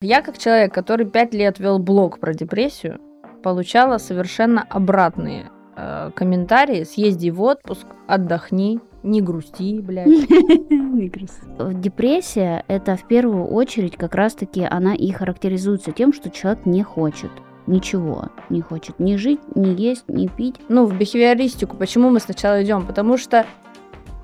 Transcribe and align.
Я, 0.00 0.22
как 0.22 0.38
человек, 0.38 0.72
который 0.72 1.06
пять 1.06 1.34
лет 1.34 1.58
вел 1.58 1.80
блог 1.80 2.20
про 2.20 2.32
депрессию, 2.32 3.00
получала 3.42 3.98
совершенно 3.98 4.62
обратные 4.62 5.50
э, 5.76 6.12
комментарии. 6.14 6.84
Съезди 6.84 7.30
в 7.30 7.42
отпуск, 7.42 7.84
отдохни, 8.06 8.78
не 9.02 9.20
грусти, 9.20 9.80
блядь. 9.80 10.06
Не 10.70 11.08
грусти. 11.08 11.40
Депрессия– 11.74 12.64
это 12.68 12.94
в 12.94 13.08
первую 13.08 13.46
очередь 13.46 13.96
как 13.96 14.14
раз-таки 14.14 14.62
она 14.62 14.94
и 14.94 15.10
характеризуется 15.10 15.90
тем, 15.90 16.12
что 16.12 16.30
человек 16.30 16.64
не 16.64 16.84
хочет 16.84 17.32
ничего 17.66 18.30
не 18.48 18.62
хочет 18.62 18.98
ни 18.98 19.16
жить, 19.16 19.40
ни 19.54 19.68
есть, 19.78 20.04
ни 20.08 20.26
пить. 20.26 20.56
Ну, 20.70 20.86
в 20.86 20.96
бихевиористику 20.96 21.76
почему 21.76 22.08
мы 22.08 22.18
сначала 22.18 22.62
идем? 22.64 22.86
Потому 22.86 23.18
что 23.18 23.44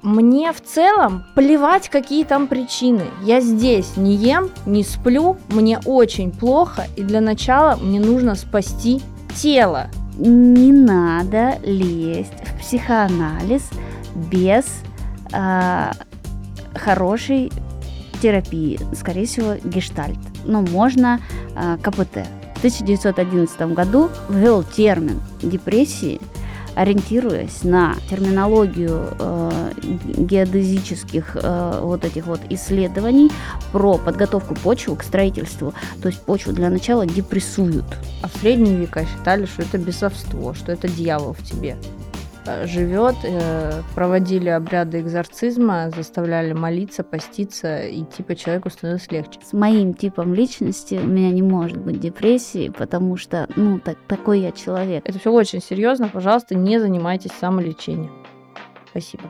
мне 0.04 0.52
в 0.52 0.60
целом 0.60 1.24
плевать, 1.34 1.88
какие 1.88 2.24
там 2.24 2.46
причины. 2.46 3.04
Я 3.22 3.40
здесь 3.40 3.96
не 3.96 4.14
ем, 4.14 4.50
не 4.66 4.84
сплю, 4.84 5.38
мне 5.48 5.80
очень 5.86 6.30
плохо, 6.30 6.86
и 6.94 7.02
для 7.02 7.22
начала 7.22 7.76
мне 7.76 7.98
нужно 7.98 8.34
спасти 8.34 9.00
тело. 9.34 9.88
Не 10.18 10.72
надо 10.72 11.54
лезть 11.64 12.34
в 12.44 12.60
психоанализ 12.60 13.70
без 14.14 14.66
э, 15.32 15.90
хорошей 16.74 17.50
терапии, 18.20 18.78
скорее 18.94 19.24
всего, 19.24 19.54
гештальт. 19.64 20.18
Ну, 20.44 20.60
можно 20.60 21.18
э, 21.56 21.78
КПТ. 21.82 22.26
В 22.56 22.58
1911 22.58 23.72
году 23.72 24.10
ввел 24.28 24.62
термин 24.62 25.20
депрессии– 25.42 26.20
ориентируясь 26.74 27.62
на 27.62 27.96
терминологию 28.08 29.08
э, 29.18 29.72
геодезических 30.18 31.36
э, 31.40 31.80
вот 31.82 32.04
этих 32.04 32.26
вот 32.26 32.40
исследований 32.50 33.30
про 33.72 33.98
подготовку 33.98 34.54
почвы 34.54 34.96
к 34.96 35.02
строительству, 35.02 35.74
то 36.02 36.08
есть 36.08 36.20
почву 36.22 36.52
для 36.52 36.70
начала 36.70 37.06
депрессуют. 37.06 37.86
А 38.22 38.28
в 38.28 38.36
средние 38.40 38.76
века 38.76 39.04
считали, 39.04 39.46
что 39.46 39.62
это 39.62 39.78
бесовство, 39.78 40.54
что 40.54 40.72
это 40.72 40.88
дьявол 40.88 41.34
в 41.34 41.42
тебе. 41.42 41.76
Живет, 42.44 43.16
э, 43.24 43.80
проводили 43.94 44.50
обряды 44.50 45.00
экзорцизма, 45.00 45.88
заставляли 45.88 46.52
молиться, 46.52 47.02
поститься, 47.02 47.84
и 47.84 48.04
типа 48.04 48.36
человеку 48.36 48.68
становилось 48.68 49.10
легче. 49.10 49.40
С 49.42 49.54
моим 49.54 49.94
типом 49.94 50.34
личности 50.34 50.96
у 51.02 51.06
меня 51.06 51.30
не 51.30 51.40
может 51.40 51.78
быть 51.78 52.00
депрессии, 52.00 52.68
потому 52.68 53.16
что, 53.16 53.48
ну, 53.56 53.78
так, 53.78 53.96
такой 54.06 54.40
я 54.40 54.52
человек. 54.52 55.08
Это 55.08 55.18
все 55.18 55.32
очень 55.32 55.62
серьезно, 55.62 56.08
пожалуйста, 56.08 56.54
не 56.54 56.78
занимайтесь 56.78 57.32
самолечением. 57.32 58.12
Спасибо. 58.90 59.24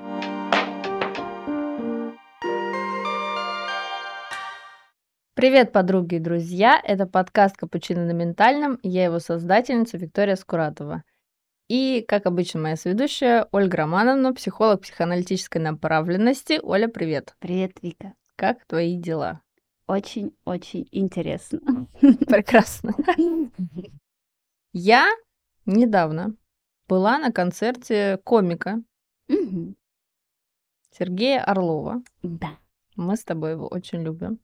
Привет, 5.35 5.71
подруги 5.71 6.17
и 6.17 6.19
друзья! 6.19 6.81
Это 6.83 7.07
подкаст 7.07 7.57
«Капучино 7.57 8.07
на 8.07 8.13
ментальном» 8.13 8.81
я 8.83 9.05
его 9.05 9.21
создательница 9.21 9.99
Виктория 9.99 10.35
Скуратова– 10.35 11.05
и, 11.69 12.05
как 12.07 12.27
обычно, 12.27 12.61
моя 12.61 12.77
сведущая 12.77 13.49
Ольга 13.51 13.79
Романовна, 13.79 14.35
психолог 14.35 14.83
психоаналитической 14.83 15.63
направленности. 15.63 16.61
Оля, 16.63 16.89
привет. 16.89 17.35
Привет, 17.39 17.79
Вика. 17.83 18.15
Как 18.37 18.65
твои 18.67 18.97
дела? 18.97 19.41
Очень-очень 19.87 20.89
интересно. 20.93 21.61
Прекрасно. 22.01 22.95
Я 24.73 25.09
недавно 25.67 26.35
была 26.89 27.19
на 27.19 27.33
концерте 27.33 28.19
комика 28.25 28.83
Сергея 30.91 31.43
Орлова. 31.43 32.03
Да. 32.23 32.59
Мы 32.97 33.17
с 33.17 33.25
тобой 33.25 33.53
его 33.53 33.67
очень 33.67 34.03
любим. 34.03 34.39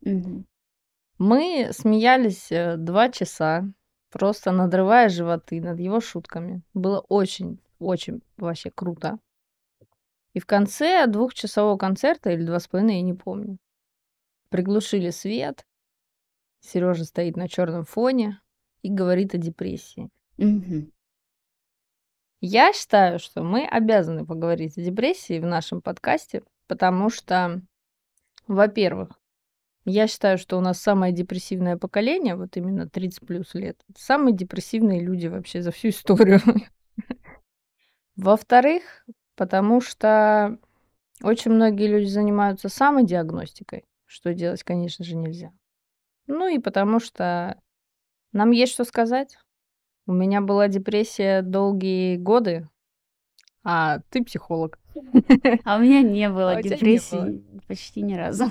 Мы 1.18 1.68
смеялись 1.72 2.50
э, 2.50 2.76
два 2.76 3.10
часа 3.10 3.70
просто 4.10 4.52
надрывая 4.52 5.08
животы 5.08 5.60
над 5.60 5.78
его 5.78 6.00
шутками. 6.00 6.62
Было 6.74 7.00
очень, 7.08 7.60
очень 7.78 8.22
вообще 8.36 8.70
круто. 8.70 9.18
И 10.32 10.40
в 10.40 10.46
конце 10.46 11.06
двухчасового 11.06 11.76
концерта, 11.76 12.30
или 12.30 12.44
два 12.44 12.60
с 12.60 12.68
половиной, 12.68 12.96
я 12.96 13.02
не 13.02 13.14
помню, 13.14 13.58
приглушили 14.48 15.10
свет. 15.10 15.66
Сережа 16.60 17.04
стоит 17.04 17.36
на 17.36 17.48
черном 17.48 17.84
фоне 17.84 18.40
и 18.82 18.90
говорит 18.90 19.34
о 19.34 19.38
депрессии. 19.38 20.10
Угу. 20.38 20.90
Я 22.42 22.72
считаю, 22.72 23.18
что 23.18 23.42
мы 23.42 23.66
обязаны 23.66 24.24
поговорить 24.24 24.78
о 24.78 24.82
депрессии 24.82 25.38
в 25.38 25.46
нашем 25.46 25.82
подкасте, 25.82 26.42
потому 26.68 27.10
что, 27.10 27.60
во-первых, 28.46 29.19
я 29.84 30.06
считаю, 30.06 30.38
что 30.38 30.58
у 30.58 30.60
нас 30.60 30.80
самое 30.80 31.12
депрессивное 31.12 31.76
поколение, 31.76 32.36
вот 32.36 32.56
именно 32.56 32.88
30 32.88 33.26
плюс 33.26 33.54
лет, 33.54 33.80
самые 33.96 34.34
депрессивные 34.34 35.00
люди 35.00 35.26
вообще 35.26 35.62
за 35.62 35.70
всю 35.70 35.88
историю. 35.88 36.40
Во-вторых, 38.16 38.82
потому 39.36 39.80
что 39.80 40.58
очень 41.22 41.52
многие 41.52 41.86
люди 41.86 42.06
занимаются 42.06 42.68
самодиагностикой, 42.68 43.84
что 44.06 44.34
делать, 44.34 44.62
конечно 44.62 45.04
же, 45.04 45.16
нельзя. 45.16 45.52
Ну 46.26 46.46
и 46.48 46.58
потому 46.58 47.00
что 47.00 47.60
нам 48.32 48.50
есть 48.50 48.72
что 48.72 48.84
сказать. 48.84 49.38
У 50.06 50.12
меня 50.12 50.40
была 50.40 50.68
депрессия 50.68 51.42
долгие 51.42 52.16
годы, 52.16 52.68
а 53.62 54.00
ты 54.10 54.24
психолог. 54.24 54.78
А 55.64 55.76
у 55.76 55.80
меня 55.80 56.02
не 56.02 56.28
было 56.28 56.56
а 56.56 56.62
депрессии 56.62 57.42
почти 57.66 58.02
ни 58.02 58.14
разу. 58.14 58.44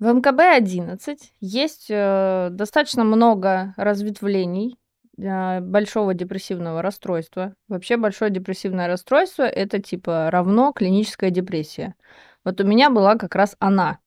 В 0.00 0.06
МКБ-11 0.06 1.18
есть 1.40 1.86
э, 1.88 2.48
достаточно 2.50 3.04
много 3.04 3.74
разветвлений 3.76 4.76
э, 5.16 5.60
большого 5.60 6.14
депрессивного 6.14 6.82
расстройства. 6.82 7.54
Вообще 7.68 7.96
большое 7.96 8.32
депрессивное 8.32 8.88
расстройство 8.88 9.44
это 9.44 9.80
типа 9.80 10.30
равно 10.32 10.72
клиническая 10.72 11.30
депрессия. 11.30 11.94
Вот 12.44 12.60
у 12.60 12.64
меня 12.64 12.90
была 12.90 13.14
как 13.14 13.36
раз 13.36 13.54
она. 13.60 13.98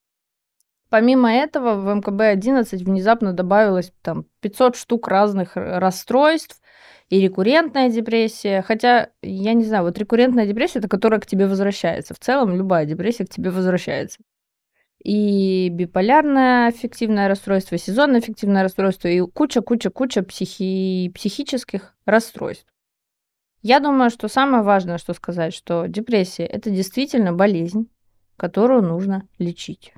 Помимо 0.90 1.32
этого 1.32 1.74
в 1.74 1.88
МКБ-11 1.96 2.84
внезапно 2.84 3.32
добавилось 3.32 3.90
там 4.02 4.26
500 4.40 4.76
штук 4.76 5.08
разных 5.08 5.52
расстройств 5.54 6.60
и 7.08 7.18
рекуррентная 7.18 7.88
депрессия. 7.88 8.60
Хотя, 8.60 9.08
я 9.22 9.54
не 9.54 9.64
знаю, 9.64 9.84
вот 9.84 9.96
рекуррентная 9.98 10.46
депрессия, 10.46 10.80
это 10.80 10.88
которая 10.88 11.20
к 11.20 11.26
тебе 11.26 11.46
возвращается. 11.46 12.12
В 12.12 12.18
целом 12.18 12.54
любая 12.54 12.84
депрессия 12.84 13.24
к 13.24 13.30
тебе 13.30 13.50
возвращается 13.50 14.18
и 15.02 15.68
биполярное 15.70 16.68
аффективное 16.68 17.28
расстройство, 17.28 17.76
и 17.76 17.78
сезонное 17.78 18.20
аффективное 18.20 18.62
расстройство, 18.62 19.08
и 19.08 19.20
куча-куча-куча 19.20 20.22
психи... 20.22 21.10
психических 21.14 21.94
расстройств. 22.04 22.66
Я 23.62 23.80
думаю, 23.80 24.10
что 24.10 24.28
самое 24.28 24.62
важное, 24.62 24.98
что 24.98 25.14
сказать, 25.14 25.54
что 25.54 25.86
депрессия– 25.86 26.46
это 26.46 26.70
действительно 26.70 27.32
болезнь, 27.32 27.88
которую 28.36 28.82
нужно 28.82 29.26
лечить. 29.38 29.92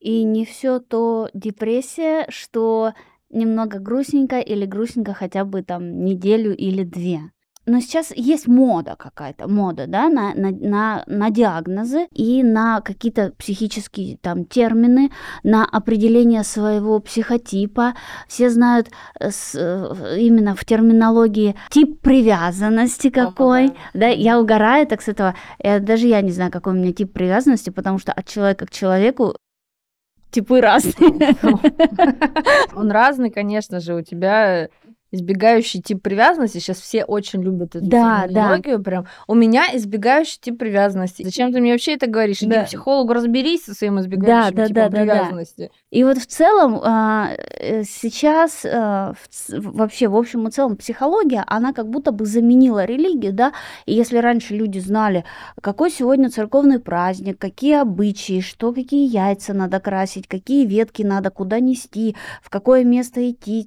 И 0.00 0.24
не 0.24 0.44
все 0.44 0.80
то 0.80 1.28
депрессия, 1.32 2.26
что 2.28 2.92
немного 3.30 3.78
грустненько 3.78 4.40
или 4.40 4.66
грустненько 4.66 5.14
хотя 5.14 5.44
бы 5.44 5.62
там 5.62 6.04
неделю 6.04 6.54
или 6.54 6.82
две 6.82 7.30
но 7.72 7.80
сейчас 7.80 8.12
есть 8.14 8.46
мода 8.48 8.96
какая-то, 8.98 9.48
мода, 9.48 9.86
да, 9.86 10.10
на, 10.10 10.34
на, 10.34 10.50
на, 10.50 11.04
на 11.06 11.30
диагнозы 11.30 12.06
и 12.12 12.42
на 12.42 12.82
какие-то 12.82 13.32
психические 13.38 14.18
там 14.18 14.44
термины, 14.44 15.10
на 15.42 15.64
определение 15.64 16.44
своего 16.44 17.00
психотипа. 17.00 17.94
Все 18.28 18.50
знают 18.50 18.90
э, 19.18 19.30
с, 19.30 19.54
э, 19.54 20.18
именно 20.18 20.54
в 20.54 20.66
терминологии 20.66 21.56
тип 21.70 22.02
привязанности 22.02 23.08
какой, 23.08 23.68
ага, 23.68 23.74
да. 23.94 24.00
да, 24.00 24.08
я 24.08 24.38
угораю 24.38 24.86
так 24.86 25.00
с 25.00 25.08
этого, 25.08 25.34
я, 25.58 25.80
даже 25.80 26.08
я 26.08 26.20
не 26.20 26.30
знаю, 26.30 26.50
какой 26.52 26.74
у 26.74 26.76
меня 26.76 26.92
тип 26.92 27.10
привязанности, 27.14 27.70
потому 27.70 27.98
что 27.98 28.12
от 28.12 28.28
человека 28.28 28.66
к 28.66 28.70
человеку 28.70 29.34
типы 30.30 30.60
разные. 30.60 31.36
Он 32.74 32.90
разный, 32.90 33.30
конечно 33.30 33.80
же, 33.80 33.94
у 33.94 34.02
тебя 34.02 34.68
избегающий 35.12 35.80
тип 35.80 36.02
привязанности. 36.02 36.58
Сейчас 36.58 36.80
все 36.80 37.04
очень 37.04 37.42
любят 37.42 37.76
эту 37.76 37.86
да, 37.86 38.22
терминологию. 38.22 38.78
Да. 38.78 38.84
Прям. 38.84 39.06
У 39.28 39.34
меня 39.34 39.66
избегающий 39.74 40.38
тип 40.40 40.58
привязанности. 40.58 41.22
Зачем 41.22 41.52
ты 41.52 41.60
мне 41.60 41.72
вообще 41.72 41.94
это 41.94 42.06
говоришь? 42.06 42.40
Да. 42.40 42.46
Иди 42.46 42.64
к 42.64 42.66
психологу, 42.66 43.12
разберись 43.12 43.64
со 43.64 43.74
своим 43.74 44.00
избегающим 44.00 44.54
да, 44.54 44.62
да, 44.62 44.68
типом 44.68 44.90
да, 44.90 44.90
привязанности. 44.90 45.60
Да, 45.60 45.66
да. 45.66 45.72
И 45.90 46.04
вот 46.04 46.18
в 46.18 46.26
целом 46.26 46.80
а, 46.82 47.30
э, 47.60 47.84
сейчас 47.84 48.64
а, 48.64 49.14
вообще 49.50 50.08
в 50.08 50.16
общем 50.16 50.48
и 50.48 50.50
целом 50.50 50.76
психология, 50.76 51.44
она 51.46 51.72
как 51.74 51.88
будто 51.88 52.10
бы 52.10 52.24
заменила 52.24 52.84
религию, 52.86 53.32
да. 53.32 53.52
И 53.84 53.92
если 53.92 54.16
раньше 54.16 54.54
люди 54.54 54.78
знали, 54.78 55.24
какой 55.60 55.90
сегодня 55.90 56.30
церковный 56.30 56.78
праздник, 56.78 57.38
какие 57.38 57.74
обычаи, 57.74 58.40
что 58.40 58.72
какие 58.72 59.06
яйца 59.06 59.52
надо 59.52 59.78
красить, 59.78 60.26
какие 60.26 60.64
ветки 60.64 61.02
надо 61.02 61.30
куда 61.30 61.60
нести, 61.60 62.16
в 62.42 62.48
какое 62.48 62.84
место 62.84 63.30
идти, 63.30 63.66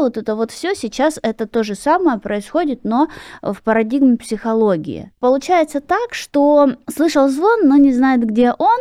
вот 0.00 0.19
это 0.20 0.34
вот 0.36 0.50
все 0.50 0.74
сейчас 0.74 1.18
это 1.22 1.46
то 1.46 1.62
же 1.62 1.74
самое 1.74 2.18
происходит, 2.18 2.84
но 2.84 3.08
в 3.42 3.62
парадигме 3.62 4.16
психологии. 4.16 5.12
Получается 5.20 5.80
так, 5.80 6.14
что 6.14 6.76
слышал 6.88 7.28
звон, 7.28 7.68
но 7.68 7.76
не 7.76 7.92
знает, 7.92 8.24
где 8.24 8.52
он. 8.52 8.78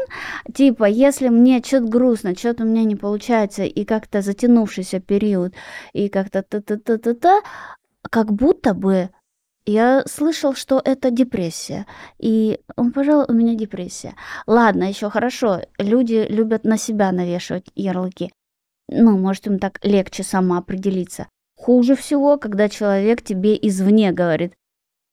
Типа, 0.53 0.85
если 0.85 1.29
мне 1.29 1.61
что-то 1.63 1.87
грустно, 1.87 2.35
что-то 2.35 2.63
у 2.63 2.67
меня 2.67 2.83
не 2.83 2.95
получается, 2.95 3.63
и 3.63 3.83
как-то 3.85 4.21
затянувшийся 4.21 4.99
период, 4.99 5.53
и 5.93 6.09
как-то 6.09 6.43
та-та-та-та-та, 6.43 7.41
как 8.09 8.31
будто 8.31 8.73
бы 8.73 9.09
я 9.65 10.03
слышал, 10.07 10.55
что 10.55 10.81
это 10.83 11.11
депрессия. 11.11 11.85
И, 12.17 12.59
пожалуй, 12.95 13.25
у 13.27 13.33
меня 13.33 13.55
депрессия. 13.55 14.15
Ладно, 14.47 14.83
еще 14.85 15.09
хорошо. 15.09 15.61
Люди 15.77 16.25
любят 16.29 16.63
на 16.63 16.77
себя 16.77 17.11
навешивать 17.11 17.67
ярлыки. 17.75 18.31
Ну, 18.91 19.17
может, 19.17 19.47
им 19.47 19.59
так 19.59 19.79
легче 19.83 20.23
самоопределиться. 20.23 21.27
Хуже 21.55 21.95
всего, 21.95 22.37
когда 22.37 22.69
человек 22.69 23.21
тебе 23.21 23.57
извне 23.61 24.11
говорит, 24.11 24.53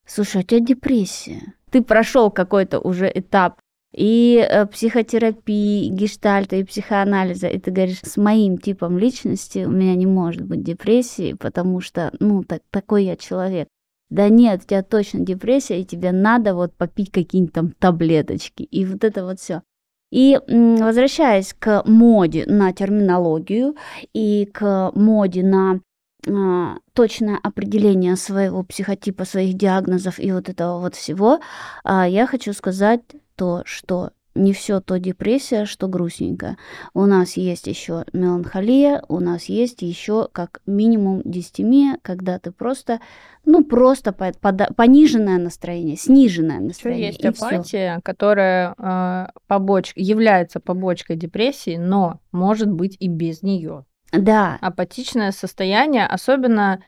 слушай, 0.07 0.43
у 0.43 0.45
тебя 0.45 0.61
депрессия. 0.61 1.55
Ты 1.71 1.83
прошел 1.83 2.31
какой-то 2.31 2.79
уже 2.79 3.11
этап 3.13 3.61
и 3.93 4.47
э, 4.49 4.67
психотерапии, 4.67 5.87
и 5.87 5.91
гештальта, 5.91 6.57
и 6.57 6.65
психоанализа, 6.65 7.49
и 7.49 7.59
ты 7.59 7.71
говоришь, 7.71 8.01
с 8.03 8.17
моим 8.17 8.59
типом 8.59 8.99
личности 8.99 9.65
у 9.65 9.71
меня 9.71 9.95
не 9.95 10.07
может 10.07 10.43
быть 10.43 10.63
депрессии, 10.63 11.33
потому 11.33 11.81
что, 11.81 12.13
ну, 12.21 12.45
так, 12.45 12.63
такой 12.71 13.05
я 13.05 13.17
человек. 13.17 13.69
Да 14.11 14.29
нет, 14.29 14.63
у 14.63 14.67
тебя 14.67 14.83
точно 14.83 15.21
депрессия, 15.21 15.81
и 15.81 15.85
тебе 15.85 16.13
надо 16.13 16.55
вот 16.55 16.75
попить 16.75 17.11
какие-нибудь 17.11 17.55
там 17.55 17.71
таблеточки, 17.73 18.63
и 18.63 18.85
вот 18.85 19.03
это 19.03 19.25
вот 19.25 19.41
все. 19.41 19.63
И 20.11 20.39
возвращаясь 20.47 21.55
к 21.59 21.83
моде 21.85 22.45
на 22.47 22.73
терминологию 22.73 23.77
и 24.13 24.49
к 24.53 24.93
моде 24.95 25.43
на 25.43 25.81
а, 26.29 26.79
точное 26.93 27.39
определение 27.43 28.17
своего 28.17 28.63
психотипа, 28.63 29.25
своих 29.25 29.55
диагнозов 29.55 30.19
и 30.19 30.33
вот 30.33 30.49
этого 30.49 30.81
вот 30.81 30.95
всего, 30.95 31.41
а, 31.85 32.09
я 32.09 32.27
хочу 32.27 32.53
сказать 32.53 33.03
то, 33.37 33.63
что 33.65 34.11
не 34.37 34.53
все 34.53 34.81
то 34.81 34.99
депрессия, 34.99 35.65
что 35.65 35.89
грустненько. 35.89 36.57
У 36.95 37.07
нас 37.07 37.37
есть 37.37 37.67
еще 37.67 38.05
меланхолия, 38.13 39.03
у 39.09 39.21
нас 39.21 39.45
есть 39.47 39.83
еще 39.83 40.29
как 40.33 40.61
минимум 40.67 41.23
дистемия, 41.25 41.99
когда 42.03 42.39
ты 42.39 42.53
просто, 42.53 43.01
ну 43.45 43.65
просто 43.65 44.13
под, 44.13 44.39
под, 44.39 44.77
пониженное 44.77 45.39
настроение, 45.39 45.97
сниженное 45.97 46.61
настроение. 46.61 47.09
Еще 47.09 47.21
есть 47.23 47.43
апатия, 47.43 47.95
всё. 47.95 48.03
которая 48.03 48.75
э, 48.79 49.27
побоч, 49.47 49.93
является 49.97 50.61
побочкой 50.61 51.17
депрессии, 51.17 51.77
но 51.77 52.21
может 52.33 52.71
быть 52.71 52.97
и 53.01 53.09
без 53.09 53.43
нее. 53.43 53.85
Да. 54.13 54.59
Апатичное 54.61 55.33
состояние, 55.33 56.07
особенно 56.07 56.81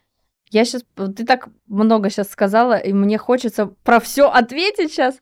я 0.50 0.65
сейчас, 0.65 0.85
ты 0.95 1.25
так 1.27 1.49
много 1.67 2.11
сейчас 2.11 2.31
сказала, 2.31 2.79
и 2.79 2.93
мне 2.93 3.19
хочется 3.19 3.67
про 3.67 4.00
все 4.00 4.31
ответить 4.31 4.93
сейчас. 4.93 5.17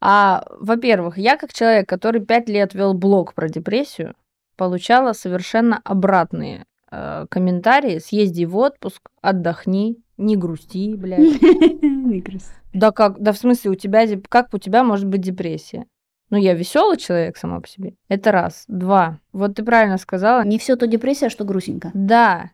А, 0.00 0.44
во-первых, 0.58 1.18
я 1.18 1.36
как 1.36 1.52
человек, 1.52 1.88
который 1.88 2.24
пять 2.24 2.48
лет 2.48 2.74
вел 2.74 2.94
блог 2.94 3.34
про 3.34 3.48
депрессию, 3.48 4.14
получала 4.56 5.12
совершенно 5.12 5.80
обратные 5.84 6.64
э, 6.90 7.26
комментарии. 7.30 7.98
Съезди 7.98 8.44
в 8.44 8.56
отпуск, 8.56 9.08
отдохни, 9.20 9.96
не 10.16 10.36
грусти, 10.36 10.94
блядь. 10.94 11.40
Не 11.82 12.20
грусти. 12.20 12.50
Да 12.72 12.90
как, 12.90 13.18
да 13.20 13.32
в 13.32 13.38
смысле, 13.38 13.70
у 13.70 13.74
тебя, 13.74 14.04
как 14.28 14.52
у 14.52 14.58
тебя 14.58 14.84
может 14.84 15.06
быть 15.06 15.20
депрессия? 15.20 15.86
Ну, 16.30 16.36
я 16.36 16.54
веселый 16.54 16.98
человек 16.98 17.36
сама 17.36 17.60
по 17.60 17.68
себе. 17.68 17.94
Это 18.08 18.32
раз. 18.32 18.64
Два. 18.68 19.20
Вот 19.32 19.54
ты 19.54 19.64
правильно 19.64 19.96
сказала. 19.96 20.44
Не 20.44 20.58
все 20.58 20.76
то 20.76 20.86
депрессия, 20.86 21.30
что 21.30 21.44
грустненько. 21.44 21.90
Да. 21.94 22.50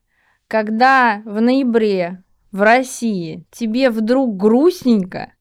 Когда 0.47 1.23
в 1.25 1.41
ноябре 1.41 2.23
в 2.53 2.63
России 2.63 3.45
тебе 3.51 3.91
вдруг 3.91 4.37
грустненько, 4.37 5.33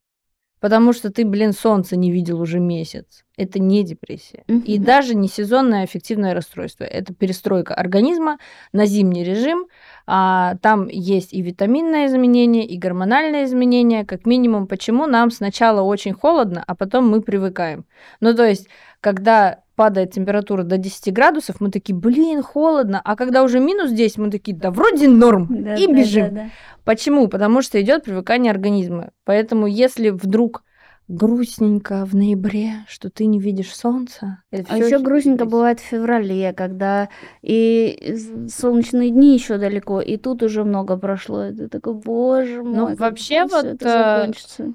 потому 0.64 0.94
что 0.94 1.12
ты, 1.12 1.26
блин, 1.26 1.52
солнце 1.52 1.98
не 1.98 2.10
видел 2.10 2.40
уже 2.40 2.58
месяц. 2.58 3.26
Это 3.36 3.60
не 3.60 3.84
депрессия. 3.84 4.46
Mm-hmm. 4.48 4.64
И 4.64 4.78
даже 4.78 5.14
не 5.14 5.28
сезонное 5.28 5.84
аффективное 5.84 6.34
расстройство. 6.34 6.86
Это 6.86 7.14
перестройка 7.14 7.74
организма 7.74 8.38
на 8.72 8.86
зимний 8.86 9.26
режим. 9.26 9.66
А, 10.08 10.56
там 10.62 10.88
есть 10.88 11.34
и 11.34 11.42
витаминное 11.42 12.08
изменение, 12.08 12.66
и 12.66 12.78
гормональное 12.78 13.44
изменение. 13.44 14.06
Как 14.06 14.26
минимум, 14.26 14.68
почему 14.68 15.06
нам 15.06 15.32
сначала 15.32 15.82
очень 15.82 16.14
холодно, 16.14 16.64
а 16.66 16.76
потом 16.76 17.10
мы 17.10 17.22
привыкаем. 17.22 17.84
Ну, 18.22 18.34
то 18.34 18.46
есть, 18.46 18.70
когда 19.04 19.60
падает 19.76 20.12
температура 20.12 20.64
до 20.64 20.78
10 20.78 21.14
градусов, 21.14 21.60
мы 21.60 21.72
такие, 21.72 21.94
блин, 21.94 22.42
холодно. 22.42 23.02
А 23.04 23.16
когда 23.16 23.44
уже 23.44 23.60
минус 23.60 23.92
10, 23.92 24.18
мы 24.18 24.32
такие, 24.32 24.56
да 24.56 24.72
вроде 24.72 25.10
норм, 25.10 25.48
да, 25.50 25.76
и 25.76 25.88
да, 25.88 25.94
бежим. 25.94 26.24
Да, 26.24 26.42
да. 26.44 26.50
Почему? 26.86 27.28
Потому 27.28 27.62
что 27.62 27.82
идет 27.82 28.04
привыкание 28.04 28.52
организма. 28.52 29.12
Поэтому 29.26 29.68
если 29.68 30.10
вдруг 30.10 30.64
грустненько 31.10 32.06
в 32.06 32.16
ноябре, 32.16 32.86
что 32.88 33.10
ты 33.10 33.26
не 33.26 33.40
видишь 33.40 33.76
солнца. 33.76 34.42
а 34.52 34.78
еще 34.78 35.00
грустненько 35.00 35.44
бывает 35.44 35.82
в 35.82 35.84
феврале, 35.84 36.54
когда 36.54 37.10
и 37.42 38.16
солнечные 38.48 39.10
дни 39.10 39.34
еще 39.34 39.58
далеко, 39.58 40.00
и 40.00 40.16
тут 40.16 40.44
уже 40.44 40.64
много 40.64 40.96
прошло. 40.96 41.42
Это 41.42 41.68
такой, 41.68 41.96
боже 41.96 42.64
мой. 42.64 42.74
Ну, 42.74 42.96
вообще 42.96 43.44
вот 43.44 43.66
это 43.66 44.32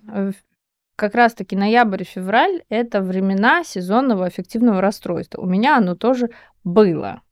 э, 0.06 0.32
как 0.98 1.14
раз-таки 1.14 1.54
ноябрь 1.54 2.02
и 2.02 2.04
февраль– 2.04 2.64
это 2.68 3.00
времена 3.00 3.62
сезонного 3.62 4.26
аффективного 4.26 4.80
расстройства. 4.80 5.40
У 5.40 5.46
меня 5.46 5.76
оно 5.76 5.94
тоже 5.94 6.30
было. 6.64 7.22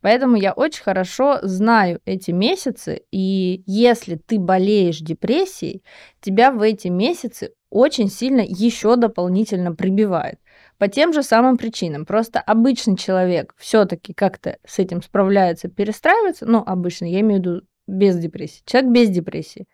Поэтому 0.00 0.36
я 0.36 0.52
очень 0.52 0.82
хорошо 0.82 1.38
знаю 1.42 2.00
эти 2.04 2.32
месяцы, 2.32 3.02
и 3.12 3.62
если 3.66 4.16
ты 4.16 4.40
болеешь 4.40 4.98
депрессией, 4.98 5.84
тебя 6.20 6.50
в 6.50 6.60
эти 6.62 6.88
месяцы 6.88 7.52
очень 7.70 8.08
сильно 8.08 8.40
еще 8.40 8.96
дополнительно 8.96 9.72
прибивает. 9.72 10.40
По 10.78 10.88
тем 10.88 11.12
же 11.12 11.22
самым 11.22 11.58
причинам. 11.58 12.06
Просто 12.06 12.40
обычный 12.40 12.96
человек 12.96 13.54
все-таки 13.56 14.14
как-то 14.14 14.58
с 14.66 14.80
этим 14.80 15.00
справляется, 15.00 15.68
перестраивается. 15.68 16.44
Ну, 16.46 16.64
обычно, 16.66 17.04
я 17.04 17.20
имею 17.20 17.40
в 17.40 17.44
виду 17.44 17.62
без 17.86 18.16
депрессии. 18.16 18.62
Человек 18.66 18.90
без 18.90 19.10
депрессии. 19.10 19.66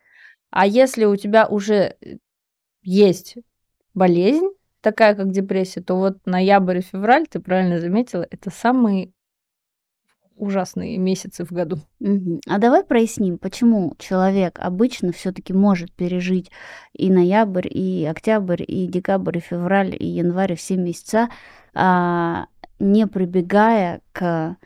А 0.51 0.67
если 0.67 1.07
у 1.07 1.17
тебя 1.17 1.47
уже 1.47 1.97
есть 2.83 3.37
болезнь, 3.95 4.49
такая 4.81 5.15
как 5.15 5.31
депрессия, 5.31 5.81
то 5.81 5.97
вот 5.97 6.19
ноябрь 6.27 6.79
и 6.79 6.83
февраль, 6.83 7.27
ты 7.27 7.41
правильно 7.41 7.81
заметила, 7.81 8.27
это 8.31 8.51
самые 8.51 9.13
ужасные 10.37 10.99
месяцы 10.99 11.45
в 11.45 11.53
году. 11.53 11.79
А 12.49 12.59
давай 12.59 12.85
проясним, 12.85 13.39
почему 13.39 13.95
человек 13.99 14.59
обычно 14.59 15.13
все-таки 15.13 15.53
может 15.53 15.93
пережить 15.93 16.51
и 16.95 17.11
ноябрь, 17.11 17.69
и 17.71 18.05
октябрь, 18.05 18.65
и 18.67 18.87
декабрь, 18.87 19.39
и 19.39 19.41
февраль, 19.41 19.95
и 19.97 20.07
январь, 20.07 20.57
все 20.57 20.77
месяца, 20.77 21.29
а, 21.75 22.47
не 22.81 23.07
прибегая 23.07 24.01
к 24.13 24.57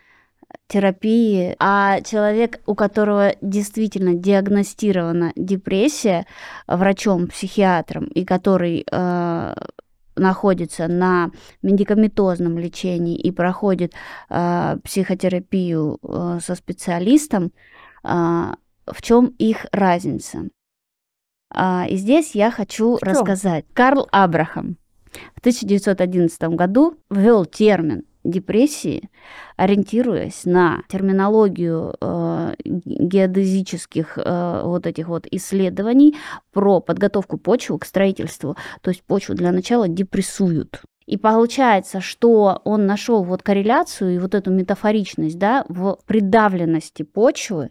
терапии, 0.68 1.54
а 1.58 2.00
человек, 2.00 2.60
у 2.66 2.74
которого 2.74 3.34
действительно 3.40 4.14
диагностирована 4.14 5.32
депрессия 5.36 6.26
врачом-психиатром, 6.66 8.06
и 8.06 8.24
который 8.24 8.84
э, 8.90 9.54
находится 10.16 10.88
на 10.88 11.30
медикаментозном 11.62 12.58
лечении 12.58 13.16
и 13.16 13.30
проходит 13.30 13.92
э, 14.28 14.78
психотерапию 14.82 15.98
э, 16.02 16.38
со 16.42 16.54
специалистом, 16.54 17.52
э, 18.02 18.08
в 18.86 19.02
чем 19.02 19.26
их 19.38 19.66
разница? 19.70 20.48
Э, 21.54 21.86
и 21.88 21.96
здесь 21.96 22.34
я 22.34 22.50
хочу 22.50 22.98
рассказать. 23.00 23.66
Карл 23.72 24.08
Абрахам 24.10 24.78
в 25.34 25.40
1911 25.40 26.42
году 26.50 26.96
ввел 27.08 27.44
термин 27.44 28.04
депрессии, 28.30 29.08
ориентируясь 29.56 30.44
на 30.44 30.82
терминологию 30.88 31.94
э, 32.00 32.54
геодезических 32.64 34.18
э, 34.18 34.62
вот 34.64 34.86
этих 34.86 35.08
вот 35.08 35.26
исследований 35.30 36.16
про 36.52 36.80
подготовку 36.80 37.38
почвы 37.38 37.78
к 37.78 37.84
строительству, 37.84 38.56
то 38.82 38.90
есть 38.90 39.02
почву 39.02 39.34
для 39.34 39.52
начала 39.52 39.88
депрессуют. 39.88 40.82
И 41.06 41.16
получается, 41.16 42.00
что 42.00 42.60
он 42.64 42.86
нашел 42.86 43.22
вот 43.22 43.42
корреляцию 43.42 44.16
и 44.16 44.18
вот 44.18 44.34
эту 44.34 44.50
метафоричность, 44.50 45.38
да, 45.38 45.64
в 45.68 45.98
придавленности 46.06 47.04
почвы 47.04 47.70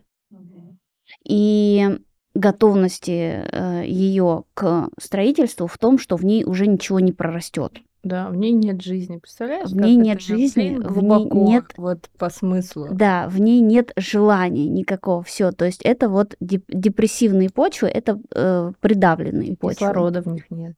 и 1.27 1.99
готовности 2.33 3.43
э, 3.51 3.83
ее 3.85 4.43
к 4.53 4.89
строительству 4.99 5.67
в 5.67 5.77
том, 5.77 5.97
что 5.97 6.17
в 6.17 6.25
ней 6.25 6.43
уже 6.43 6.67
ничего 6.67 6.99
не 6.99 7.11
прорастет. 7.11 7.79
Да, 8.05 8.29
в 8.29 8.35
ней 8.35 8.51
нет 8.51 8.83
жизни, 8.83 9.17
представляешь? 9.17 9.71
В 9.71 9.75
ней 9.75 9.95
нет 9.95 10.21
жизни, 10.21 10.77
в 10.79 11.01
ней 11.01 11.27
нет 11.31 11.73
вот 11.75 12.07
по 12.19 12.29
смыслу. 12.29 12.89
Да, 12.91 13.27
в 13.27 13.41
ней 13.41 13.61
нет 13.61 13.93
желания 13.97 14.69
никакого, 14.69 15.23
все. 15.23 15.51
То 15.51 15.65
есть 15.65 15.81
это 15.81 16.07
вот 16.07 16.35
депрессивные 16.39 17.49
почвы, 17.49 17.87
это 17.87 18.21
э, 18.35 18.73
придавленные 18.79 19.57
почвы. 19.57 19.87
Кислорода 19.87 20.21
в 20.21 20.27
них 20.27 20.51
нет. 20.51 20.75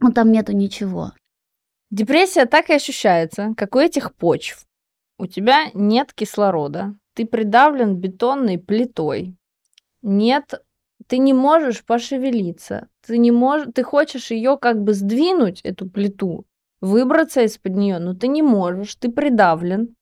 Ну 0.00 0.12
там 0.12 0.30
нету 0.30 0.52
ничего. 0.52 1.10
Депрессия 1.90 2.46
так 2.46 2.70
и 2.70 2.74
ощущается, 2.74 3.52
как 3.56 3.74
у 3.74 3.80
этих 3.80 4.14
почв. 4.14 4.64
У 5.18 5.26
тебя 5.26 5.70
нет 5.74 6.12
кислорода, 6.12 6.94
ты 7.14 7.26
придавлен 7.26 7.96
бетонной 7.96 8.58
плитой, 8.58 9.36
нет, 10.02 10.62
ты 11.08 11.18
не 11.18 11.32
можешь 11.32 11.84
пошевелиться, 11.84 12.86
ты 13.04 13.18
не 13.18 13.32
можешь, 13.32 13.70
ты 13.74 13.82
хочешь 13.82 14.30
ее 14.30 14.56
как 14.56 14.80
бы 14.80 14.94
сдвинуть, 14.94 15.62
эту 15.62 15.90
плиту, 15.90 16.46
выбраться 16.80 17.42
из-под 17.42 17.76
нее, 17.76 17.98
но 17.98 18.14
ты 18.14 18.28
не 18.28 18.42
можешь, 18.42 18.94
ты 18.96 19.10
придавлен. 19.10 19.94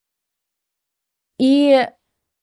И 1.37 1.87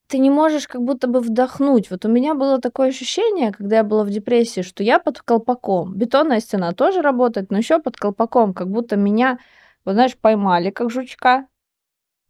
ты 0.08 0.18
не 0.18 0.30
можешь 0.30 0.68
как 0.68 0.82
будто 0.82 1.08
бы 1.08 1.20
вдохнуть. 1.20 1.90
Вот 1.90 2.04
у 2.04 2.08
меня 2.08 2.34
было 2.34 2.60
такое 2.60 2.88
ощущение, 2.88 3.52
когда 3.52 3.76
я 3.76 3.84
была 3.84 4.04
в 4.04 4.10
депрессии, 4.10 4.62
что 4.62 4.82
я 4.82 4.98
под 4.98 5.20
колпаком. 5.20 5.94
Бетонная 5.94 6.40
стена 6.40 6.72
тоже 6.72 7.02
работает, 7.02 7.50
но 7.50 7.58
еще 7.58 7.80
под 7.80 7.96
колпаком, 7.96 8.54
как 8.54 8.70
будто 8.70 8.96
меня, 8.96 9.38
вот 9.84 9.94
знаешь, 9.94 10.16
поймали 10.16 10.70
как 10.70 10.90
жучка. 10.90 11.46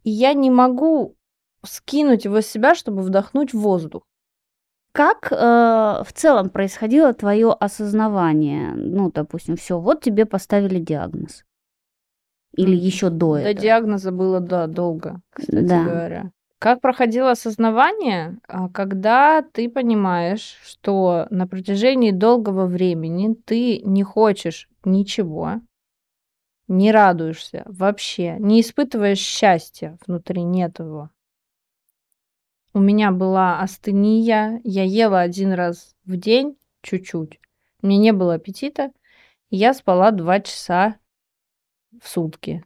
И 0.04 0.10
я 0.10 0.32
не 0.32 0.50
могу 0.50 1.16
скинуть 1.64 2.24
его 2.24 2.40
с 2.40 2.46
себя, 2.46 2.74
чтобы 2.74 3.02
вдохнуть 3.02 3.52
воздух. 3.52 4.04
Как 4.92 5.30
э, 5.30 5.36
в 5.36 6.12
целом 6.14 6.48
происходило 6.48 7.12
твое 7.12 7.52
осознавание? 7.52 8.72
Ну, 8.72 9.10
допустим, 9.12 9.56
все, 9.56 9.78
вот 9.78 10.00
тебе 10.00 10.24
поставили 10.24 10.78
диагноз. 10.78 11.44
Или 12.56 12.74
еще 12.74 13.10
до 13.10 13.34
До 13.34 13.40
этого? 13.40 13.62
диагноза 13.62 14.10
было, 14.12 14.40
да, 14.40 14.66
долго, 14.66 15.20
кстати 15.30 15.62
Да. 15.62 15.84
говоря. 15.84 16.30
Как 16.58 16.80
проходило 16.80 17.32
осознавание, 17.32 18.38
А, 18.48 18.70
когда 18.70 19.42
ты 19.42 19.68
понимаешь, 19.68 20.56
что 20.64 21.26
на 21.30 21.46
протяжении 21.46 22.12
долгого 22.12 22.66
времени 22.66 23.34
ты 23.44 23.80
не 23.80 24.02
хочешь 24.02 24.68
ничего, 24.84 25.60
не 26.66 26.90
радуешься 26.90 27.62
вообще, 27.66 28.36
не 28.38 28.62
испытываешь 28.62 29.18
счастья, 29.18 29.98
внутри 30.06 30.42
нет 30.42 30.78
его. 30.78 31.10
У 32.72 32.80
меня 32.80 33.10
была 33.10 33.60
астения, 33.60 34.60
я 34.64 34.82
ела 34.84 35.20
один 35.20 35.52
раз 35.52 35.94
в 36.04 36.16
день 36.16 36.56
чуть-чуть, 36.82 37.38
меня 37.82 37.98
не 37.98 38.12
было 38.12 38.34
аппетита, 38.34 38.90
я 39.50 39.74
спала 39.74 40.10
два 40.10 40.40
часа 40.40 40.96
в 42.02 42.08
сутки. 42.08 42.64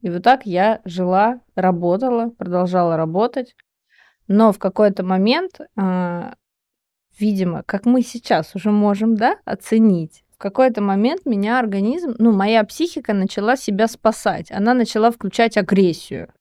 И 0.00 0.10
вот 0.10 0.22
так 0.22 0.46
я 0.46 0.80
жила, 0.84 1.40
работала, 1.54 2.30
продолжала 2.30 2.96
работать. 2.96 3.56
Но 4.28 4.52
в 4.52 4.58
какой-то 4.58 5.04
момент, 5.04 5.60
а, 5.76 6.34
видимо, 7.18 7.62
как 7.64 7.86
мы 7.86 8.02
сейчас 8.02 8.54
уже 8.54 8.70
можем, 8.70 9.16
да, 9.16 9.38
оценить, 9.44 10.24
в 10.38 10.40
какой-то 10.40 10.80
момент 10.80 11.26
меня 11.26 11.58
организм, 11.58 12.14
ну, 12.18 12.30
моя 12.30 12.62
психика 12.62 13.12
начала 13.12 13.56
себя 13.56 13.88
спасать. 13.88 14.52
Она 14.52 14.72
начала 14.72 15.10
включать 15.10 15.56
агрессию. 15.56 16.32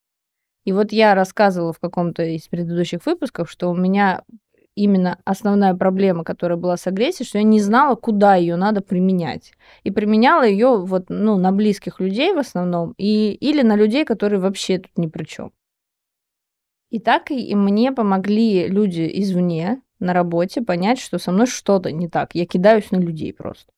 И 0.66 0.72
вот 0.72 0.92
я 0.92 1.16
рассказывала 1.16 1.74
в 1.74 1.80
каком-то 1.80 2.22
из 2.22 2.48
предыдущих 2.48 3.04
выпусков, 3.08 3.50
что 3.50 3.72
у 3.72 3.76
меня 3.76 4.22
именно 4.78 5.20
основная 5.26 5.74
проблема, 5.74 6.24
которая 6.24 6.58
была 6.58 6.78
с 6.78 6.88
агрессией, 6.88 7.28
что 7.28 7.40
я 7.40 7.44
не 7.44 7.60
знала, 7.60 7.96
куда 7.96 8.36
ее 8.36 8.56
надо 8.56 8.82
применять. 8.82 9.54
И 9.84 9.92
применяла 9.92 10.46
ее 10.46 10.78
вот, 10.78 11.06
ну, 11.10 11.38
на 11.38 11.52
близких 11.52 12.00
людей 12.00 12.34
в 12.34 12.38
основном, 12.38 12.94
и, 12.98 13.34
или 13.34 13.64
на 13.64 13.76
людей, 13.76 14.06
которые 14.06 14.40
вообще 14.40 14.78
тут 14.78 14.98
ни 14.98 15.08
при 15.08 15.26
чем. 15.26 15.52
И 16.90 17.00
так 17.00 17.32
и 17.32 17.56
мне 17.56 17.92
помогли 17.92 18.68
люди 18.68 19.10
извне 19.22 19.82
на 20.00 20.14
работе 20.14 20.62
понять, 20.62 21.00
что 21.00 21.18
со 21.18 21.32
мной 21.32 21.48
что-то 21.48 21.92
не 21.92 22.08
так. 22.08 22.36
Я 22.36 22.46
кидаюсь 22.46 22.92
на 22.92 22.98
людей 22.98 23.34
просто. 23.34 23.72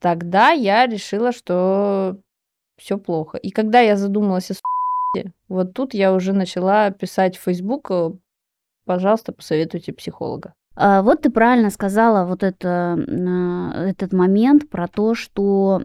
Тогда 0.00 0.50
я 0.50 0.86
решила, 0.86 1.32
что 1.32 2.16
все 2.76 2.96
плохо. 2.96 3.38
И 3.38 3.50
когда 3.50 3.80
я 3.80 3.96
задумалась 3.96 4.50
о 4.50 4.54
вот 5.48 5.74
тут 5.74 5.92
я 5.92 6.14
уже 6.14 6.32
начала 6.32 6.90
писать 6.90 7.36
в 7.36 7.42
Facebook, 7.42 7.90
э, 7.90 8.12
пожалуйста, 8.84 9.32
посоветуйте 9.32 9.92
психолога. 9.92 10.54
А, 10.74 11.02
Вот 11.02 11.22
ты 11.22 11.30
правильно 11.30 11.70
сказала 11.70 12.26
вот 12.26 12.42
это, 12.42 12.98
а, 12.98 13.86
этот 13.86 14.12
момент 14.12 14.68
про 14.70 14.88
то, 14.88 15.14
что 15.14 15.82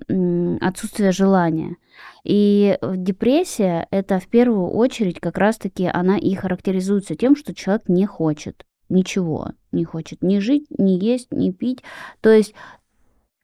отсутствие 0.61 1.11
желания. 1.11 1.75
И 2.23 2.77
депрессия 2.81 3.87
это 3.91 4.19
в 4.19 4.27
первую 4.27 4.69
очередь 4.69 5.19
как 5.19 5.37
раз-таки 5.37 5.89
она 5.91 6.17
и 6.17 6.35
характеризуется 6.35 7.15
тем, 7.15 7.35
что 7.35 7.55
человек 7.55 7.83
не 7.87 8.05
хочет 8.05 8.65
ничего, 8.89 9.49
не 9.71 9.83
хочет 9.83 10.21
ни 10.21 10.39
жить, 10.39 10.67
ни 10.69 10.91
есть, 10.91 11.31
ни 11.31 11.51
пить. 11.51 11.83
То 12.21 12.29
есть 12.29 12.53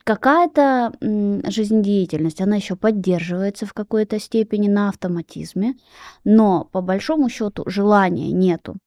какая-то 0.04 0.94
жизнедеятельность, 1.02 2.42
она 2.42 2.56
еще 2.58 2.76
поддерживается 2.76 3.66
в 3.66 3.74
какой-то 3.74 4.20
степени 4.20 4.68
на 4.68 4.90
автоматизме, 4.90 5.76
но 6.24 6.66
по 6.72 6.82
большому 6.82 7.30
счету 7.30 7.64
желания 7.68 8.32
нету. 8.32 8.78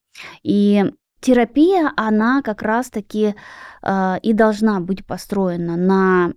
И 0.43 0.85
терапия, 1.19 1.91
она 1.95 2.41
как 2.41 2.61
раз-таки 2.61 3.35
э, 3.83 4.19
и 4.21 4.33
должна 4.33 4.79
быть 4.79 5.05
построена 5.05 5.75
на 5.75 6.33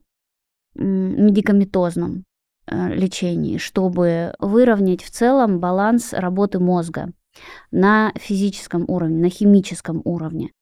медикаментозном 0.74 2.24
э, 2.66 2.94
лечении, 2.94 3.58
чтобы 3.58 4.34
выровнять 4.38 5.02
в 5.02 5.10
целом 5.10 5.60
баланс 5.60 6.12
работы 6.12 6.58
мозга 6.58 7.12
на 7.70 8.12
физическом 8.16 8.84
уровне, 8.88 9.16
на 9.22 9.30
химическом 9.30 10.00
уровне. 10.04 10.52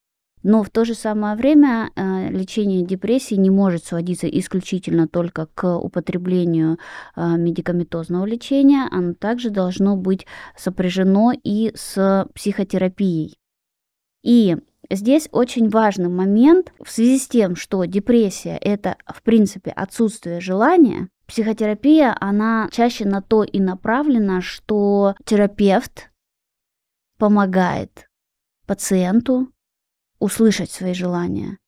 Но 0.48 0.62
в 0.62 0.70
то 0.70 0.86
же 0.86 0.94
самое 0.94 1.36
время 1.36 1.90
э, 1.94 2.30
лечение 2.30 2.82
депрессии 2.82 3.34
не 3.34 3.50
может 3.50 3.84
сводиться 3.84 4.26
исключительно 4.26 5.06
только 5.06 5.44
к 5.54 5.76
употреблению 5.76 6.78
э, 7.16 7.36
медикаментозного 7.36 8.24
лечения, 8.24 8.88
оно 8.90 9.12
также 9.12 9.50
должно 9.50 9.94
быть 9.94 10.26
сопряжено 10.56 11.32
и 11.44 11.70
с 11.74 12.26
психотерапией. 12.34 13.36
И 14.22 14.56
здесь 14.88 15.28
очень 15.32 15.68
важный 15.68 16.08
момент 16.08 16.72
в 16.82 16.90
связи 16.90 17.18
с 17.18 17.28
тем, 17.28 17.54
что 17.54 17.84
депрессия 17.84 18.56
это 18.56 18.96
в 19.06 19.22
принципе 19.22 19.70
отсутствие 19.70 20.40
желания. 20.40 21.10
Психотерапия, 21.26 22.16
она 22.18 22.70
чаще 22.72 23.04
на 23.04 23.20
то 23.20 23.44
и 23.44 23.60
направлена, 23.60 24.40
что 24.40 25.14
терапевт 25.26 26.10
помогает 27.18 28.08
пациенту 28.66 29.48
услышать 30.18 30.70
свои 30.70 30.94
желания, 30.94 31.58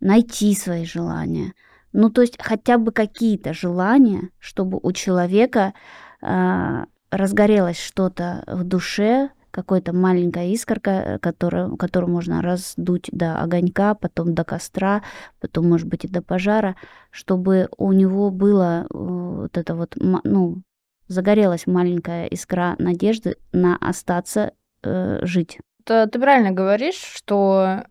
найти 0.00 0.54
свои 0.54 0.84
желания. 0.84 1.52
Ну, 1.92 2.10
то 2.10 2.20
есть 2.20 2.36
хотя 2.40 2.78
бы 2.78 2.92
какие-то 2.92 3.52
желания, 3.54 4.30
чтобы 4.38 4.78
у 4.82 4.92
человека 4.92 5.74
э, 6.22 6.84
разгорелось 7.10 7.80
что-то 7.80 8.44
в 8.46 8.64
душе, 8.64 9.30
какая-то 9.50 9.92
маленькая 9.92 10.48
искорка, 10.48 11.18
которую, 11.20 11.76
которую 11.76 12.12
можно 12.12 12.42
раздуть 12.42 13.08
до 13.10 13.40
огонька, 13.40 13.94
потом 13.94 14.34
до 14.34 14.44
костра, 14.44 15.02
потом, 15.40 15.68
может 15.68 15.88
быть, 15.88 16.04
и 16.04 16.08
до 16.08 16.22
пожара, 16.22 16.76
чтобы 17.10 17.68
у 17.76 17.92
него 17.92 18.30
было 18.30 18.86
вот 18.90 19.56
это 19.56 19.74
вот, 19.74 19.94
ну, 19.96 20.62
загорелась 21.08 21.66
маленькая 21.66 22.26
искра 22.26 22.76
надежды 22.78 23.36
на 23.52 23.76
остаться 23.78 24.52
э, 24.82 25.20
жить. 25.22 25.58
Ты 25.84 26.06
правильно 26.06 26.50
говоришь, 26.50 27.00
что 27.00 27.84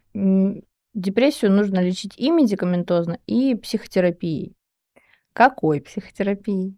депрессию 0.93 1.51
нужно 1.51 1.79
лечить 1.79 2.17
и 2.17 2.31
медикаментозно, 2.31 3.19
и 3.27 3.55
психотерапией. 3.55 4.55
Какой 5.33 5.81
психотерапией? 5.81 6.77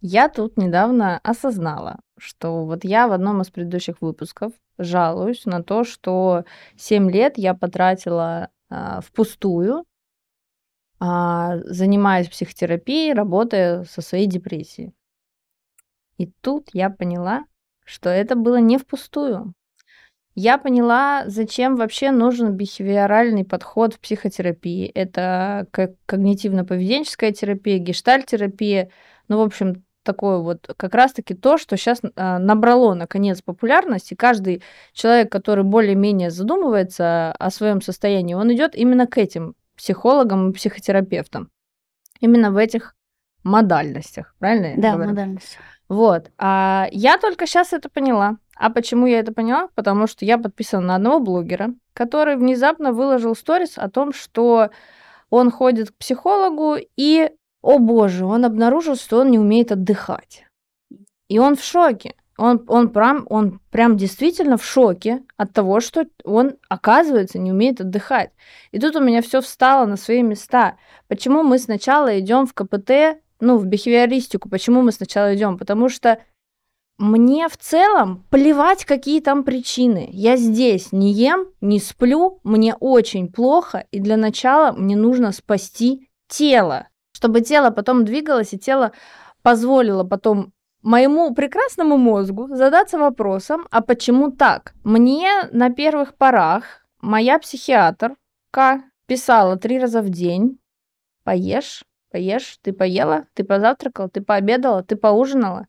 Я 0.00 0.28
тут 0.28 0.56
недавно 0.56 1.18
осознала, 1.22 2.00
что 2.18 2.64
вот 2.64 2.84
я 2.84 3.06
в 3.06 3.12
одном 3.12 3.40
из 3.42 3.50
предыдущих 3.50 4.00
выпусков 4.00 4.52
жалуюсь 4.78 5.44
на 5.44 5.62
то, 5.62 5.84
что 5.84 6.44
7 6.76 7.10
лет 7.10 7.38
я 7.38 7.54
потратила 7.54 8.48
а, 8.68 9.00
впустую, 9.00 9.84
а, 10.98 11.58
занимаясь 11.64 12.28
психотерапией, 12.28 13.12
работая 13.12 13.84
со 13.84 14.00
своей 14.00 14.26
депрессией. 14.26 14.94
И 16.16 16.26
тут 16.40 16.70
я 16.72 16.90
поняла, 16.90 17.44
что 17.84 18.08
это 18.08 18.34
было 18.34 18.56
не 18.56 18.78
впустую. 18.78 19.54
Я 20.34 20.56
поняла, 20.56 21.24
зачем 21.26 21.76
вообще 21.76 22.10
нужен 22.10 22.52
бихевиоральный 22.52 23.44
подход 23.44 23.94
в 23.94 24.00
психотерапии. 24.00 24.86
Это 24.86 25.66
как 25.70 25.92
когнитивно-поведенческая 26.06 27.32
терапия, 27.32 27.78
гештальтерапия. 27.78 28.90
Ну, 29.28 29.38
в 29.38 29.42
общем, 29.42 29.84
такое 30.02 30.38
вот 30.38 30.72
как 30.76 30.94
раз-таки 30.94 31.34
то, 31.34 31.58
что 31.58 31.76
сейчас 31.76 32.00
а, 32.16 32.38
набрало 32.38 32.94
наконец 32.94 33.42
популярность, 33.42 34.12
и 34.12 34.16
каждый 34.16 34.62
человек, 34.92 35.30
который 35.30 35.64
более-менее 35.64 36.30
задумывается 36.30 37.32
о 37.32 37.50
своем 37.50 37.82
состоянии, 37.82 38.34
он 38.34 38.52
идет 38.52 38.74
именно 38.74 39.06
к 39.06 39.18
этим 39.18 39.54
психологам 39.76 40.50
и 40.50 40.52
психотерапевтам. 40.52 41.50
Именно 42.20 42.52
в 42.52 42.56
этих 42.56 42.94
модальностях, 43.42 44.34
правильно? 44.38 44.80
Да, 44.80 44.94
говорю? 44.94 45.10
модальность. 45.10 45.58
Вот. 45.88 46.30
А 46.38 46.88
я 46.90 47.18
только 47.18 47.46
сейчас 47.46 47.72
это 47.72 47.88
поняла. 47.88 48.38
А 48.56 48.70
почему 48.70 49.06
я 49.06 49.20
это 49.20 49.32
поняла? 49.32 49.68
Потому 49.74 50.06
что 50.06 50.24
я 50.24 50.38
подписана 50.38 50.86
на 50.86 50.94
одного 50.96 51.20
блогера, 51.20 51.74
который 51.94 52.36
внезапно 52.36 52.92
выложил 52.92 53.34
сторис 53.34 53.76
о 53.76 53.88
том, 53.88 54.12
что 54.12 54.70
он 55.30 55.50
ходит 55.50 55.90
к 55.90 55.96
психологу 55.96 56.76
и, 56.96 57.30
о 57.62 57.78
боже, 57.78 58.26
он 58.26 58.44
обнаружил, 58.44 58.96
что 58.96 59.20
он 59.20 59.30
не 59.30 59.38
умеет 59.38 59.72
отдыхать. 59.72 60.44
И 61.28 61.38
он 61.38 61.56
в 61.56 61.64
шоке. 61.64 62.14
Он, 62.38 62.64
он, 62.66 62.88
прям, 62.90 63.26
он 63.28 63.60
прям 63.70 63.96
действительно 63.96 64.56
в 64.56 64.64
шоке 64.64 65.22
от 65.36 65.52
того, 65.52 65.80
что 65.80 66.06
он, 66.24 66.54
оказывается, 66.68 67.38
не 67.38 67.52
умеет 67.52 67.80
отдыхать. 67.80 68.30
И 68.70 68.78
тут 68.78 68.96
у 68.96 69.00
меня 69.00 69.22
все 69.22 69.40
встало 69.40 69.86
на 69.86 69.96
свои 69.96 70.22
места. 70.22 70.76
Почему 71.08 71.42
мы 71.42 71.58
сначала 71.58 72.18
идем 72.18 72.46
в 72.46 72.54
КПТ, 72.54 73.20
ну, 73.40 73.58
в 73.58 73.66
бихевиористику, 73.66 74.48
почему 74.48 74.82
мы 74.82 74.92
сначала 74.92 75.34
идем? 75.34 75.58
Потому 75.58 75.88
что 75.88 76.18
мне 77.02 77.48
в 77.48 77.56
целом 77.56 78.24
плевать, 78.30 78.84
какие 78.84 79.20
там 79.20 79.42
причины. 79.42 80.08
Я 80.12 80.36
здесь 80.36 80.92
не 80.92 81.12
ем, 81.12 81.48
не 81.60 81.80
сплю, 81.80 82.38
мне 82.44 82.76
очень 82.76 83.30
плохо, 83.30 83.86
и 83.90 83.98
для 83.98 84.16
начала 84.16 84.70
мне 84.70 84.94
нужно 84.94 85.32
спасти 85.32 86.08
тело, 86.28 86.86
чтобы 87.12 87.40
тело 87.40 87.70
потом 87.70 88.04
двигалось, 88.04 88.54
и 88.54 88.58
тело 88.58 88.92
позволило 89.42 90.04
потом 90.04 90.52
моему 90.80 91.34
прекрасному 91.34 91.96
мозгу 91.96 92.46
задаться 92.54 92.98
вопросом, 92.98 93.66
а 93.72 93.82
почему 93.82 94.30
так? 94.30 94.72
Мне 94.84 95.28
на 95.50 95.70
первых 95.70 96.14
порах 96.14 96.86
моя 97.00 97.40
психиатрка 97.40 98.84
писала 99.06 99.56
три 99.56 99.80
раза 99.80 100.02
в 100.02 100.08
день, 100.08 100.60
поешь, 101.24 101.82
поешь, 102.12 102.58
ты 102.62 102.72
поела, 102.72 103.26
ты 103.34 103.42
позавтракал, 103.42 104.08
ты 104.08 104.20
пообедала, 104.20 104.84
ты 104.84 104.94
поужинала. 104.94 105.66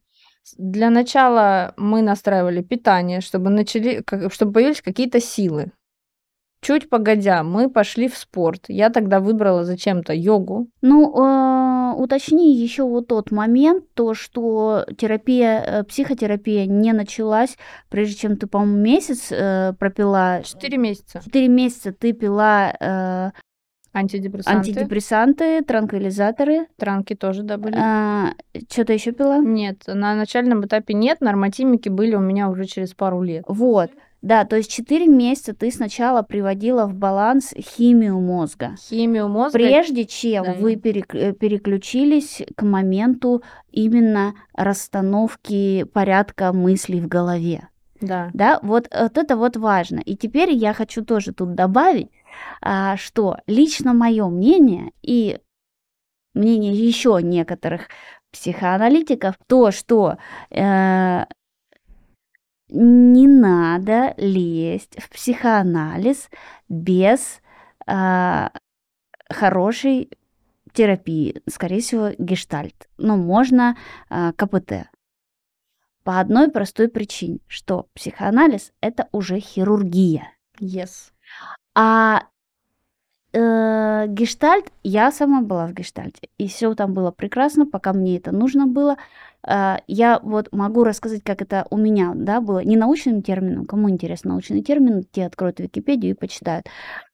Для 0.58 0.90
начала 0.90 1.74
мы 1.78 2.02
настраивали 2.02 2.62
питание, 2.62 3.22
чтобы, 3.22 3.50
начали, 3.50 4.04
чтобы 4.30 4.54
появились 4.54 4.82
какие-то 4.82 5.20
силы. 5.20 5.72
Чуть 6.64 6.90
погодя, 6.90 7.44
мы 7.44 7.70
пошли 7.70 8.08
в 8.08 8.18
спорт. 8.18 8.66
Я 8.70 8.90
тогда 8.90 9.20
выбрала 9.20 9.66
зачем-то 9.66 10.14
йогу. 10.14 10.70
Ну, 10.82 11.12
э, 11.14 11.94
уточни 11.96 12.56
еще 12.56 12.84
вот 12.84 13.08
тот 13.08 13.32
момент, 13.32 13.84
то, 13.94 14.14
что 14.14 14.86
терапия, 14.98 15.62
э, 15.62 15.84
психотерапия 15.84 16.66
не 16.66 16.94
началась, 16.94 17.58
прежде 17.90 18.16
чем 18.16 18.38
ты, 18.38 18.48
по-моему, 18.48 18.78
месяц 18.78 19.28
э, 19.30 19.74
пропила. 19.78 20.42
Четыре 20.46 20.78
месяца. 20.78 21.22
Четыре 21.26 21.50
месяца 21.50 21.92
ты 21.92 22.14
пила 22.14 22.74
э, 22.80 23.32
Антидепрессанты. 23.94 24.58
антидепрессанты, 24.72 25.62
транквилизаторы. 25.62 26.66
Транки 26.78 27.14
тоже, 27.16 27.44
да, 27.44 27.58
были. 27.58 27.76
А, 27.78 28.34
что-то 28.72 28.94
еще 28.94 29.12
пила? 29.12 29.38
Нет, 29.40 29.84
на 29.88 30.16
начальном 30.16 30.66
этапе 30.66 30.94
нет, 30.96 31.22
норматимики 31.22 31.90
были 31.90 32.16
у 32.16 32.20
меня 32.20 32.50
уже 32.50 32.66
через 32.66 32.94
пару 32.94 33.22
лет. 33.22 33.44
Вот. 33.48 33.92
Да, 34.24 34.46
то 34.46 34.56
есть 34.56 34.72
4 34.72 35.06
месяца 35.08 35.54
ты 35.54 35.70
сначала 35.70 36.22
приводила 36.22 36.86
в 36.86 36.94
баланс 36.96 37.54
химию 37.58 38.20
мозга. 38.22 38.76
Химию 38.80 39.28
мозга. 39.28 39.60
Прежде 39.60 40.06
чем 40.06 40.46
Да. 40.46 40.54
вы 40.54 40.76
перек- 40.76 41.14
э, 41.14 41.34
переключились 41.34 42.42
к 42.56 42.64
моменту 42.64 43.44
именно 43.72 44.34
расстановки 44.54 45.84
порядка 45.94 46.54
мыслей 46.54 47.02
в 47.02 47.08
голове. 47.08 47.68
Да. 48.02 48.30
Да, 48.34 48.60
вот, 48.64 48.88
вот 48.98 49.18
это 49.18 49.36
вот 49.38 49.56
важно. 49.58 50.00
И 50.00 50.16
теперь 50.16 50.52
я 50.52 50.74
хочу 50.74 51.04
тоже 51.06 51.34
тут 51.34 51.54
добавить, 51.56 52.08
что 52.98 53.38
лично 53.48 53.94
мое 53.94 54.28
мнение 54.28 54.92
и 55.02 55.40
мнение 56.34 56.74
еще 56.74 57.20
некоторых 57.22 57.90
психоаналитиков, 58.32 59.36
то, 59.48 59.72
что 59.72 60.18
э, 60.50 61.26
не 62.70 63.28
надо 63.28 64.16
лезть 64.18 65.00
в 65.00 65.10
психоанализ 65.10 66.30
без 66.68 67.42
а, 67.86 68.52
хорошей 69.30 70.10
терапии, 70.74 71.42
скорее 71.48 71.82
всего, 71.82 72.12
гештальт. 72.18 72.90
Но 72.98 73.16
можно 73.16 73.78
а, 74.10 74.34
КПТ. 74.34 74.90
По 76.04 76.20
одной 76.20 76.50
простой 76.50 76.90
причине, 76.90 77.40
что 77.48 77.88
психоанализ 77.94 78.74
это 78.82 79.08
уже 79.12 79.40
хирургия. 79.40 80.32
Yes. 80.60 81.12
А 81.76 82.24
э, 83.34 84.06
гештальт, 84.08 84.72
я 84.84 85.12
сама 85.12 85.42
была 85.42 85.68
в 85.68 85.74
гештальте, 85.74 86.30
и 86.38 86.48
все 86.48 86.74
там 86.76 86.94
было 86.94 87.12
прекрасно, 87.12 87.66
пока 87.66 87.94
мне 87.94 88.18
это 88.18 88.32
нужно 88.32 88.68
было. 88.68 88.98
Э, 89.48 89.78
я 89.88 90.20
вот 90.22 90.52
могу 90.52 90.84
рассказать, 90.84 91.24
как 91.24 91.42
это 91.42 91.66
у 91.70 91.78
меня, 91.78 92.14
да, 92.16 92.42
было, 92.42 92.64
не 92.64 92.78
научным 92.78 93.22
термином, 93.22 93.66
кому 93.66 93.90
интересен 93.90 94.30
научный 94.30 94.62
термин, 94.62 95.04
те 95.12 95.26
откроют 95.26 95.60
Википедию 95.60 96.12
и 96.12 96.18
почитают. 96.18 96.68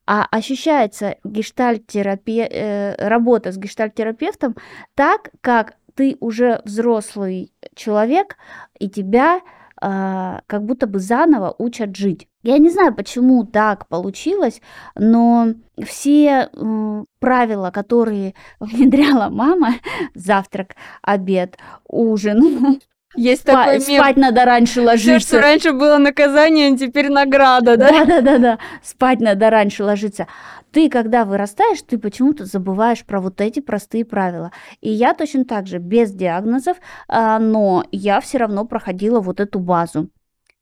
А 0.06 0.26
ощущается 0.32 1.18
гештальт-терапия, 1.24 2.48
э, 2.48 3.08
работа 3.08 3.52
с 3.52 3.58
гештальт-терапевтом 3.58 4.56
так, 4.96 5.30
как 5.42 5.76
ты 5.96 6.18
уже 6.20 6.62
взрослый 6.66 7.52
человек, 7.76 8.38
и 8.80 8.90
тебя 8.90 9.42
а, 9.82 10.42
как 10.48 10.64
будто 10.66 10.88
бы 10.88 11.00
заново 11.00 11.56
учат 11.58 11.96
жить. 11.96 12.28
Я 12.44 12.58
не 12.58 12.70
знаю, 12.70 12.94
почему 12.94 13.46
так 13.46 13.88
получилось, 13.88 14.62
но 14.96 15.50
все 15.86 16.50
м, 16.56 17.06
правила, 17.20 17.72
которые 17.72 18.34
внедряла 18.60 19.30
мама, 19.30 19.76
завтрак, 20.16 20.76
обед, 21.02 21.58
ужин, 21.88 22.80
Есть 23.16 23.42
спа- 23.44 23.54
такой 23.66 23.80
мем. 23.80 24.02
спать 24.04 24.18
надо 24.18 24.46
раньше 24.46 24.82
ложиться. 24.82 25.20
что 25.28 25.42
раньше 25.42 25.72
было 25.74 25.98
наказание, 25.98 26.78
теперь 26.78 27.10
награда, 27.10 27.76
да? 27.76 27.90
Да, 27.90 28.06
да, 28.06 28.22
да, 28.22 28.38
да. 28.38 28.60
Спать 28.84 29.20
надо 29.20 29.50
раньше 29.50 29.84
ложиться. 29.84 30.28
Ты, 30.72 30.90
когда 30.90 31.26
вырастаешь, 31.26 31.82
ты 31.82 31.98
почему-то 31.98 32.46
забываешь 32.46 33.06
про 33.06 33.20
вот 33.22 33.42
эти 33.42 33.60
простые 33.60 34.06
правила. 34.06 34.52
И 34.82 34.90
я 34.90 35.14
точно 35.14 35.46
так 35.46 35.68
же, 35.68 35.80
без 35.80 36.12
диагнозов, 36.12 36.78
а, 37.08 37.40
но 37.40 37.86
я 37.92 38.22
все 38.22 38.38
равно 38.38 38.66
проходила 38.66 39.20
вот 39.20 39.40
эту 39.40 39.60
базу. 39.60 40.10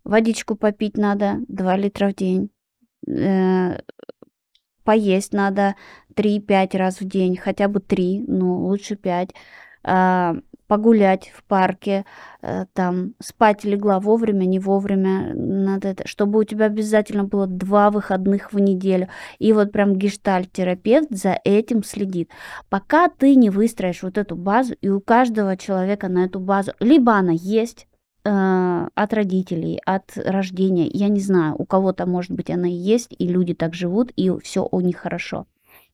Водичку 0.04 0.56
попить 0.56 0.98
надо 0.98 1.40
2 1.48 1.76
литра 1.78 2.10
в 2.10 2.16
день. 2.16 2.50
Э, 3.08 3.80
Поесть 4.88 5.34
надо 5.34 5.76
3-5 6.16 6.78
раз 6.78 7.02
в 7.02 7.06
день, 7.06 7.36
хотя 7.36 7.68
бы 7.68 7.82
3, 7.82 8.24
но 8.26 8.60
лучше 8.60 8.96
5. 8.96 9.32
Погулять 10.68 11.32
в 11.34 11.44
парке, 11.46 12.06
э, 12.42 12.66
там 12.74 13.14
спать 13.22 13.64
легла 13.64 14.00
вовремя, 14.02 14.46
не 14.46 14.60
вовремя, 14.60 15.34
надо 15.34 15.88
это, 15.88 16.08
чтобы 16.08 16.40
у 16.40 16.44
тебя 16.44 16.66
обязательно 16.66 17.24
было 17.24 17.48
два 17.48 17.90
выходных 17.90 18.52
в 18.52 18.60
неделю. 18.60 19.08
И 19.40 19.54
вот 19.54 19.72
прям 19.72 19.96
гештальт-терапевт 19.96 21.08
за 21.10 21.40
этим 21.44 21.84
следит. 21.84 22.32
Пока 22.70 23.08
ты 23.08 23.36
не 23.36 23.50
выстроишь 23.50 24.04
вот 24.04 24.18
эту 24.18 24.36
базу, 24.36 24.76
и 24.82 24.90
у 24.90 25.00
каждого 25.00 25.56
человека 25.56 26.10
на 26.10 26.26
эту 26.26 26.40
базу, 26.42 26.74
либо 26.82 27.14
она 27.14 27.32
есть, 27.32 27.88
э, 28.26 28.88
от 28.94 29.14
родителей, 29.14 29.80
от 29.86 30.18
рождения, 30.18 30.88
я 30.88 31.08
не 31.08 31.22
знаю, 31.22 31.56
у 31.58 31.66
кого-то, 31.66 32.06
может 32.06 32.32
быть, 32.32 32.50
она 32.50 32.68
и 32.68 32.74
есть, 32.74 33.16
и 33.18 33.28
люди 33.28 33.54
так 33.54 33.74
живут, 33.74 34.12
и 34.18 34.32
все 34.44 34.68
у 34.70 34.82
них 34.82 34.98
хорошо. 34.98 35.46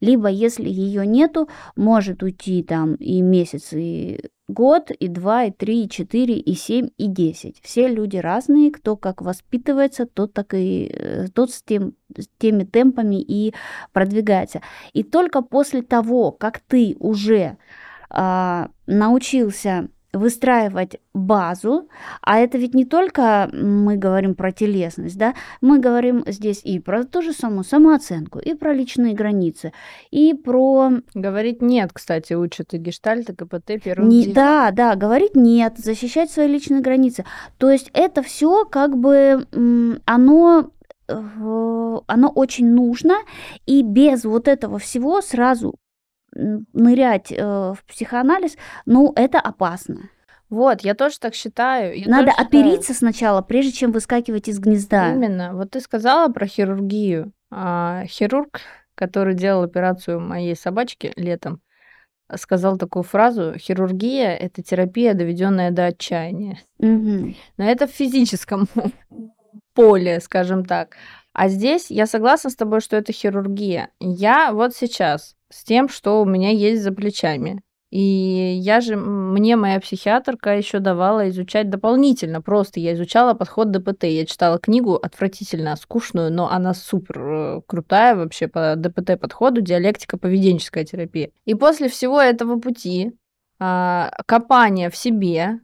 Либо, 0.04 0.28
если 0.28 0.68
ее 0.68 1.08
нету, 1.08 1.48
может 1.78 2.24
уйти 2.24 2.62
там 2.62 2.96
и 2.96 3.22
месяц, 3.22 3.72
и 3.72 4.20
год, 4.50 4.92
и 4.92 5.08
два, 5.08 5.46
и 5.46 5.52
три, 5.52 5.86
и 5.86 5.90
четыре, 5.90 6.38
и 6.38 6.56
семь, 6.56 6.90
и 6.98 7.08
десять. 7.08 7.62
Все 7.62 7.88
люди 7.88 8.18
разные, 8.18 8.70
кто 8.70 8.98
как 8.98 9.22
воспитывается, 9.22 10.06
тот 10.06 10.34
так 10.34 10.56
и 10.56 10.92
э, 10.94 11.28
тот 11.34 11.52
с, 11.52 11.64
тем, 11.64 11.94
с 12.18 12.28
теми 12.38 12.66
темпами 12.66 13.22
и 13.22 13.54
продвигается. 13.94 14.62
И 14.92 15.04
только 15.04 15.42
после 15.42 15.82
того, 15.82 16.32
как 16.32 16.60
ты 16.60 16.98
уже 17.00 17.56
а, 18.10 18.72
научился 18.86 19.88
выстраивать 20.14 21.00
базу, 21.14 21.90
а 22.22 22.40
это 22.40 22.58
ведь 22.58 22.76
не 22.76 22.86
только 22.86 23.50
мы 23.52 23.98
говорим 23.98 24.36
про 24.36 24.52
телесность, 24.52 25.18
да, 25.18 25.34
мы 25.60 25.80
говорим 25.80 26.24
здесь 26.28 26.62
и 26.64 26.80
про 26.80 27.04
ту 27.04 27.22
же 27.22 27.34
самую 27.34 27.64
самооценку, 27.64 28.40
и 28.40 28.54
про 28.54 28.74
личные 28.74 29.14
границы, 29.14 29.74
и 30.12 30.34
про 30.34 30.92
Говорить 31.14 31.62
нет, 31.62 31.92
кстати, 31.94 32.34
учат 32.34 32.74
и 32.74 32.78
гештальт, 32.78 33.30
и 33.30 33.36
КПТ 33.36 33.84
первым 33.84 34.10
не, 34.10 34.28
да, 34.28 34.72
да, 34.72 34.96
говорить 34.96 35.36
нет, 35.36 35.78
защищать 35.78 36.32
свои 36.32 36.48
личные 36.48 36.82
границы. 36.82 37.26
То 37.58 37.72
есть 37.72 37.90
это 37.94 38.22
все 38.22 38.66
как 38.66 38.98
бы 38.98 39.48
оно 40.06 40.72
э, 41.08 42.00
оно 42.08 42.30
очень 42.30 42.70
нужно, 42.70 43.16
и 43.66 43.82
без 43.82 44.26
вот 44.26 44.48
этого 44.48 44.80
всего 44.80 45.22
сразу 45.22 45.76
нырять 46.36 47.32
э, 47.32 47.44
в 47.44 47.84
психоанализ, 47.88 48.58
ну, 48.86 49.14
это 49.16 49.40
опасно. 49.40 50.10
Вот, 50.50 50.82
я 50.82 50.94
тоже 50.94 51.18
так 51.20 51.34
считаю. 51.34 51.98
я 51.98 52.08
Надо 52.08 52.26
тоже 52.26 52.38
считаю. 52.38 52.48
опериться 52.48 52.94
сначала, 52.94 53.42
прежде 53.42 53.72
чем 53.72 53.92
выскакивать 53.92 54.48
из 54.48 54.60
гнезда. 54.60 55.14
Именно. 55.14 55.56
Вот 55.56 55.72
ты 55.72 55.80
сказала 55.80 56.32
про 56.32 56.46
хирургию. 56.46 57.32
А, 57.52 58.06
хирург, 58.06 58.60
который 58.96 59.34
делал 59.34 59.64
операцию 59.64 60.20
моей 60.20 60.56
собачки 60.56 61.12
летом, 61.16 61.62
сказал 62.36 62.78
такую 62.78 63.04
фразу: 63.04 63.58
хирургия 63.58 64.36
это 64.36 64.62
терапия, 64.62 65.14
доведенная 65.14 65.72
до 65.72 65.86
отчаяния. 65.88 66.60
Мгм. 66.80 67.36
Но 67.58 67.64
это 67.66 67.88
в 67.88 67.92
физическом 67.92 68.68
поле, 69.74 70.20
скажем 70.20 70.66
так. 70.66 70.96
А 71.34 71.48
здесь 71.48 71.90
я 71.90 72.06
согласна 72.06 72.52
с 72.52 72.56
тобой, 72.56 72.80
что 72.80 72.96
это 72.96 73.12
хирургия. 73.12 73.90
Я 74.00 74.52
вот 74.54 74.76
сейчас 74.76 75.36
с 75.54 75.64
тем, 75.64 75.88
что 75.88 76.22
у 76.22 76.26
меня 76.26 76.50
есть 76.50 76.82
за 76.82 76.92
плечами. 76.92 77.62
И 77.92 78.56
я 78.60 78.82
же, 78.82 78.96
мне 78.96 79.56
моя 79.56 79.80
психиатрка 79.80 80.58
еще 80.58 80.80
давала 80.80 81.30
изучать 81.30 81.70
дополнительно. 81.70 82.42
Просто 82.42 82.80
я 82.80 82.96
изучала 82.96 83.36
подход 83.36 83.70
ДПТ. 83.70 84.06
Я 84.06 84.26
читала 84.26 84.58
книгу 84.58 84.96
отвратительно 84.96 85.76
скучную, 85.76 86.34
но 86.34 86.50
она 86.50 86.74
супер 86.74 87.20
э, 87.22 87.62
крутая 87.68 88.16
вообще 88.16 88.48
по 88.48 88.74
ДПТ 88.76 89.20
подходу, 89.20 89.62
диалектика 89.62 90.18
поведенческая 90.18 90.86
терапия. 90.86 91.30
И 91.46 91.54
после 91.54 91.88
всего 91.88 92.20
этого 92.20 92.60
пути 92.60 93.12
а, 93.60 94.10
копания 94.26 94.90
в 94.90 94.98
себе, 94.98 95.60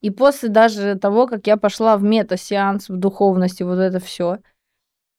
и 0.00 0.08
после 0.08 0.48
даже 0.48 0.94
того, 0.94 1.26
как 1.26 1.46
я 1.46 1.58
пошла 1.58 1.98
в 1.98 2.02
мета-сеанс, 2.02 2.88
в 2.88 2.96
духовности, 2.96 3.64
вот 3.64 3.78
это 3.78 4.00
все, 4.00 4.38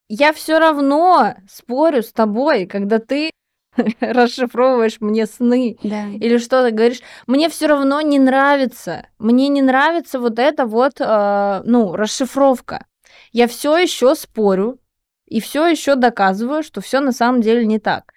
я 0.10 0.34
все 0.34 0.58
равно 0.58 1.36
спорю 1.48 2.02
с 2.02 2.12
тобой, 2.12 2.66
когда 2.66 2.98
ты 2.98 3.30
расшифровываешь 4.00 4.98
мне 5.00 5.26
сны 5.26 5.78
Да. 5.84 6.08
или 6.08 6.38
что-то 6.38 6.72
говоришь, 6.72 7.02
мне 7.28 7.50
все 7.50 7.68
равно 7.68 8.02
не 8.02 8.20
нравится. 8.20 9.08
Мне 9.20 9.48
не 9.48 9.62
нравится 9.62 10.20
вот 10.20 10.40
эта 10.40 10.66
вот, 10.66 10.94
э, 11.00 11.62
ну, 11.66 11.96
расшифровка. 11.96 12.86
Я 13.32 13.48
все 13.48 13.78
еще 13.78 14.16
спорю 14.16 14.80
и 15.26 15.40
все 15.40 15.66
еще 15.68 15.96
доказываю, 15.96 16.64
что 16.64 16.82
все 16.82 17.00
на 17.00 17.12
самом 17.14 17.42
деле 17.42 17.66
не 17.66 17.80
так. 17.80 18.12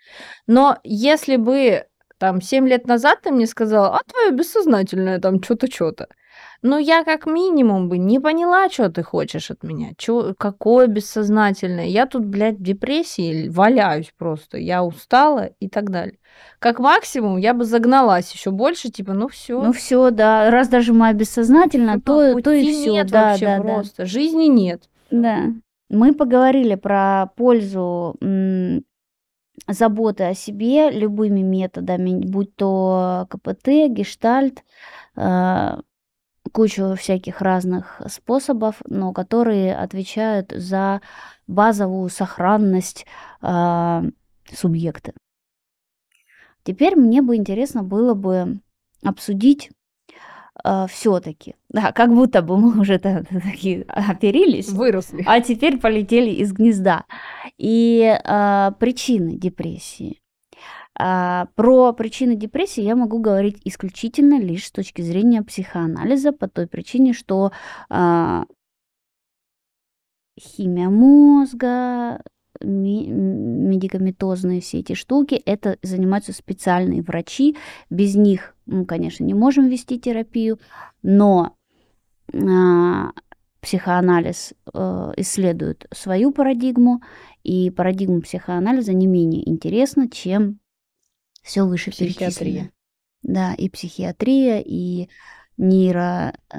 Но 0.47 0.79
если 0.83 1.37
бы 1.37 1.85
там 2.19 2.41
7 2.41 2.67
лет 2.69 2.87
назад 2.87 3.21
ты 3.23 3.31
мне 3.31 3.47
сказала, 3.47 3.97
а 3.97 4.01
твое 4.11 4.31
бессознательное 4.33 5.21
там 5.21 5.43
что-то, 5.43 5.71
что-то, 5.71 6.09
ну, 6.67 6.79
я 6.79 7.05
как 7.05 7.27
минимум 7.27 7.91
бы 7.91 7.99
не 7.99 8.19
поняла, 8.19 8.71
что 8.71 8.89
ты 8.89 9.03
хочешь 9.03 9.51
от 9.51 9.63
меня. 9.63 9.91
Чё, 9.99 10.35
какое 10.39 10.87
бессознательное. 10.87 11.85
Я 11.85 12.07
тут, 12.07 12.25
блядь, 12.25 12.57
в 12.57 12.63
депрессии 12.63 13.51
валяюсь 13.51 14.15
просто. 14.17 14.57
Я 14.57 14.83
устала 14.83 15.51
и 15.61 15.69
так 15.69 15.91
далее. 15.91 16.19
Как 16.61 16.79
максимум, 16.79 17.37
я 17.37 17.53
бы 17.53 17.67
загналась 17.67 18.33
еще 18.33 18.51
больше, 18.51 18.89
типа, 18.89 19.13
ну 19.13 19.29
все. 19.29 19.63
Ну 19.63 19.75
все, 19.75 20.11
да. 20.11 20.51
Раз 20.51 20.69
даже 20.69 20.95
мы 20.95 21.13
бессознательно, 21.13 22.01
то, 22.01 22.41
то 22.41 22.51
и 22.51 22.73
все. 22.73 22.93
нет 22.93 23.09
Да, 23.09 23.33
вообще 23.33 23.45
да, 23.45 23.57
да. 23.59 23.63
просто. 23.63 24.07
Жизни 24.07 24.45
нет. 24.45 24.89
Да. 25.11 25.49
Мы 25.91 26.15
поговорили 26.15 26.77
про 26.77 27.27
пользу 27.37 28.17
заботы 29.69 30.25
о 30.25 30.35
себе 30.35 30.91
любыми 30.91 31.41
методами, 31.41 32.25
будь 32.25 32.57
то 32.57 33.27
КПТ, 33.29 33.69
гештальт, 33.89 34.65
э, 35.17 35.77
кучу 36.55 36.95
всяких 36.95 37.41
разных 37.43 38.01
способов, 38.07 38.77
но 38.87 39.13
которые 39.13 39.77
отвечают 39.77 40.53
за 40.53 41.01
базовую 41.49 42.09
сохранность 42.09 43.07
э, 43.43 44.03
субъекта. 44.53 45.13
Теперь 46.63 46.97
мне 46.97 47.21
бы 47.23 47.37
интересно 47.37 47.83
было 47.83 48.15
бы 48.15 48.61
обсудить 49.05 49.71
все-таки, 50.89 51.57
да, 51.69 51.93
как 51.93 52.15
будто 52.15 52.41
бы 52.41 52.57
мы 52.57 52.81
уже 52.81 52.99
та- 52.99 53.25
такие 53.25 53.83
оперились, 53.89 54.71
Выросли. 54.71 55.23
а 55.27 55.41
теперь 55.41 55.79
полетели 55.79 56.31
из 56.31 56.53
гнезда. 56.53 57.05
И 57.59 58.03
а, 58.25 58.71
причины 58.79 59.37
депрессии. 59.37 60.21
А, 60.97 61.47
про 61.57 61.93
причины 61.93 62.37
депрессии 62.37 62.83
я 62.83 62.95
могу 62.95 63.19
говорить 63.19 63.61
исключительно 63.65 64.39
лишь 64.39 64.67
с 64.67 64.71
точки 64.71 65.03
зрения 65.03 65.43
психоанализа, 65.43 66.33
по 66.33 66.49
той 66.49 66.67
причине, 66.67 67.13
что 67.13 67.51
а, 67.89 68.45
химия 70.39 70.89
мозга, 70.89 72.23
медикаментозные 72.61 74.61
все 74.61 74.79
эти 74.79 74.95
штуки, 74.95 75.35
это 75.35 75.79
занимаются 75.83 76.33
специальные 76.33 77.03
врачи. 77.03 77.57
Без 77.91 78.15
них, 78.15 78.55
мы, 78.67 78.87
конечно, 78.87 79.25
не 79.25 79.35
можем 79.35 79.69
вести 79.69 79.99
терапию, 79.99 80.61
но 81.03 81.57
а, 82.33 83.11
психоанализ 83.61 84.53
э, 84.75 85.13
исследует 85.17 85.87
свою 85.91 86.33
парадигму, 86.33 87.01
и 87.45 87.71
парадигма 87.71 88.21
психоанализа 88.21 88.93
не 88.93 89.07
менее 89.07 89.49
интересна, 89.49 90.11
чем 90.11 90.61
все 91.45 91.65
вышеперечисленное. 91.65 92.33
Психиатрия. 92.33 92.73
Да, 93.23 93.55
и 93.55 93.69
психиатрия, 93.69 94.61
и 94.61 95.09
нейро... 95.57 96.35
э, 96.53 96.59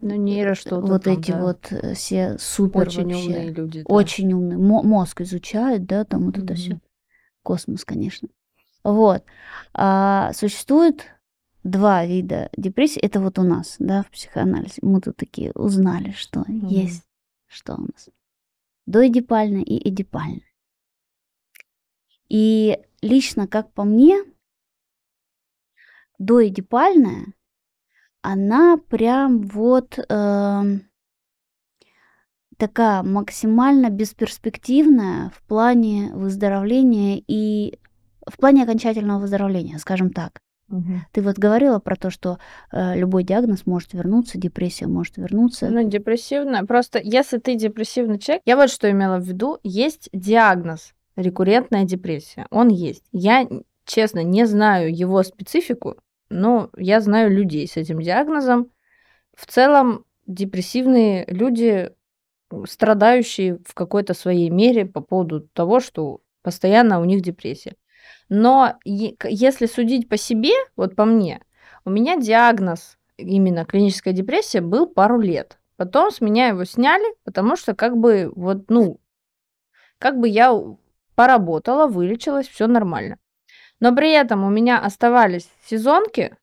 Ну, 0.00 0.14
нейро 0.16 0.54
что-то 0.54 0.80
вот 0.86 1.04
там, 1.04 1.18
эти 1.18 1.30
да. 1.30 1.40
вот 1.42 1.72
э, 1.72 1.94
все 1.94 2.36
супер 2.38 2.88
Очень 2.88 3.04
вообще. 3.04 3.28
умные 3.28 3.50
люди. 3.52 3.82
да. 3.82 3.94
Очень 3.94 4.32
умный. 4.34 4.56
Мо- 4.58 4.82
мозг 4.82 5.22
изучают, 5.22 5.86
да, 5.86 6.04
там 6.04 6.26
вот 6.26 6.36
это 6.36 6.52
Мгм. 6.52 6.56
все. 6.56 6.80
Космос, 7.42 7.84
конечно. 7.84 8.28
Вот. 8.84 9.24
А, 9.74 10.32
существует 10.34 11.06
два 11.64 12.04
вида 12.04 12.50
депрессии. 12.56 13.00
Это 13.00 13.20
вот 13.20 13.38
у 13.38 13.42
нас, 13.42 13.76
да, 13.78 14.02
в 14.02 14.10
психоанализе. 14.10 14.78
Мы 14.82 15.00
тут 15.00 15.16
такие 15.16 15.52
узнали, 15.52 16.12
что 16.12 16.44
Мгм. 16.46 16.68
есть, 16.68 17.04
что 17.46 17.74
у 17.74 17.80
нас. 17.80 18.08
Доэдипальная 18.86 19.62
и 19.62 19.88
эдипальная. 19.88 20.42
И 22.28 22.78
лично, 23.06 23.46
как 23.46 23.72
по 23.72 23.84
мне, 23.84 24.18
доэдипальная, 26.18 27.34
она 28.22 28.76
прям 28.76 29.42
вот 29.42 29.98
эм, 30.08 30.88
такая 32.56 33.02
максимально 33.02 33.90
бесперспективная 33.90 35.30
в 35.30 35.42
плане 35.42 36.10
выздоровления 36.12 37.22
и 37.26 37.78
в 38.28 38.36
плане 38.38 38.64
окончательного 38.64 39.20
выздоровления, 39.20 39.78
скажем 39.78 40.10
так. 40.10 40.40
Мгм. 40.68 41.06
Ты 41.12 41.22
вот 41.22 41.38
говорила 41.38 41.78
про 41.78 41.94
то, 41.94 42.10
что 42.10 42.38
э, 42.72 42.98
любой 42.98 43.22
диагноз 43.22 43.66
может 43.66 43.92
вернуться, 43.92 44.36
депрессия 44.36 44.88
может 44.88 45.16
вернуться. 45.16 45.68
Ну, 45.70 45.88
депрессивная. 45.88 46.64
Просто 46.64 46.98
если 46.98 47.38
ты 47.38 47.54
депрессивный 47.54 48.18
человек, 48.18 48.42
я 48.44 48.56
вот 48.56 48.70
что 48.70 48.90
имела 48.90 49.18
в 49.18 49.22
виду, 49.24 49.60
есть 49.62 50.08
диагноз 50.12 50.95
рекуррентная 51.16 51.84
депрессия. 51.84 52.46
Он 52.50 52.68
есть. 52.68 53.04
Я, 53.12 53.48
честно, 53.84 54.22
не 54.22 54.46
знаю 54.46 54.94
его 54.94 55.22
специфику, 55.22 55.96
но 56.28 56.70
я 56.76 57.00
знаю 57.00 57.30
людей 57.30 57.66
с 57.66 57.76
этим 57.76 58.00
диагнозом. 58.00 58.70
В 59.34 59.46
целом, 59.46 60.04
депрессивные 60.26 61.24
люди, 61.26 61.92
страдающие 62.66 63.58
в 63.64 63.74
какой-то 63.74 64.14
своей 64.14 64.50
мере 64.50 64.86
по 64.86 65.00
поводу 65.00 65.40
того, 65.40 65.80
что 65.80 66.20
постоянно 66.42 67.00
у 67.00 67.04
них 67.04 67.22
депрессия. 67.22 67.74
Но 68.28 68.74
если 68.84 69.66
судить 69.66 70.08
по 70.08 70.16
себе, 70.16 70.52
вот 70.76 70.96
по 70.96 71.04
мне, 71.04 71.40
у 71.84 71.90
меня 71.90 72.16
диагноз 72.16 72.98
именно 73.16 73.64
клиническая 73.64 74.12
депрессия 74.12 74.60
был 74.60 74.86
пару 74.86 75.20
лет. 75.20 75.58
Потом 75.76 76.10
с 76.10 76.20
меня 76.20 76.48
его 76.48 76.64
сняли, 76.64 77.04
потому 77.24 77.56
что 77.56 77.74
как 77.74 77.96
бы 77.96 78.32
вот, 78.34 78.70
ну, 78.70 79.00
как 79.98 80.18
бы 80.18 80.28
я 80.28 80.52
поработала, 81.16 81.88
вылечилась, 81.88 82.46
все 82.46 82.68
нормально. 82.68 83.18
Но 83.80 83.94
при 83.94 84.12
этом 84.12 84.44
у 84.44 84.50
меня 84.50 84.78
оставались 84.78 85.48
сезонки, 85.64 86.36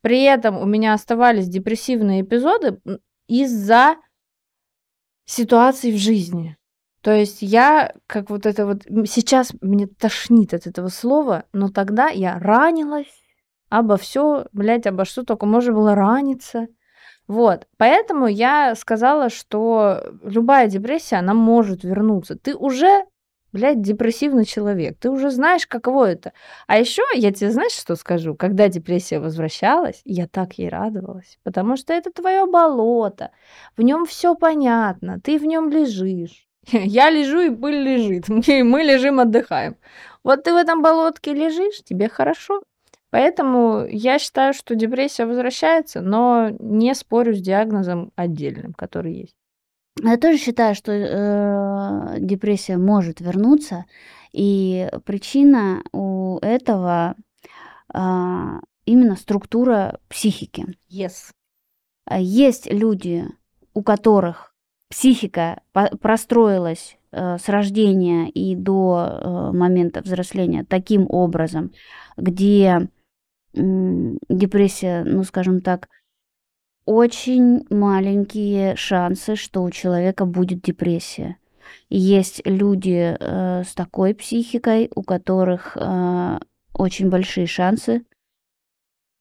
при 0.00 0.24
этом 0.24 0.58
у 0.58 0.64
меня 0.64 0.94
оставались 0.94 1.48
депрессивные 1.48 2.22
эпизоды 2.22 2.80
из-за 3.28 3.96
ситуаций 5.24 5.92
в 5.92 5.96
жизни. 5.96 6.56
То 7.02 7.12
есть 7.12 7.42
я, 7.42 7.94
как 8.06 8.30
вот 8.30 8.46
это 8.46 8.66
вот, 8.66 8.82
сейчас 9.08 9.52
мне 9.60 9.86
тошнит 9.86 10.54
от 10.54 10.66
этого 10.66 10.88
слова, 10.88 11.44
но 11.52 11.68
тогда 11.68 12.08
я 12.08 12.38
ранилась 12.38 13.22
обо 13.68 13.96
все, 13.96 14.46
блядь, 14.52 14.86
обо 14.86 15.04
что 15.04 15.24
только 15.24 15.46
можно 15.46 15.72
было 15.72 15.94
раниться. 15.94 16.68
Вот, 17.26 17.66
поэтому 17.78 18.26
я 18.26 18.74
сказала, 18.74 19.30
что 19.30 20.02
любая 20.22 20.68
депрессия, 20.68 21.16
она 21.16 21.32
может 21.32 21.82
вернуться. 21.82 22.36
Ты 22.36 22.54
уже, 22.54 23.06
блядь, 23.52 23.80
депрессивный 23.82 24.44
человек, 24.44 24.96
ты 24.98 25.10
уже 25.10 25.30
знаешь, 25.30 25.66
каково 25.66 26.10
это. 26.10 26.32
А 26.66 26.78
еще 26.78 27.02
я 27.14 27.32
тебе, 27.32 27.50
знаешь, 27.50 27.72
что 27.72 27.96
скажу? 27.96 28.34
Когда 28.34 28.68
депрессия 28.68 29.20
возвращалась, 29.20 30.00
я 30.04 30.26
так 30.26 30.54
ей 30.54 30.68
радовалась, 30.68 31.38
потому 31.42 31.76
что 31.76 31.92
это 31.92 32.10
твое 32.10 32.46
болото, 32.46 33.30
в 33.76 33.82
нем 33.82 34.06
все 34.06 34.34
понятно, 34.34 35.20
ты 35.20 35.38
в 35.38 35.44
нем 35.44 35.70
лежишь. 35.70 36.46
Я 36.72 37.10
лежу, 37.10 37.40
и 37.40 37.50
пыль 37.50 37.82
лежит. 37.82 38.28
Мы, 38.28 38.82
лежим, 38.82 39.18
отдыхаем. 39.18 39.76
Вот 40.22 40.44
ты 40.44 40.52
в 40.52 40.56
этом 40.56 40.80
болотке 40.80 41.34
лежишь, 41.34 41.82
тебе 41.82 42.08
хорошо. 42.08 42.62
Поэтому 43.10 43.84
я 43.90 44.18
считаю, 44.18 44.54
что 44.54 44.74
депрессия 44.74 45.26
возвращается, 45.26 46.00
но 46.00 46.50
не 46.60 46.94
спорю 46.94 47.34
с 47.34 47.40
диагнозом 47.40 48.10
отдельным, 48.16 48.72
который 48.72 49.12
есть. 49.12 49.36
Я 50.00 50.16
тоже 50.16 50.38
считаю, 50.38 50.74
что 50.74 50.92
э, 50.92 52.20
депрессия 52.20 52.76
может 52.76 53.20
вернуться, 53.20 53.84
и 54.32 54.88
причина 55.04 55.82
у 55.92 56.38
этого 56.40 57.16
а, 57.92 58.60
именно 58.86 59.16
структура 59.16 60.00
психики. 60.08 60.66
Yes. 60.90 61.32
А 62.06 62.18
Есть 62.18 62.72
люди, 62.72 63.26
у 63.74 63.82
которых 63.82 64.54
психика 64.88 65.62
простроилась 65.72 66.98
э, 67.12 67.38
с 67.38 67.48
рождения 67.48 68.28
и 68.30 68.56
до 68.56 69.06
э, 69.06 69.56
момента 69.56 70.00
взросления 70.00 70.64
таким 70.64 71.06
образом, 71.08 71.72
где 72.16 72.88
депрессия, 73.54 75.04
ну, 75.04 75.24
скажем 75.24 75.60
так, 75.60 75.88
очень 76.84 77.66
маленькие 77.70 78.76
шансы, 78.76 79.36
что 79.36 79.62
у 79.62 79.70
человека 79.70 80.24
будет 80.24 80.62
депрессия. 80.62 81.36
есть 81.88 82.42
люди 82.44 83.16
э, 83.18 83.64
с 83.64 83.74
такой 83.74 84.14
психикой, 84.14 84.90
у 84.94 85.02
которых 85.02 85.76
э, 85.76 86.38
очень 86.74 87.08
большие 87.10 87.46
шансы, 87.46 88.04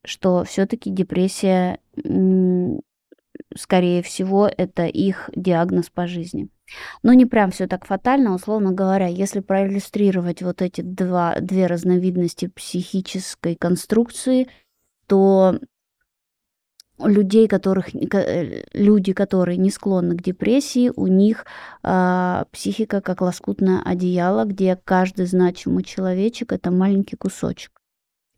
что 0.04 0.44
все-таки 0.44 0.90
депрессия, 0.90 1.80
скорее 3.56 4.02
всего, 4.02 4.48
это 4.48 4.86
их 4.86 5.30
диагноз 5.36 5.90
по 5.90 6.08
жизни. 6.08 6.50
Но 7.04 7.14
не 7.14 7.26
прям 7.26 7.52
все 7.52 7.68
так 7.68 7.86
фатально, 7.86 8.34
условно 8.34 8.72
говоря, 8.72 9.08
если 9.08 9.42
проиллюстрировать 9.42 10.42
вот 10.42 10.62
эти 10.62 10.82
два, 10.82 11.36
две 11.40 11.68
разновидности 11.68 12.48
психической 12.48 13.56
конструкции, 13.56 14.48
то 15.08 15.60
людей, 17.08 17.48
которых, 17.48 17.94
э, 17.96 18.64
люди, 18.74 19.14
которые 19.14 19.58
не 19.58 19.70
склонны 19.70 20.16
к 20.16 20.24
депрессии, 20.24 20.92
у 20.96 21.08
них 21.08 21.46
э, 21.84 22.44
психика 22.52 23.02
как 23.02 23.22
лоскутное 23.22 23.82
одеяло, 23.84 24.46
где 24.46 24.76
каждый 24.76 25.26
значимый 25.26 25.84
человечек– 25.84 26.52
это 26.54 26.72
маленький 26.72 27.16
кусочек. 27.16 27.72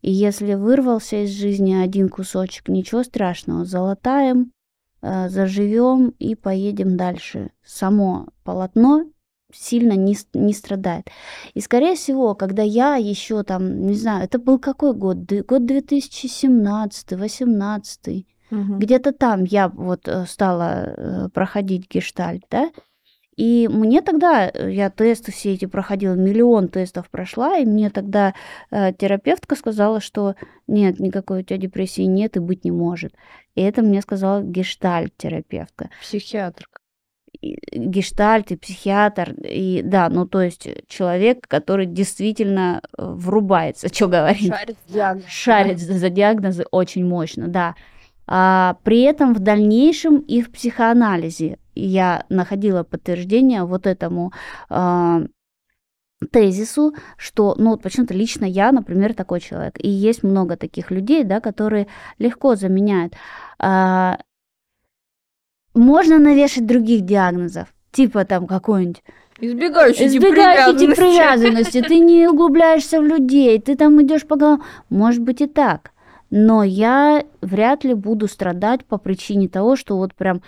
И 0.02 0.10
если 0.10 0.54
вырвался 0.54 1.24
из 1.24 1.30
жизни 1.30 1.74
один 1.74 2.08
кусочек, 2.08 2.68
ничего 2.68 3.02
страшного, 3.04 3.64
залатаем, 3.64 4.52
э, 5.00 5.28
заживем 5.28 6.10
и 6.18 6.34
поедем 6.34 6.96
дальше. 6.96 7.50
Само 7.64 8.26
полотно 8.42 9.06
сильно 9.52 9.92
не, 9.92 10.16
не 10.34 10.52
страдает. 10.52 11.08
И, 11.54 11.60
скорее 11.60 11.94
всего, 11.94 12.34
когда 12.34 12.62
я 12.62 12.96
еще 12.96 13.42
там, 13.44 13.86
не 13.86 13.94
знаю, 13.94 14.24
это 14.24 14.38
был 14.38 14.58
какой 14.58 14.94
год? 14.94 15.18
Год 15.46 15.66
2017, 15.66 17.08
2018 17.08 18.26
Угу. 18.50 18.78
Где-то 18.78 19.12
там 19.12 19.44
я 19.44 19.68
вот 19.68 20.06
э, 20.06 20.26
стала 20.26 20.84
э, 20.86 21.28
проходить 21.30 21.90
гештальт, 21.90 22.44
да, 22.50 22.70
и 23.36 23.68
мне 23.68 24.00
тогда, 24.00 24.48
э, 24.48 24.72
я 24.72 24.90
тесты 24.90 25.32
все 25.32 25.54
эти 25.54 25.66
проходила, 25.66 26.14
миллион 26.14 26.68
тестов 26.68 27.10
прошла, 27.10 27.58
и 27.58 27.64
мне 27.64 27.90
тогда 27.90 28.34
э, 28.70 28.92
терапевтка 28.92 29.56
сказала, 29.56 30.00
что 30.00 30.36
нет, 30.66 31.00
никакой 31.00 31.40
у 31.40 31.42
тебя 31.42 31.58
депрессии 31.58 32.02
нет 32.02 32.36
и 32.36 32.40
быть 32.40 32.64
не 32.64 32.70
может. 32.70 33.14
И 33.54 33.62
это 33.62 33.82
мне 33.82 34.00
сказала 34.02 34.42
гештальт-терапевтка. 34.42 35.90
Психиатрка. 36.00 36.80
Гештальт 37.42 38.52
и 38.52 38.56
психиатр, 38.56 39.32
и 39.32 39.82
да, 39.84 40.08
ну 40.08 40.26
то 40.26 40.40
есть 40.40 40.68
человек, 40.86 41.46
который 41.48 41.84
действительно 41.86 42.80
врубается, 42.96 43.88
что 43.92 44.06
говорить. 44.06 44.54
Шарит 44.54 44.76
диагнозы. 44.86 45.28
Шарит 45.28 45.78
за 45.80 46.08
диагнозы 46.08 46.64
очень 46.70 47.04
мощно, 47.04 47.48
да. 47.48 47.74
А, 48.26 48.76
при 48.82 49.02
этом 49.02 49.34
в 49.34 49.40
дальнейшем 49.40 50.18
и 50.18 50.42
в 50.42 50.50
психоанализе 50.50 51.58
я 51.74 52.24
находила 52.28 52.82
подтверждение 52.82 53.64
вот 53.64 53.86
этому 53.86 54.32
а, 54.68 55.22
тезису, 56.30 56.94
что, 57.16 57.54
ну, 57.58 57.76
почему-то 57.76 58.14
лично 58.14 58.44
я, 58.44 58.72
например, 58.72 59.14
такой 59.14 59.40
человек. 59.40 59.74
И 59.78 59.88
есть 59.88 60.22
много 60.22 60.56
таких 60.56 60.90
людей, 60.90 61.24
да, 61.24 61.40
которые 61.40 61.86
легко 62.18 62.54
заменяют. 62.54 63.14
А, 63.58 64.18
можно 65.74 66.18
навешать 66.18 66.66
других 66.66 67.02
диагнозов, 67.02 67.74
типа 67.90 68.24
там 68.24 68.46
какой-нибудь 68.46 69.02
Избегающий 69.40 70.06
Избегающий 70.06 70.78
тип 70.78 70.94
привязанности. 70.94 71.82
Ты 71.82 71.98
не 71.98 72.28
углубляешься 72.28 73.00
в 73.00 73.04
людей, 73.04 73.60
ты 73.60 73.76
там 73.76 74.00
идешь 74.00 74.24
по 74.24 74.36
головам. 74.36 74.62
Может 74.90 75.22
быть 75.22 75.40
и 75.40 75.46
так 75.46 75.90
но 76.36 76.64
я 76.64 77.22
вряд 77.42 77.84
ли 77.84 77.94
буду 77.94 78.26
страдать 78.26 78.84
по 78.84 78.98
причине 78.98 79.48
того, 79.48 79.76
что 79.76 79.96
вот 79.96 80.14
прям 80.14 80.42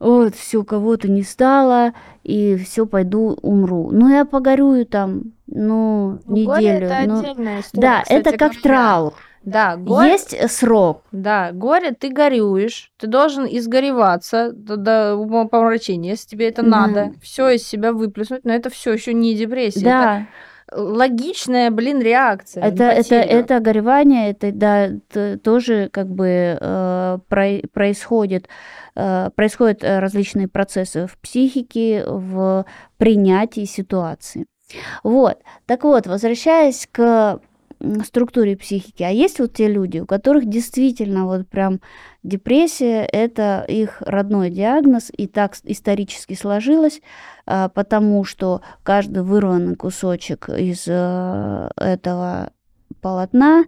вот 0.00 0.34
все 0.34 0.64
кого-то 0.64 1.08
не 1.08 1.22
стало 1.22 1.92
и 2.24 2.56
все 2.56 2.84
пойду 2.84 3.38
умру. 3.40 3.90
Ну 3.92 4.08
я 4.08 4.24
погорюю 4.24 4.86
там, 4.86 5.34
ну, 5.46 6.18
ну 6.26 6.36
неделю. 6.36 6.88
это 6.88 7.08
ну, 7.08 7.20
отдельная 7.20 7.60
история. 7.60 7.80
Да, 7.80 8.02
кстати, 8.02 8.18
это 8.18 8.36
как 8.36 8.60
траур. 8.60 9.14
Да, 9.44 9.76
горе... 9.76 10.10
Есть 10.10 10.50
срок. 10.50 11.04
Да, 11.12 11.52
горе 11.52 11.92
ты 11.92 12.10
горюешь, 12.10 12.90
ты 12.98 13.06
должен 13.06 13.46
изгореваться 13.46 14.50
до, 14.50 14.76
до 14.76 15.14
умопомрачения, 15.14 16.10
если 16.10 16.30
тебе 16.30 16.48
это 16.48 16.62
да. 16.62 16.68
надо, 16.68 17.12
все 17.22 17.50
из 17.50 17.64
себя 17.64 17.92
выплеснуть, 17.92 18.44
но 18.44 18.52
это 18.52 18.68
все 18.68 18.92
еще 18.92 19.14
не 19.14 19.36
депрессия. 19.36 19.84
Да. 19.84 20.16
Это 20.16 20.26
логичная, 20.72 21.70
блин, 21.70 22.00
реакция. 22.00 22.64
Это, 22.64 22.84
это, 22.84 23.14
это 23.16 23.60
горевание, 23.60 24.30
это, 24.30 24.52
да, 24.52 24.86
это 24.86 25.38
тоже 25.38 25.88
как 25.92 26.08
бы 26.08 26.58
э, 26.60 27.18
про, 27.28 27.60
происходит, 27.72 28.48
э, 28.94 29.30
происходят 29.34 29.82
различные 29.82 30.48
процессы 30.48 31.06
в 31.06 31.18
психике, 31.18 32.04
в 32.06 32.64
принятии 32.98 33.64
ситуации. 33.64 34.46
Вот, 35.02 35.38
так 35.66 35.84
вот, 35.84 36.06
возвращаясь 36.06 36.88
к 36.90 37.40
структуре 38.04 38.56
психики. 38.56 39.02
А 39.02 39.10
есть 39.10 39.38
вот 39.38 39.54
те 39.54 39.68
люди, 39.68 39.98
у 39.98 40.06
которых 40.06 40.48
действительно 40.48 41.26
вот 41.26 41.48
прям 41.48 41.80
депрессия– 42.22 43.04
это 43.12 43.64
их 43.68 44.02
родной 44.02 44.50
диагноз, 44.50 45.10
и 45.16 45.26
так 45.26 45.54
исторически 45.64 46.34
сложилось, 46.34 47.00
а, 47.46 47.68
потому 47.68 48.24
что 48.24 48.62
каждый 48.82 49.22
вырванный 49.22 49.76
кусочек 49.76 50.48
из 50.48 50.84
э, 50.86 51.70
этого 51.76 52.52
полотна 53.00 53.64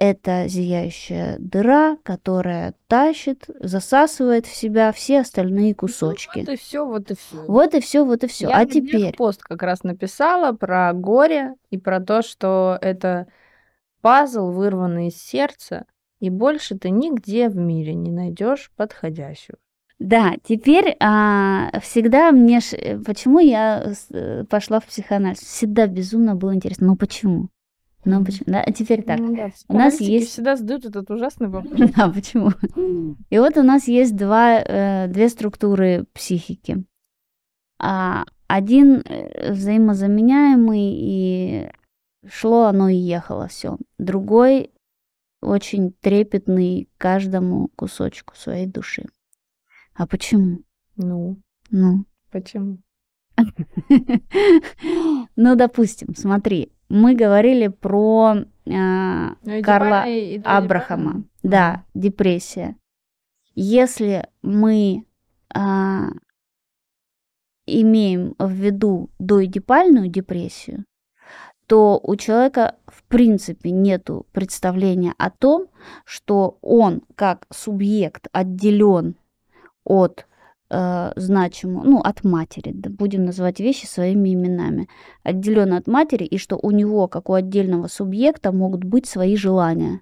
это 0.00 0.46
зияющая 0.46 1.34
дыра, 1.40 1.96
которая 2.04 2.74
тащит, 2.86 3.46
засасывает 3.58 4.46
в 4.46 4.54
себя 4.54 4.92
все 4.92 5.20
остальные 5.20 5.74
кусочки. 5.74 6.38
Вот 6.38 6.48
и 6.48 6.56
все, 6.56 6.86
вот 6.86 7.10
и 7.10 7.16
все. 7.16 7.44
Вот 7.48 7.74
и 7.74 7.80
все, 7.80 8.04
вот 8.04 8.22
и 8.22 8.28
все. 8.28 8.48
Я 8.48 8.58
а 8.58 8.64
теперь 8.64 9.12
пост 9.16 9.42
как 9.42 9.60
раз 9.64 9.82
написала 9.82 10.52
про 10.52 10.92
горе 10.92 11.54
и 11.70 11.78
про 11.78 11.98
то, 11.98 12.22
что 12.22 12.78
это 12.80 13.26
Пазл, 14.00 14.50
вырванный 14.50 15.08
из 15.08 15.16
сердца, 15.16 15.86
и 16.20 16.30
больше 16.30 16.76
ты 16.76 16.90
нигде 16.90 17.48
в 17.48 17.56
мире 17.56 17.94
не 17.94 18.10
найдешь 18.10 18.70
подходящего. 18.76 19.58
Да, 19.98 20.34
теперь 20.44 20.96
а, 21.00 21.70
всегда 21.80 22.30
мне... 22.30 22.60
Ш... 22.60 22.76
Э, 22.76 22.98
почему 22.98 23.40
я 23.40 23.92
э, 24.10 24.44
пошла 24.44 24.78
в 24.78 24.86
психоанализ? 24.86 25.38
Всегда 25.40 25.88
безумно 25.88 26.36
было 26.36 26.54
интересно. 26.54 26.86
Ну 26.86 26.96
почему? 26.96 27.48
Ну 28.04 28.24
почему? 28.24 28.44
Да, 28.46 28.62
а 28.62 28.72
теперь 28.72 29.02
так. 29.02 29.18
Ну, 29.18 29.34
да, 29.34 29.50
у 29.66 29.74
нас 29.74 30.00
есть... 30.00 30.30
всегда 30.30 30.54
задают 30.54 30.84
этот 30.84 31.10
ужасный 31.10 31.48
вопрос. 31.48 31.90
Да, 31.96 32.08
почему? 32.08 32.52
И 33.28 33.38
вот 33.38 33.56
у 33.56 33.62
нас 33.64 33.88
есть 33.88 34.14
два, 34.14 34.60
э, 34.60 35.08
две 35.08 35.28
структуры 35.28 36.04
психики. 36.12 36.84
А, 37.80 38.24
один 38.46 39.02
взаимозаменяемый 39.48 40.92
и 40.94 41.70
шло 42.30 42.64
оно 42.64 42.88
и 42.88 42.96
ехало 42.96 43.48
все. 43.48 43.78
Другой 43.98 44.70
очень 45.40 45.92
трепетный 45.92 46.88
каждому 46.98 47.68
кусочку 47.76 48.34
своей 48.36 48.66
души. 48.66 49.06
А 49.94 50.06
почему? 50.06 50.62
Ну, 50.96 51.40
ну, 51.70 52.04
почему? 52.30 52.78
Ну, 55.36 55.54
допустим, 55.54 56.16
смотри, 56.16 56.72
мы 56.88 57.14
говорили 57.14 57.68
про 57.68 58.38
э, 58.66 59.62
Карла 59.62 60.04
Абрахама. 60.44 61.22
Да, 61.44 61.84
депрессия. 61.94 62.76
Если 63.54 64.26
мы 64.42 65.04
э, 65.54 65.58
имеем 67.66 68.34
в 68.38 68.50
виду 68.50 69.10
доидипальную 69.18 70.08
депрессию, 70.08 70.84
то 71.68 72.00
у 72.02 72.16
человека 72.16 72.76
в 72.86 73.04
принципе 73.04 73.70
нет 73.70 74.08
представления 74.32 75.14
о 75.18 75.30
том, 75.30 75.66
что 76.06 76.56
он 76.62 77.02
как 77.14 77.46
субъект 77.52 78.26
отделен 78.32 79.16
от 79.84 80.26
э, 80.70 81.12
значимого, 81.14 81.84
ну, 81.84 82.00
от 82.00 82.24
матери, 82.24 82.72
да, 82.72 82.88
будем 82.88 83.26
называть 83.26 83.60
вещи 83.60 83.84
своими 83.84 84.32
именами, 84.32 84.88
отделен 85.22 85.74
от 85.74 85.86
матери, 85.86 86.24
и 86.24 86.38
что 86.38 86.58
у 86.60 86.70
него, 86.70 87.06
как 87.06 87.28
у 87.28 87.34
отдельного 87.34 87.88
субъекта, 87.88 88.50
могут 88.50 88.84
быть 88.84 89.06
свои 89.06 89.36
желания. 89.36 90.00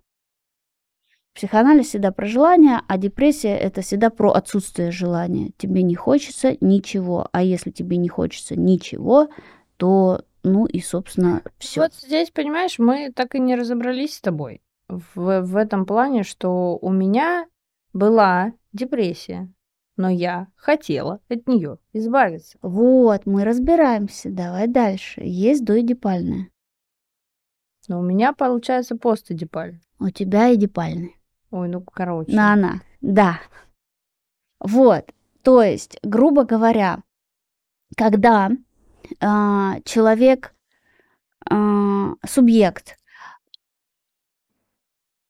Психоанализ 1.34 1.88
всегда 1.88 2.12
про 2.12 2.26
желание, 2.26 2.80
а 2.86 2.96
депрессия 2.96 3.56
это 3.56 3.82
всегда 3.82 4.10
про 4.10 4.30
отсутствие 4.30 4.92
желания. 4.92 5.50
Тебе 5.58 5.82
не 5.82 5.96
хочется 5.96 6.56
ничего, 6.60 7.28
а 7.32 7.42
если 7.42 7.72
тебе 7.72 7.96
не 7.96 8.08
хочется 8.08 8.54
ничего, 8.54 9.28
то 9.76 10.22
ну 10.46 10.64
и, 10.64 10.80
собственно, 10.80 11.42
все. 11.58 11.80
Вот 11.80 11.92
здесь, 11.92 12.30
понимаешь, 12.30 12.78
мы 12.78 13.10
так 13.12 13.34
и 13.34 13.40
не 13.40 13.56
разобрались 13.56 14.14
с 14.14 14.20
тобой 14.20 14.62
в, 14.88 15.40
в 15.42 15.56
этом 15.56 15.84
плане, 15.84 16.22
что 16.22 16.78
у 16.80 16.92
меня 16.92 17.48
была 17.92 18.52
депрессия, 18.72 19.52
но 19.96 20.08
я 20.08 20.46
хотела 20.54 21.20
от 21.28 21.48
нее 21.48 21.78
избавиться. 21.92 22.58
Вот, 22.62 23.26
мы 23.26 23.42
разбираемся. 23.42 24.30
Давай 24.30 24.68
дальше. 24.68 25.20
Есть 25.24 25.64
доидипальная. 25.64 26.48
Но 27.88 27.98
у 27.98 28.02
меня 28.04 28.32
получается 28.32 28.96
постэдипаль. 28.96 29.80
У 29.98 30.10
тебя 30.10 30.54
эдипальный. 30.54 31.16
Ой, 31.50 31.68
ну 31.68 31.80
короче. 31.80 32.30
На 32.30 32.52
она. 32.52 32.82
Да. 33.00 33.40
Вот. 34.60 35.10
То 35.42 35.60
есть, 35.64 35.98
грубо 36.04 36.44
говоря, 36.44 37.02
когда 37.96 38.50
а, 39.20 39.80
человек, 39.84 40.54
а, 41.48 42.14
субъект, 42.26 42.96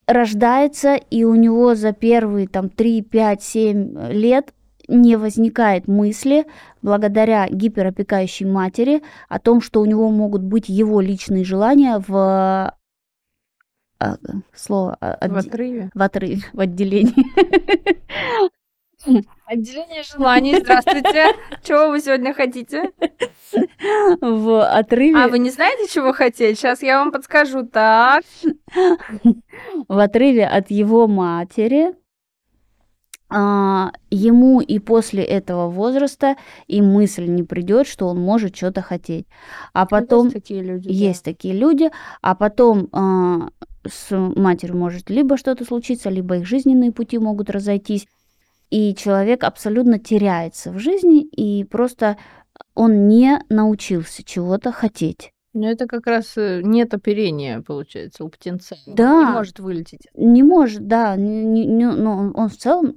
рождается, 0.06 0.94
и 0.94 1.24
у 1.24 1.34
него 1.34 1.74
за 1.74 1.92
первые 1.92 2.48
там 2.48 2.68
3, 2.68 3.02
5, 3.02 3.42
7 3.42 4.12
лет 4.12 4.52
не 4.88 5.16
возникает 5.16 5.88
мысли, 5.88 6.46
благодаря 6.80 7.48
гиперопекающей 7.48 8.46
матери, 8.46 9.02
о 9.28 9.40
том, 9.40 9.60
что 9.60 9.80
у 9.80 9.84
него 9.84 10.10
могут 10.10 10.42
быть 10.42 10.68
его 10.68 11.00
личные 11.00 11.44
желания 11.44 12.02
в 12.06 12.72
а, 13.98 14.16
слово 14.54 14.96
В 15.00 15.36
отрыве. 15.36 15.90
в 15.92 16.02
отрыве, 16.02 16.42
в 16.52 16.60
отделении. 16.60 17.26
Отделение 19.46 20.02
желаний, 20.02 20.56
здравствуйте. 20.60 21.34
Чего 21.62 21.90
вы 21.90 22.00
сегодня 22.00 22.32
хотите? 22.34 22.90
В 24.20 24.64
отрыве, 24.66 25.16
А, 25.16 25.28
вы 25.28 25.38
не 25.38 25.50
знаете, 25.50 25.92
чего 25.92 26.12
хотеть? 26.12 26.58
Сейчас 26.58 26.82
я 26.82 26.98
вам 26.98 27.12
подскажу. 27.12 27.64
Так. 27.64 28.24
в 29.88 29.98
отрыве 29.98 30.46
от 30.46 30.70
его 30.70 31.06
матери, 31.06 31.94
а, 33.28 33.92
ему 34.10 34.60
и 34.60 34.78
после 34.78 35.22
этого 35.22 35.68
возраста 35.68 36.36
и 36.66 36.80
мысль 36.82 37.26
не 37.26 37.42
придет, 37.42 37.86
что 37.86 38.06
он 38.08 38.18
может 38.20 38.56
что-то 38.56 38.82
хотеть. 38.82 39.26
А 39.72 39.86
потом 39.86 40.24
Есть 40.26 40.34
такие 40.34 40.62
люди. 40.62 40.88
да. 40.88 40.94
есть 40.94 41.24
такие 41.24 41.54
люди, 41.54 41.90
а 42.22 42.34
потом 42.34 42.88
а, 42.92 43.48
с 43.86 44.10
матерью 44.16 44.76
может 44.76 45.10
либо 45.10 45.36
что-то 45.36 45.64
случиться, 45.64 46.08
либо 46.10 46.36
их 46.38 46.46
жизненные 46.46 46.92
пути 46.92 47.18
могут 47.18 47.50
разойтись, 47.50 48.06
и 48.70 48.94
человек 48.94 49.44
абсолютно 49.44 49.98
теряется 49.98 50.70
в 50.70 50.78
жизни, 50.78 51.22
и 51.22 51.64
просто 51.64 52.16
он 52.74 53.08
не 53.08 53.38
научился 53.48 54.22
чего-то 54.24 54.72
хотеть. 54.72 55.30
Ну, 55.54 55.66
это 55.66 55.86
как 55.86 56.06
раз 56.06 56.36
э, 56.36 56.60
нет 56.62 56.92
оперения, 56.92 57.62
получается, 57.62 58.24
у 58.24 58.28
птенца. 58.28 58.76
Да. 58.86 59.24
Не 59.24 59.30
может 59.32 59.58
вылететь. 59.58 60.06
Не 60.14 60.42
может, 60.42 60.86
да, 60.86 61.16
не- 61.16 61.64
не- 61.66 61.86
но 61.86 62.16
он, 62.18 62.32
он 62.36 62.48
в 62.50 62.56
целом 62.58 62.96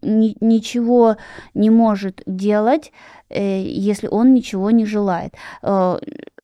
ни- 0.00 0.36
ничего 0.40 1.16
не 1.54 1.70
может 1.70 2.22
делать, 2.26 2.92
э, 3.30 3.62
если 3.64 4.06
он 4.06 4.32
ничего 4.32 4.70
не 4.70 4.84
желает. 4.86 5.34
Э, 5.62 5.98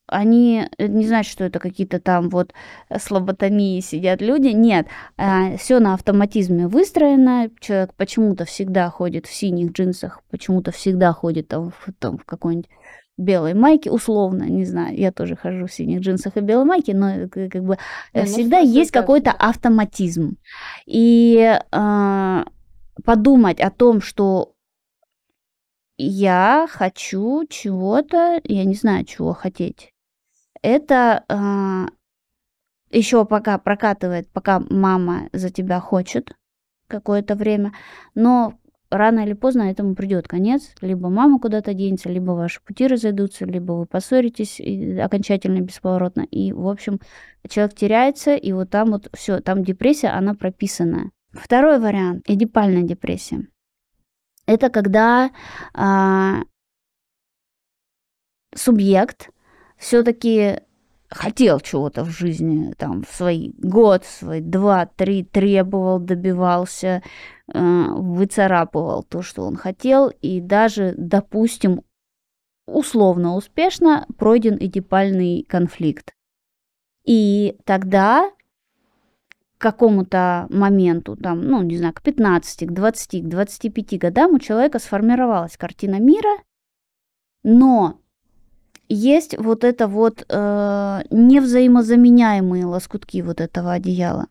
Они 0.09 0.67
э, 0.77 0.87
не 0.87 1.07
знают, 1.07 1.27
что 1.27 1.43
это 1.43 1.59
какие-то 1.59 1.99
там 1.99 2.29
вот 2.29 2.53
слаботомии 2.99 3.79
сидят 3.79 4.21
люди. 4.21 4.47
Нет, 4.47 4.87
все 5.57 5.79
на 5.79 5.93
автоматизме 5.93 6.67
выстроено. 6.67 7.49
Человек 7.59 7.93
почему-то 7.95 8.45
всегда 8.45 8.89
ходит 8.89 9.25
в 9.27 9.33
синих 9.33 9.71
джинсах, 9.71 10.21
почему-то 10.29 10.71
всегда 10.71 11.13
ходит 11.13 11.47
там 11.47 11.71
в, 11.71 11.91
там, 11.99 12.17
в 12.17 12.25
какой-нибудь 12.25 12.69
белой 13.19 13.53
майке, 13.53 13.91
условно, 13.91 14.43
не 14.43 14.65
знаю, 14.65 14.97
я 14.97 15.11
тоже 15.11 15.35
хожу 15.35 15.67
в 15.67 15.73
синих 15.73 15.99
джинсах 15.99 16.37
и 16.37 16.39
белой 16.39 16.65
майке, 16.65 16.95
но 16.95 17.09
э, 17.09 17.27
как 17.27 17.63
бы 17.63 17.77
э, 18.13 18.21
ну, 18.21 18.25
в 18.25 18.29
всегда 18.29 18.59
есть 18.59 18.93
да, 18.93 19.01
какой-то 19.01 19.31
автоматизм. 19.31 20.37
И 20.85 21.59
а, 21.71 22.45
подумать 23.03 23.59
о 23.59 23.69
том, 23.69 24.01
что 24.01 24.53
я 25.97 26.65
хочу 26.69 27.45
чего-то, 27.49 28.39
я 28.45 28.63
не 28.63 28.75
знаю, 28.75 29.05
чего 29.05 29.33
хотеть. 29.33 29.93
Это 30.61 31.89
еще 32.89 33.25
пока 33.25 33.57
прокатывает, 33.57 34.29
пока 34.31 34.59
мама 34.69 35.29
за 35.31 35.49
тебя 35.49 35.79
хочет 35.79 36.33
какое-то 36.87 37.35
время, 37.35 37.71
но 38.15 38.59
рано 38.89 39.19
или 39.19 39.33
поздно 39.33 39.63
этому 39.63 39.95
придет 39.95 40.27
конец. 40.27 40.73
Либо 40.81 41.09
мама 41.09 41.39
куда-то 41.39 41.73
денется, 41.73 42.09
либо 42.09 42.31
ваши 42.31 42.61
пути 42.61 42.87
разойдутся, 42.87 43.45
либо 43.45 43.73
вы 43.73 43.85
поссоритесь 43.85 44.59
окончательно, 44.99 45.61
бесповоротно. 45.61 46.21
И, 46.21 46.51
в 46.51 46.67
общем, 46.67 46.99
человек 47.47 47.75
теряется, 47.75 48.35
и 48.35 48.51
вот 48.51 48.69
там 48.69 48.91
вот 48.91 49.09
все, 49.13 49.39
там 49.39 49.63
депрессия, 49.63 50.09
она 50.09 50.33
прописана. 50.33 51.11
Второй 51.31 51.79
вариант– 51.79 52.23
эдипальная 52.27 52.83
депрессия. 52.83 53.47
Это 54.47 54.71
когда 54.71 55.29
а, 55.75 56.41
субъект 58.55 59.29
все-таки 59.79 60.59
хотел 61.09 61.59
чего-то 61.59 62.03
в 62.03 62.09
жизни, 62.09 62.73
там, 62.77 63.03
в 63.03 63.09
свой 63.09 63.53
год, 63.57 64.05
свой 64.05 64.41
два, 64.41 64.85
три, 64.85 65.23
требовал, 65.23 65.99
добивался, 65.99 67.01
э, 67.51 67.85
выцарапывал 67.89 69.03
то, 69.03 69.23
что 69.23 69.43
он 69.43 69.55
хотел, 69.55 70.09
и 70.21 70.39
даже, 70.39 70.93
допустим, 70.97 71.81
условно 72.67 73.35
успешно 73.35 74.05
пройден 74.17 74.57
эдипальный 74.59 75.43
конфликт. 75.49 76.13
И 77.05 77.57
тогда 77.65 78.29
к 79.57 79.61
какому-то 79.61 80.45
моменту, 80.49 81.15
там, 81.15 81.41
ну, 81.41 81.63
не 81.63 81.77
знаю, 81.77 81.93
к 81.93 82.03
15, 82.03 82.67
к 82.67 82.71
20, 82.71 83.23
к 83.23 83.27
25 83.27 83.97
годам 83.97 84.35
у 84.35 84.39
человека 84.39 84.77
сформировалась 84.77 85.57
картина 85.57 85.99
мира, 85.99 86.37
но 87.43 87.99
есть 88.89 89.37
вот 89.37 89.63
это 89.63 89.87
вот 89.87 90.25
э, 90.27 91.01
невзаимозаменяемые 91.11 92.65
лоскутки 92.65 93.21
вот 93.21 93.39
этого 93.39 93.73
одеяла. 93.73 94.27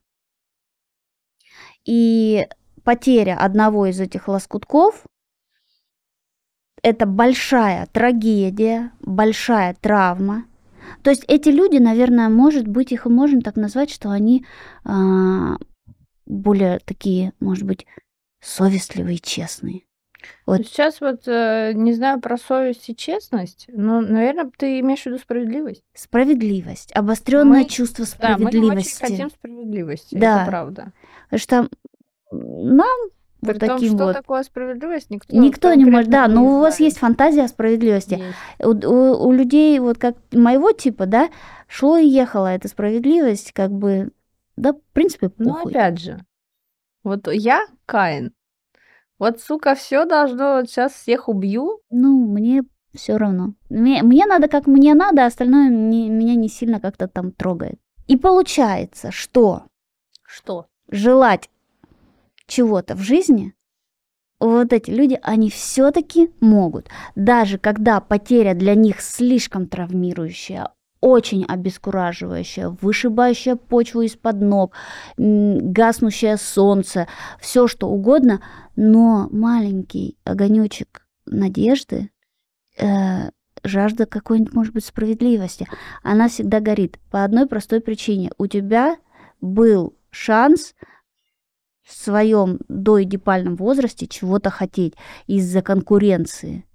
И 1.84 2.46
потеря 2.84 3.38
одного 3.38 3.86
из 3.86 4.00
этих 4.00 4.28
лоскутков– 4.28 5.06
это 6.82 7.06
большая 7.06 7.86
трагедия, 7.86 8.92
большая 9.00 9.74
травма. 9.80 10.44
То 11.02 11.10
есть 11.10 11.24
эти 11.28 11.48
люди, 11.50 11.78
наверное, 11.78 12.28
может 12.28 12.66
быть, 12.66 12.92
их 12.92 13.06
можно 13.06 13.40
так 13.40 13.56
назвать, 13.56 13.90
что 13.90 14.10
они 14.10 14.44
а, 14.84 15.56
более 16.26 16.78
такие, 16.80 17.32
может 17.40 17.64
быть, 17.64 17.86
совестливые 18.40 19.16
и 19.16 19.22
честные. 19.22 19.82
Вот. 20.46 20.58
Ну, 20.58 20.64
Сейчас 20.64 21.00
вот 21.00 21.22
э, 21.26 21.72
не 21.74 21.92
знаю 21.92 22.20
про 22.20 22.36
совесть 22.36 22.88
и 22.88 22.96
честность, 22.96 23.66
но, 23.68 24.00
наверное, 24.00 24.50
ты 24.56 24.80
имеешь 24.80 25.02
в 25.02 25.06
виду 25.06 25.18
справедливость. 25.18 25.82
Справедливость, 25.94 26.92
обостренное 26.94 27.60
Мы- 27.60 27.64
чувство 27.68 28.04
Да, 28.20 28.36
мы 28.38 28.38
не 28.38 28.44
очень 28.46 28.50
справедливости. 28.84 29.00
хотим 29.00 29.30
справедливости, 29.30 30.14
Да. 30.16 30.42
это 30.42 30.50
правда. 30.50 30.92
Потому 31.30 31.38
что 31.40 31.68
нам 32.32 32.98
При 33.40 33.52
вот 33.52 33.58
том, 33.60 33.68
таким 33.68 33.94
что 33.94 34.04
вот 34.06 34.16
такое 34.16 34.42
справедливость, 34.42 35.10
никто 35.10 35.36
никто 35.36 35.74
не 35.74 35.84
может. 35.84 36.10
Да, 36.10 36.22
конкретно 36.24 36.34
но 36.34 36.40
не 36.50 36.56
у 36.56 36.60
вас 36.60 36.76
знает. 36.76 36.92
есть 36.92 36.98
фантазия 36.98 37.44
о 37.44 37.48
справедливости. 37.48 38.14
Есть. 38.14 38.34
У, 38.64 38.70
у- 38.88 39.28
у 39.28 39.32
людей 39.32 39.78
вот 39.78 39.98
как 39.98 40.16
моего 40.32 40.72
типа, 40.72 41.06
да, 41.06 41.30
шло 41.68 41.96
и 41.96 42.06
ехало 42.08 42.48
эта 42.48 42.66
справедливость, 42.68 43.52
как 43.52 43.70
бы, 43.70 44.10
да, 44.56 44.72
в 44.72 44.80
принципе, 44.92 45.30
Но 45.38 45.54
похуй. 45.54 45.70
опять 45.70 46.00
же, 46.00 46.18
вот 47.04 47.28
я 47.32 47.64
Каин. 47.86 48.32
Вот, 49.18 49.40
сука, 49.40 49.74
все 49.74 50.04
должно, 50.04 50.56
вот 50.56 50.70
сейчас 50.70 50.92
всех 50.92 51.28
убью. 51.28 51.80
Ну, 51.90 52.26
мне 52.26 52.62
все 52.94 53.16
равно. 53.16 53.54
Мне, 53.68 54.02
мне 54.02 54.26
надо, 54.26 54.48
как 54.48 54.66
мне 54.66 54.94
надо, 54.94 55.24
а 55.24 55.26
остальное 55.26 55.68
не- 55.68 56.08
меня 56.08 56.34
не 56.34 56.48
сильно 56.48 56.80
как-то 56.80 57.08
там 57.08 57.32
трогает. 57.32 57.78
И 58.06 58.16
получается, 58.16 59.10
что 59.10 59.64
Что? 60.22 60.66
желать 60.90 61.50
чего-то 62.46 62.94
в 62.94 63.00
жизни, 63.00 63.54
вот 64.40 64.72
эти 64.72 64.90
люди, 64.90 65.18
они 65.22 65.50
все-таки 65.50 66.32
могут. 66.40 66.88
Даже 67.16 67.58
когда 67.58 68.00
потеря 68.00 68.54
для 68.54 68.74
них 68.74 69.00
слишком 69.00 69.66
травмирующая, 69.66 70.72
очень 71.00 71.44
обескураживающая, 71.44 72.68
вышибающая 72.68 73.56
почву 73.56 74.02
из-под 74.02 74.40
ног, 74.40 74.74
гаснущее 75.16 76.36
солнце, 76.36 77.06
все 77.40 77.68
что 77.68 77.88
угодно, 77.88 78.40
но 78.76 79.28
маленький 79.30 80.16
огонечек 80.24 81.06
надежды, 81.26 82.10
э, 82.78 83.30
жажда 83.62 84.06
какой-нибудь, 84.06 84.54
может 84.54 84.74
быть, 84.74 84.84
справедливости, 84.84 85.68
она 86.02 86.28
всегда 86.28 86.60
горит 86.60 86.98
по 87.10 87.24
одной 87.24 87.46
простой 87.46 87.80
причине. 87.80 88.30
У 88.38 88.46
тебя 88.46 88.96
был 89.40 89.96
шанс 90.10 90.74
в 91.82 91.92
своем 91.94 92.58
доэдипальном 92.68 93.56
возрасте 93.56 94.06
чего-то 94.06 94.50
хотеть 94.50 94.94
из-за 95.26 95.62
конкуренции. 95.62 96.67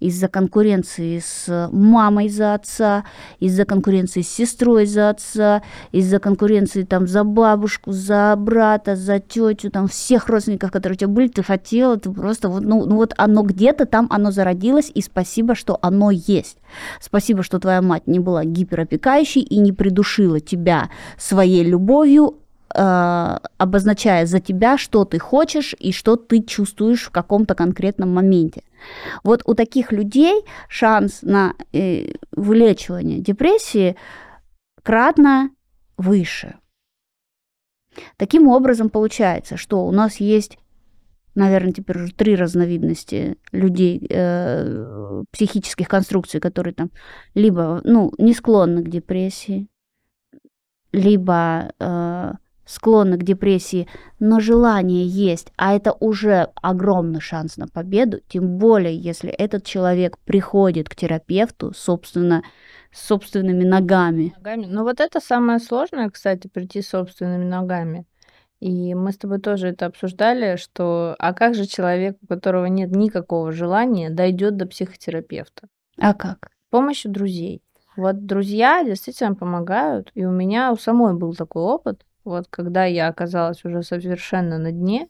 Из-за 0.00 0.28
конкуренции 0.28 1.18
с 1.18 1.68
мамой 1.72 2.28
за 2.28 2.54
отца, 2.54 3.04
из-за 3.40 3.64
конкуренции 3.64 4.22
с 4.22 4.28
сестрой 4.28 4.86
за 4.86 5.10
отца, 5.10 5.62
из-за 5.92 6.18
конкуренции 6.18 6.84
там 6.84 7.06
за 7.06 7.24
бабушку, 7.24 7.92
за 7.92 8.34
брата, 8.36 8.96
за 8.96 9.18
тетю, 9.18 9.70
там 9.70 9.88
всех 9.88 10.28
родственников, 10.28 10.70
которые 10.70 10.94
у 10.94 10.98
тебя 10.98 11.08
были, 11.08 11.28
ты 11.28 11.42
хотела, 11.42 11.96
ты 11.96 12.10
просто 12.10 12.48
вот, 12.48 12.62
ну, 12.62 12.84
ну 12.86 12.96
вот 12.96 13.14
оно 13.16 13.42
где-то 13.42 13.86
там, 13.86 14.06
оно 14.10 14.30
зародилось, 14.30 14.90
и 14.94 15.02
спасибо, 15.02 15.54
что 15.54 15.78
оно 15.82 16.10
есть. 16.10 16.58
Спасибо, 17.00 17.42
что 17.42 17.58
твоя 17.58 17.82
мать 17.82 18.06
не 18.06 18.20
была 18.20 18.44
гиперопекающей 18.44 19.40
и 19.40 19.58
не 19.58 19.72
придушила 19.72 20.40
тебя 20.40 20.90
своей 21.16 21.64
любовью, 21.64 22.36
э, 22.74 23.38
обозначая 23.58 24.26
за 24.26 24.40
тебя, 24.40 24.78
что 24.78 25.04
ты 25.04 25.18
хочешь 25.18 25.74
и 25.78 25.92
что 25.92 26.16
ты 26.16 26.42
чувствуешь 26.42 27.04
в 27.04 27.10
каком-то 27.10 27.54
конкретном 27.54 28.12
моменте. 28.14 28.62
Вот 29.24 29.42
у 29.44 29.54
таких 29.54 29.92
людей 29.92 30.44
шанс 30.68 31.22
на 31.22 31.54
э, 31.72 32.12
вылечивание 32.32 33.20
депрессии 33.20 33.96
кратно 34.82 35.50
выше. 35.96 36.56
Таким 38.16 38.48
образом, 38.48 38.90
получается, 38.90 39.56
что 39.56 39.84
у 39.84 39.90
нас 39.90 40.18
есть, 40.18 40.58
наверное, 41.34 41.72
теперь 41.72 41.98
уже 41.98 42.14
три 42.14 42.36
разновидности 42.36 43.36
людей, 43.52 44.06
э, 44.08 45.22
психических 45.32 45.88
конструкций, 45.88 46.40
которые 46.40 46.74
там 46.74 46.90
либо 47.34 47.80
ну, 47.84 48.12
не 48.18 48.34
склонны 48.34 48.82
к 48.82 48.88
депрессии, 48.88 49.68
либо 50.92 51.72
э, 51.78 52.32
склонны 52.68 53.16
к 53.16 53.22
депрессии, 53.22 53.88
но 54.20 54.40
желание 54.40 55.06
есть, 55.06 55.52
а 55.56 55.74
это 55.74 55.92
уже 55.92 56.50
огромный 56.54 57.20
шанс 57.20 57.56
на 57.56 57.66
победу, 57.66 58.20
тем 58.28 58.58
более, 58.58 58.96
если 58.96 59.30
этот 59.30 59.64
человек 59.64 60.18
приходит 60.18 60.88
к 60.88 60.94
терапевту, 60.94 61.72
собственно, 61.74 62.42
собственными 62.92 63.64
ногами. 63.64 64.34
Ногами. 64.36 64.66
Ну 64.66 64.82
вот 64.82 65.00
это 65.00 65.18
самое 65.20 65.60
сложное, 65.60 66.10
кстати, 66.10 66.46
прийти 66.46 66.82
собственными 66.82 67.44
ногами. 67.44 68.04
И 68.60 68.94
мы 68.94 69.12
с 69.12 69.16
тобой 69.16 69.40
тоже 69.40 69.68
это 69.68 69.86
обсуждали, 69.86 70.56
что 70.56 71.14
а 71.18 71.32
как 71.32 71.54
же 71.54 71.64
человек, 71.64 72.18
у 72.22 72.26
которого 72.26 72.66
нет 72.66 72.90
никакого 72.90 73.52
желания, 73.52 74.10
дойдет 74.10 74.56
до 74.56 74.66
психотерапевта? 74.66 75.68
А 75.96 76.12
как? 76.12 76.50
С 76.68 76.70
помощью 76.70 77.12
друзей. 77.12 77.62
Вот 77.96 78.26
друзья 78.26 78.84
действительно 78.84 79.34
помогают, 79.34 80.10
и 80.14 80.24
у 80.24 80.30
меня 80.30 80.72
у 80.72 80.76
самой 80.76 81.14
был 81.14 81.34
такой 81.34 81.62
опыт, 81.62 82.04
вот 82.28 82.46
когда 82.48 82.84
я 82.84 83.08
оказалась 83.08 83.64
уже 83.64 83.82
совершенно 83.82 84.58
на 84.58 84.72
дне, 84.72 85.08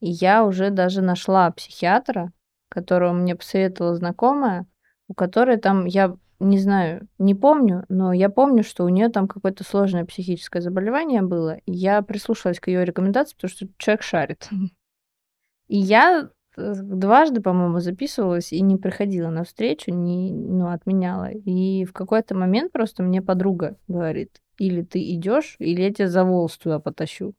я 0.00 0.44
уже 0.44 0.70
даже 0.70 1.02
нашла 1.02 1.50
психиатра, 1.50 2.32
которого 2.68 3.12
мне 3.12 3.34
посоветовала 3.36 3.94
знакомая, 3.96 4.66
у 5.08 5.14
которой 5.14 5.56
там, 5.56 5.84
я 5.86 6.16
не 6.40 6.58
знаю, 6.58 7.08
не 7.18 7.34
помню, 7.34 7.84
но 7.88 8.12
я 8.12 8.28
помню, 8.28 8.62
что 8.62 8.84
у 8.84 8.88
нее 8.88 9.08
там 9.08 9.26
какое-то 9.26 9.64
сложное 9.64 10.04
психическое 10.04 10.60
заболевание 10.60 11.22
было, 11.22 11.58
я 11.66 12.02
прислушалась 12.02 12.60
к 12.60 12.68
ее 12.68 12.84
рекомендации, 12.84 13.34
потому 13.34 13.50
что 13.50 13.66
человек 13.76 14.02
шарит. 14.02 14.48
И 15.68 15.76
я 15.76 16.30
дважды, 16.58 17.40
по-моему, 17.40 17.80
записывалась 17.80 18.52
и 18.52 18.60
не 18.60 18.76
приходила 18.76 19.30
на 19.30 19.44
встречу, 19.44 19.90
не, 19.90 20.32
ну, 20.32 20.70
отменяла. 20.70 21.30
И 21.30 21.84
в 21.84 21.92
какой-то 21.92 22.34
момент 22.34 22.72
просто 22.72 23.02
мне 23.02 23.22
подруга 23.22 23.76
говорит, 23.88 24.40
или 24.58 24.82
ты 24.82 25.00
идешь, 25.14 25.56
или 25.58 25.82
я 25.82 25.92
тебя 25.92 26.08
за 26.08 26.24
волос 26.24 26.58
туда 26.58 26.80
потащу. 26.80 27.34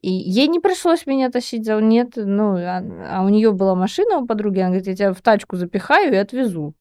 И 0.00 0.10
ей 0.10 0.48
не 0.48 0.60
пришлось 0.60 1.06
меня 1.06 1.30
тащить 1.30 1.66
за 1.66 1.78
нет, 1.80 2.12
ну, 2.16 2.56
а, 2.56 2.82
а 3.18 3.22
у 3.22 3.28
нее 3.28 3.52
была 3.52 3.74
машина 3.74 4.18
у 4.18 4.26
подруги, 4.26 4.60
она 4.60 4.68
говорит, 4.68 4.86
я 4.86 4.96
тебя 4.96 5.12
в 5.12 5.20
тачку 5.20 5.56
запихаю 5.56 6.12
и 6.14 6.16
отвезу. 6.16 6.74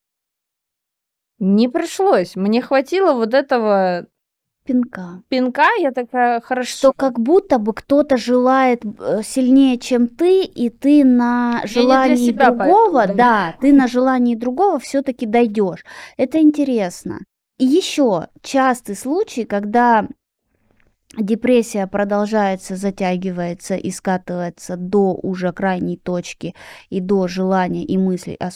Не 1.40 1.70
пришлось. 1.70 2.36
Мне 2.36 2.62
хватило 2.62 3.14
вот 3.14 3.34
этого 3.34 4.08
Пинка. 4.70 5.24
пинка, 5.30 5.68
я 5.80 5.92
такая, 5.92 6.42
хорошо. 6.42 6.78
Что 6.78 6.94
как 6.94 7.20
будто 7.20 7.58
бы 7.58 7.74
кто-то 7.74 8.18
желает 8.18 8.86
э, 8.86 9.22
сильнее, 9.24 9.80
чем 9.80 10.08
ты, 10.08 10.44
и 10.44 10.70
ты 10.70 11.04
на 11.04 11.64
желании 11.66 12.32
другого, 12.32 13.00
пойду, 13.00 13.14
да. 13.16 13.54
да, 13.54 13.56
ты 13.60 13.74
на 13.74 13.88
желании 13.88 14.36
другого 14.36 14.78
все-таки 14.78 15.26
дойдешь. 15.26 15.84
Это 16.18 16.40
интересно. 16.40 17.22
И 17.58 17.66
еще 17.66 18.28
частый 18.44 18.96
случай, 18.96 19.44
когда 19.44 20.08
депрессия 21.18 21.88
продолжается, 21.88 22.76
затягивается 22.76 23.76
и 23.76 23.90
скатывается 23.90 24.78
до 24.78 25.16
уже 25.16 25.52
крайней 25.52 25.98
точки 25.98 26.54
и 26.92 27.00
до 27.00 27.28
желания 27.28 27.84
и 27.84 27.98
мыслей 27.98 28.36
о. 28.36 28.52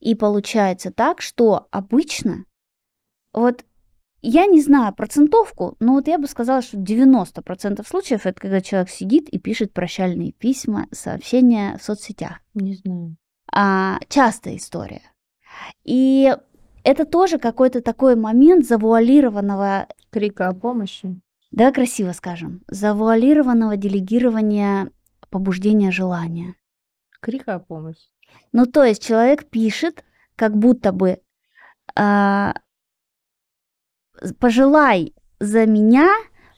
И 0.00 0.16
получается 0.16 0.90
так, 0.90 1.22
что 1.22 1.68
обычно, 1.70 2.44
вот 3.32 3.64
я 4.22 4.46
не 4.46 4.60
знаю 4.60 4.94
процентовку, 4.94 5.76
но 5.80 5.94
вот 5.94 6.08
я 6.08 6.18
бы 6.18 6.26
сказала, 6.26 6.62
что 6.62 6.76
90% 6.76 7.86
случаев 7.86 8.26
это 8.26 8.40
когда 8.40 8.60
человек 8.60 8.90
сидит 8.90 9.28
и 9.28 9.38
пишет 9.38 9.72
прощальные 9.72 10.32
письма, 10.32 10.86
сообщения 10.92 11.76
в 11.78 11.82
соцсетях. 11.82 12.40
Не 12.54 12.74
знаю. 12.74 13.16
А, 13.52 13.98
частая 14.08 14.56
история. 14.56 15.02
И 15.84 16.34
это 16.84 17.04
тоже 17.04 17.38
какой-то 17.38 17.80
такой 17.80 18.16
момент 18.16 18.66
завуалированного, 18.66 19.86
Крика 20.10 20.48
о 20.48 20.54
помощи. 20.54 21.20
да, 21.50 21.72
красиво 21.72 22.12
скажем, 22.12 22.62
завуалированного 22.68 23.76
делегирования 23.76 24.90
побуждения 25.30 25.90
желания. 25.90 26.56
Крика 27.20 27.54
о 27.54 27.58
помощи. 27.60 28.08
Ну, 28.52 28.66
то 28.66 28.84
есть 28.84 29.04
человек 29.04 29.48
пишет, 29.48 30.04
как 30.36 30.56
будто 30.56 30.92
бы 30.92 31.20
а, 31.96 32.54
пожелай 34.38 35.14
за 35.38 35.66
меня, 35.66 36.08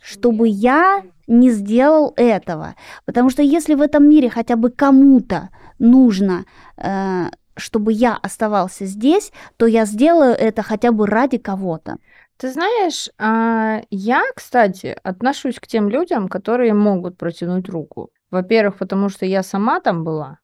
чтобы 0.03 0.49
я 0.49 1.03
не 1.27 1.51
сделал 1.51 2.13
этого. 2.17 2.75
Потому 3.05 3.31
что 3.31 3.43
если 3.43 3.75
в 3.75 3.81
этом 3.81 4.09
мире 4.09 4.29
хотя 4.29 4.57
бы 4.57 4.71
кому-то 4.71 5.51
нужно, 5.79 6.45
э, 6.77 7.31
чтобы 7.57 7.93
я 7.93 8.17
оставался 8.17 8.87
здесь, 8.87 9.33
то 9.57 9.67
я 9.67 9.85
сделаю 9.85 10.35
это 10.35 10.63
хотя 10.63 10.93
бы 10.93 11.07
ради 11.07 11.39
кого-то. 11.39 11.97
Ты 12.37 12.51
знаешь, 12.51 13.09
а, 13.19 13.83
я, 13.91 14.23
кстати, 14.35 14.97
отношусь 15.05 15.61
к 15.61 15.67
тем 15.67 15.89
людям, 15.89 16.29
которые 16.29 16.75
могут 16.75 17.17
протянуть 17.17 17.69
руку. 17.69 18.11
Во-первых, 18.31 18.79
потому 18.79 19.11
что 19.11 19.27
я 19.27 19.43
сама 19.43 19.81
там 19.81 20.03
была. 20.03 20.39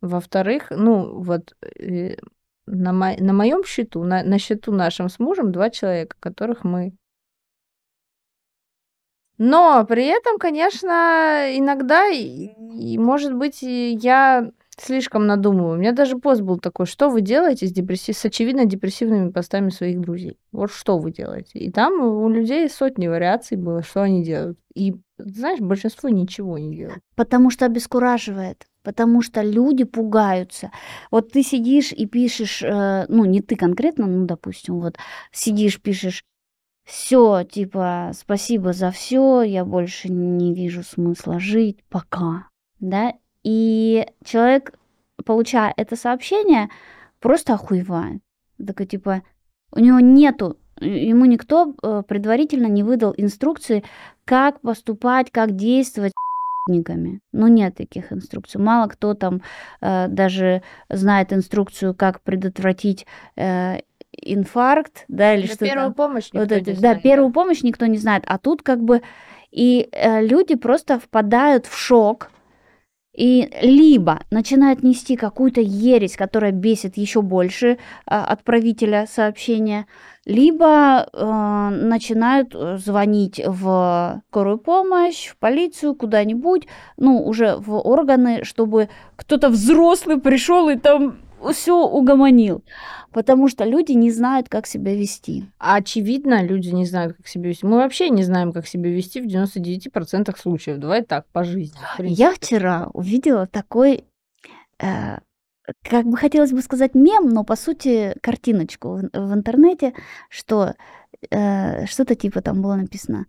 Во-вторых, 0.00 0.66
ну 0.70 1.20
вот 1.20 1.54
э, 1.80 2.16
на, 2.70 2.92
мо- 2.92 3.16
на 3.18 3.32
моем 3.32 3.64
счету, 3.64 4.02
на, 4.04 4.22
на 4.22 4.38
счету 4.38 4.72
нашем 4.72 5.08
с 5.08 5.18
мужем 5.18 5.52
два 5.52 5.70
человека, 5.70 6.16
которых 6.20 6.64
мы. 6.64 6.92
Но 9.38 9.84
при 9.88 10.04
этом, 10.06 10.38
конечно, 10.38 11.46
иногда, 11.54 12.08
и, 12.08 12.48
и, 12.74 12.98
может 12.98 13.34
быть, 13.34 13.62
я 13.62 14.50
слишком 14.76 15.26
надумываю. 15.26 15.74
У 15.74 15.80
меня 15.80 15.92
даже 15.92 16.18
пост 16.18 16.40
был 16.40 16.58
такой, 16.58 16.86
что 16.86 17.08
вы 17.08 17.20
делаете 17.20 17.66
с, 17.66 17.72
депресси- 17.72 18.12
с 18.12 18.24
очевидно 18.24 18.64
депрессивными 18.64 19.30
постами 19.30 19.70
своих 19.70 20.00
друзей? 20.00 20.38
Вот 20.52 20.72
что 20.72 20.98
вы 20.98 21.12
делаете? 21.12 21.58
И 21.58 21.70
там 21.70 22.00
у 22.00 22.28
людей 22.28 22.68
сотни 22.68 23.06
вариаций 23.06 23.56
было, 23.56 23.82
что 23.82 24.02
они 24.02 24.24
делают. 24.24 24.58
И, 24.74 24.94
знаешь, 25.18 25.60
большинство 25.60 26.08
ничего 26.08 26.58
не 26.58 26.76
делают. 26.76 27.02
Потому 27.14 27.50
что 27.50 27.66
обескураживает, 27.66 28.66
потому 28.88 29.20
что 29.20 29.42
люди 29.42 29.84
пугаются. 29.84 30.70
Вот 31.10 31.30
ты 31.30 31.42
сидишь 31.42 31.92
и 31.92 32.06
пишешь, 32.06 32.62
э, 32.62 33.04
ну 33.10 33.26
не 33.26 33.42
ты 33.42 33.54
конкретно, 33.54 34.06
ну 34.06 34.24
допустим, 34.24 34.80
вот 34.80 34.96
сидишь, 35.30 35.78
пишешь, 35.78 36.24
все, 36.84 37.44
типа, 37.44 38.12
спасибо 38.14 38.72
за 38.72 38.90
все, 38.90 39.42
я 39.42 39.66
больше 39.66 40.10
не 40.10 40.54
вижу 40.54 40.82
смысла 40.82 41.38
жить, 41.38 41.84
пока, 41.90 42.48
да? 42.80 43.12
И 43.42 44.06
человек, 44.24 44.72
получая 45.22 45.74
это 45.76 45.94
сообщение, 45.94 46.70
просто 47.20 47.52
охуевает. 47.52 48.22
Такой, 48.66 48.86
типа, 48.86 49.22
у 49.70 49.80
него 49.80 50.00
нету, 50.00 50.56
ему 50.80 51.26
никто 51.26 51.74
э, 51.82 52.02
предварительно 52.08 52.68
не 52.68 52.82
выдал 52.82 53.12
инструкции, 53.18 53.84
как 54.24 54.62
поступать, 54.62 55.30
как 55.30 55.56
действовать 55.56 56.14
с 56.68 56.70
никами. 56.70 57.20
Ну, 57.32 57.48
нет 57.48 57.74
таких 57.76 58.12
инструкций. 58.12 58.60
Мало 58.60 58.88
кто 58.88 59.14
там 59.14 59.42
э, 59.80 60.08
даже 60.08 60.62
знает 60.88 61.32
инструкцию, 61.32 61.94
как 61.94 62.20
предотвратить 62.20 63.06
э, 63.36 63.78
инфаркт, 64.12 65.04
да, 65.08 65.34
или 65.34 65.46
Да 65.46 65.54
что 65.54 65.64
первую 65.64 65.86
там. 65.88 65.94
помощь 65.94 66.28
Вот 66.32 66.42
никто 66.42 66.54
это, 66.54 66.70
не 66.70 66.74
да, 66.74 66.80
знает. 66.80 67.02
первую 67.02 67.32
помощь 67.32 67.62
никто 67.62 67.86
не 67.86 67.98
знает, 67.98 68.24
а 68.26 68.38
тут 68.38 68.62
как 68.62 68.82
бы 68.82 69.02
и 69.50 69.88
э, 69.92 70.26
люди 70.26 70.54
просто 70.54 70.98
впадают 70.98 71.66
в 71.66 71.76
шок 71.76 72.30
и 73.14 73.50
либо 73.62 74.20
начинают 74.30 74.82
нести 74.82 75.16
какую-то 75.16 75.60
ересь, 75.60 76.16
которая 76.16 76.52
бесит 76.52 76.96
еще 76.96 77.20
больше 77.20 77.78
а, 78.06 78.24
отправителя 78.24 79.06
сообщения, 79.10 79.86
либо 80.24 81.08
э, 81.10 81.70
начинают 81.70 82.54
э, 82.54 82.76
звонить 82.76 83.40
в 83.44 84.22
скорую 84.28 84.58
помощь, 84.58 85.28
в 85.28 85.38
полицию, 85.38 85.94
куда-нибудь, 85.94 86.68
ну, 86.98 87.24
уже 87.24 87.56
в 87.56 87.74
органы, 87.76 88.44
чтобы 88.44 88.90
кто-то 89.16 89.48
взрослый 89.48 90.20
пришел 90.20 90.68
и 90.68 90.76
там 90.76 91.16
все 91.52 91.76
угомонил. 91.76 92.64
Потому 93.12 93.48
что 93.48 93.64
люди 93.64 93.92
не 93.92 94.10
знают, 94.10 94.48
как 94.48 94.66
себя 94.66 94.94
вести. 94.94 95.46
А 95.58 95.76
очевидно, 95.76 96.42
люди 96.42 96.68
не 96.68 96.84
знают, 96.84 97.16
как 97.16 97.26
себя 97.26 97.48
вести. 97.48 97.64
Мы 97.64 97.76
вообще 97.76 98.10
не 98.10 98.22
знаем, 98.22 98.52
как 98.52 98.66
себя 98.66 98.90
вести 98.90 99.20
в 99.20 99.26
99% 99.26 100.38
случаев. 100.38 100.78
Давай 100.78 101.02
так, 101.02 101.26
по 101.32 101.44
жизни. 101.44 101.78
Я 101.98 102.32
вчера 102.32 102.90
увидела 102.92 103.46
такой, 103.46 104.04
э, 104.78 105.18
как 105.82 106.06
бы 106.06 106.16
хотелось 106.16 106.52
бы 106.52 106.60
сказать 106.60 106.94
мем, 106.94 107.28
но 107.28 107.44
по 107.44 107.56
сути 107.56 108.14
картиночку 108.20 108.96
в, 108.96 109.10
в 109.12 109.34
интернете, 109.34 109.94
что 110.28 110.74
э, 111.30 111.86
что-то 111.86 112.14
типа 112.14 112.42
там 112.42 112.62
было 112.62 112.76
написано. 112.76 113.26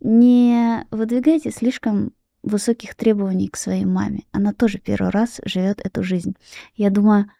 Не 0.00 0.86
выдвигайте 0.90 1.50
слишком 1.50 2.14
высоких 2.42 2.94
требований 2.94 3.48
к 3.48 3.56
своей 3.56 3.84
маме. 3.84 4.24
Она 4.32 4.52
тоже 4.52 4.78
первый 4.78 5.10
раз 5.10 5.40
живет 5.44 5.80
эту 5.84 6.02
жизнь. 6.02 6.36
Я 6.74 6.90
думаю, 6.90 7.30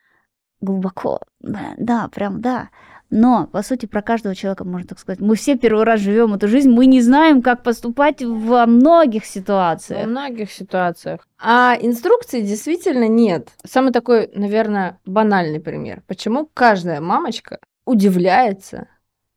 глубоко, 0.60 1.20
да, 1.40 2.08
прям 2.08 2.40
да. 2.40 2.70
Но, 3.10 3.48
по 3.48 3.62
сути, 3.62 3.86
про 3.86 4.02
каждого 4.02 4.36
человека 4.36 4.64
можно 4.64 4.86
так 4.86 5.00
сказать. 5.00 5.20
Мы 5.20 5.34
все 5.34 5.58
первый 5.58 5.84
раз 5.84 6.00
живем 6.00 6.32
эту 6.32 6.46
жизнь, 6.46 6.70
мы 6.70 6.86
не 6.86 7.00
знаем, 7.00 7.42
как 7.42 7.64
поступать 7.64 8.22
во 8.22 8.66
многих 8.66 9.26
ситуациях. 9.26 10.02
Во 10.02 10.06
многих 10.08 10.52
ситуациях. 10.52 11.26
А 11.36 11.76
инструкции 11.80 12.40
действительно 12.40 13.08
нет. 13.08 13.48
Самый 13.64 13.92
такой, 13.92 14.30
наверное, 14.32 15.00
банальный 15.04 15.58
пример. 15.58 16.02
Почему 16.06 16.48
каждая 16.54 17.00
мамочка 17.00 17.58
удивляется, 17.84 18.86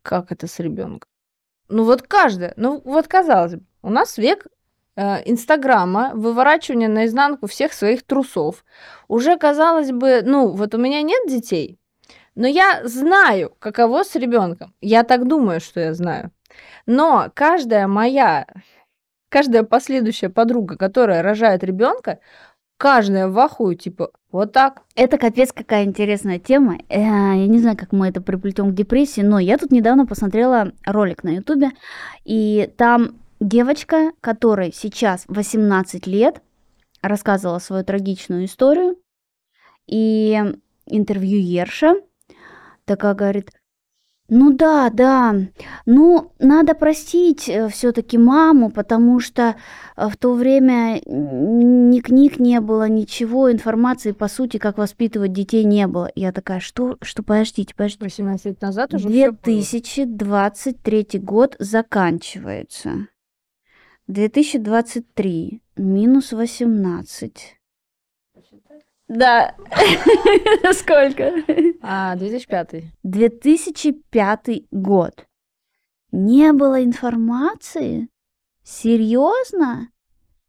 как 0.03 0.31
это 0.31 0.45
с 0.45 0.59
ребенком? 0.59 1.09
Ну 1.67 1.83
вот 1.83 2.03
каждая. 2.03 2.53
Ну 2.55 2.79
вот 2.85 3.07
казалось 3.07 3.55
бы, 3.55 3.63
у 3.81 3.89
нас 3.89 4.19
век 4.19 4.45
Инстаграма, 4.95 6.11
выворачивание 6.13 6.89
наизнанку 6.89 7.47
всех 7.47 7.73
своих 7.73 8.03
трусов. 8.03 8.63
Уже 9.07 9.37
казалось 9.37 9.91
бы, 9.91 10.21
ну, 10.23 10.51
вот 10.51 10.75
у 10.75 10.77
меня 10.77 11.01
нет 11.01 11.27
детей, 11.27 11.79
но 12.35 12.47
я 12.47 12.81
знаю, 12.85 13.55
каково 13.59 14.03
с 14.03 14.15
ребенком. 14.15 14.73
Я 14.81 15.03
так 15.03 15.27
думаю, 15.27 15.59
что 15.59 15.79
я 15.79 15.93
знаю. 15.93 16.31
Но 16.85 17.31
каждая 17.33 17.87
моя, 17.87 18.47
каждая 19.29 19.63
последующая 19.63 20.29
подруга, 20.29 20.77
которая 20.77 21.21
рожает 21.21 21.63
ребенка, 21.63 22.19
каждая 22.77 23.27
в 23.27 23.39
ахуе, 23.39 23.75
типа, 23.75 24.11
вот 24.31 24.51
так. 24.51 24.81
Это 24.95 25.17
капец 25.17 25.53
какая 25.53 25.85
интересная 25.85 26.39
тема. 26.39 26.77
Э, 26.89 26.99
я 26.99 27.47
не 27.47 27.59
знаю, 27.59 27.77
как 27.77 27.91
мы 27.91 28.09
это 28.09 28.19
приплетем 28.19 28.71
к 28.71 28.75
депрессии, 28.75 29.21
но 29.21 29.39
я 29.39 29.57
тут 29.57 29.71
недавно 29.71 30.05
посмотрела 30.05 30.71
ролик 30.85 31.23
на 31.23 31.29
ютубе, 31.29 31.69
и 32.25 32.71
там 32.77 33.22
Девочка, 33.43 34.13
которой 34.21 34.71
сейчас 34.73 35.25
18 35.27 36.07
лет, 36.07 36.41
рассказывала 37.01 37.59
свою 37.59 37.83
трагичную 37.83 38.45
историю, 38.45 38.95
и 39.85 40.41
интервьюерша 40.85 41.95
такая 42.85 43.15
говорит, 43.15 43.51
ну 44.29 44.53
да, 44.53 44.89
да, 44.89 45.35
ну 45.85 46.31
надо 46.39 46.73
простить 46.73 47.49
э, 47.49 47.67
все-таки 47.67 48.17
маму, 48.17 48.71
потому 48.71 49.19
что 49.19 49.57
э, 49.97 50.07
в 50.07 50.15
то 50.15 50.33
время 50.35 51.01
ни 51.05 51.99
книг 51.99 52.39
не 52.39 52.61
было, 52.61 52.87
ничего, 52.87 53.51
информации, 53.51 54.13
по 54.13 54.29
сути, 54.29 54.55
как 54.55 54.77
воспитывать 54.77 55.33
детей 55.33 55.65
не 55.65 55.85
было. 55.87 56.09
Я 56.15 56.31
такая, 56.31 56.61
что, 56.61 56.95
что, 57.01 57.23
подождите, 57.23 57.75
подождите. 57.75 58.05
18 58.05 58.45
лет 58.45 58.61
назад 58.61 58.93
уже 58.93 59.09
2023 59.09 61.07
год 61.15 61.57
заканчивается. 61.59 63.07
2023 64.07 65.61
минус 65.77 66.33
18. 66.33 67.59
Да. 69.07 69.55
Сколько? 70.73 71.33
А, 71.81 72.15
2005. 72.15 72.83
2005 73.03 74.49
год. 74.71 75.25
Не 76.11 76.51
было 76.53 76.83
информации? 76.83 78.09
Серьезно? 78.63 79.89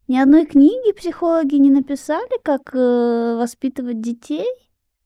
Ни 0.07 0.17
одной 0.17 0.45
книги 0.45 0.91
психологи 0.93 1.55
не 1.55 1.71
написали, 1.71 2.39
как 2.43 2.73
э, 2.75 3.35
воспитывать 3.37 4.01
детей? 4.01 4.47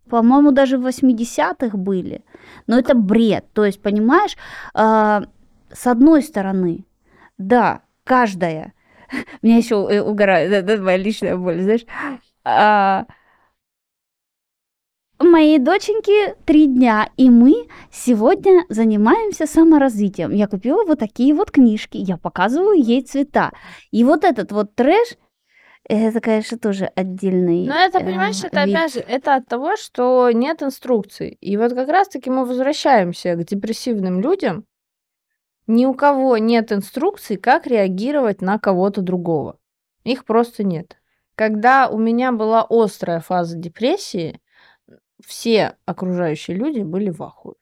По-моему, 0.10 0.52
даже 0.52 0.78
в 0.78 0.86
80-х 0.86 1.78
были. 1.78 2.26
Но 2.68 2.78
это 2.78 2.96
бред. 2.96 3.46
То 3.54 3.64
есть, 3.64 3.82
понимаешь, 3.82 4.36
э, 4.74 5.22
с 5.72 5.88
одной 5.88 6.22
стороны, 6.24 6.86
да, 7.38 7.84
каждая. 8.10 8.74
Меня 9.44 9.58
еще 9.58 9.76
угорает, 10.02 10.52
это 10.52 10.82
моя 10.82 10.98
личная 10.98 11.38
боль, 11.38 11.62
знаешь. 11.62 11.86
А, 12.44 13.06
моей 15.20 15.60
доченьке 15.60 16.36
три 16.46 16.66
дня, 16.66 17.10
и 17.18 17.30
мы 17.30 17.68
сегодня 17.92 18.66
занимаемся 18.70 19.46
саморазвитием. 19.46 20.32
Я 20.32 20.48
купила 20.48 20.84
вот 20.86 21.00
такие 21.00 21.34
вот 21.36 21.52
книжки, 21.52 21.98
я 21.98 22.18
показываю 22.18 22.82
ей 22.82 23.04
цвета. 23.04 23.52
И 23.92 24.04
вот 24.04 24.24
этот 24.24 24.52
вот 24.52 24.76
трэш, 24.76 25.18
это, 25.88 26.20
конечно, 26.20 26.58
тоже 26.58 26.86
отдельный. 26.96 27.68
Но 27.68 27.76
это, 27.76 28.00
понимаешь, 28.00 28.44
э, 28.44 28.48
это 28.48 28.64
вид. 28.64 28.76
опять 28.76 28.94
же, 28.94 29.00
это 29.00 29.36
от 29.36 29.48
того, 29.48 29.76
что 29.76 30.32
нет 30.32 30.64
инструкций. 30.64 31.38
И 31.42 31.58
вот 31.58 31.74
как 31.74 31.90
раз-таки 31.90 32.30
мы 32.30 32.46
возвращаемся 32.46 33.36
к 33.36 33.44
депрессивным 33.44 34.22
людям, 34.22 34.66
ни 35.70 35.86
у 35.86 35.94
кого 35.94 36.38
нет 36.40 36.72
инструкций, 36.72 37.38
как 37.38 37.68
реагировать 37.68 38.42
на 38.42 38.58
кого-то 38.58 39.02
другого. 39.02 39.60
Их 40.04 40.26
просто 40.26 40.64
нет. 40.64 41.00
Когда 41.36 41.90
у 41.90 42.00
меня 42.00 42.32
была 42.32 42.66
острая 42.68 43.20
фаза 43.20 43.56
депрессии, 43.56 44.42
все 45.24 45.78
окружающие 45.86 46.58
люди 46.58 46.80
были 46.80 47.12
в 47.12 47.22
ахуе. 47.22 47.56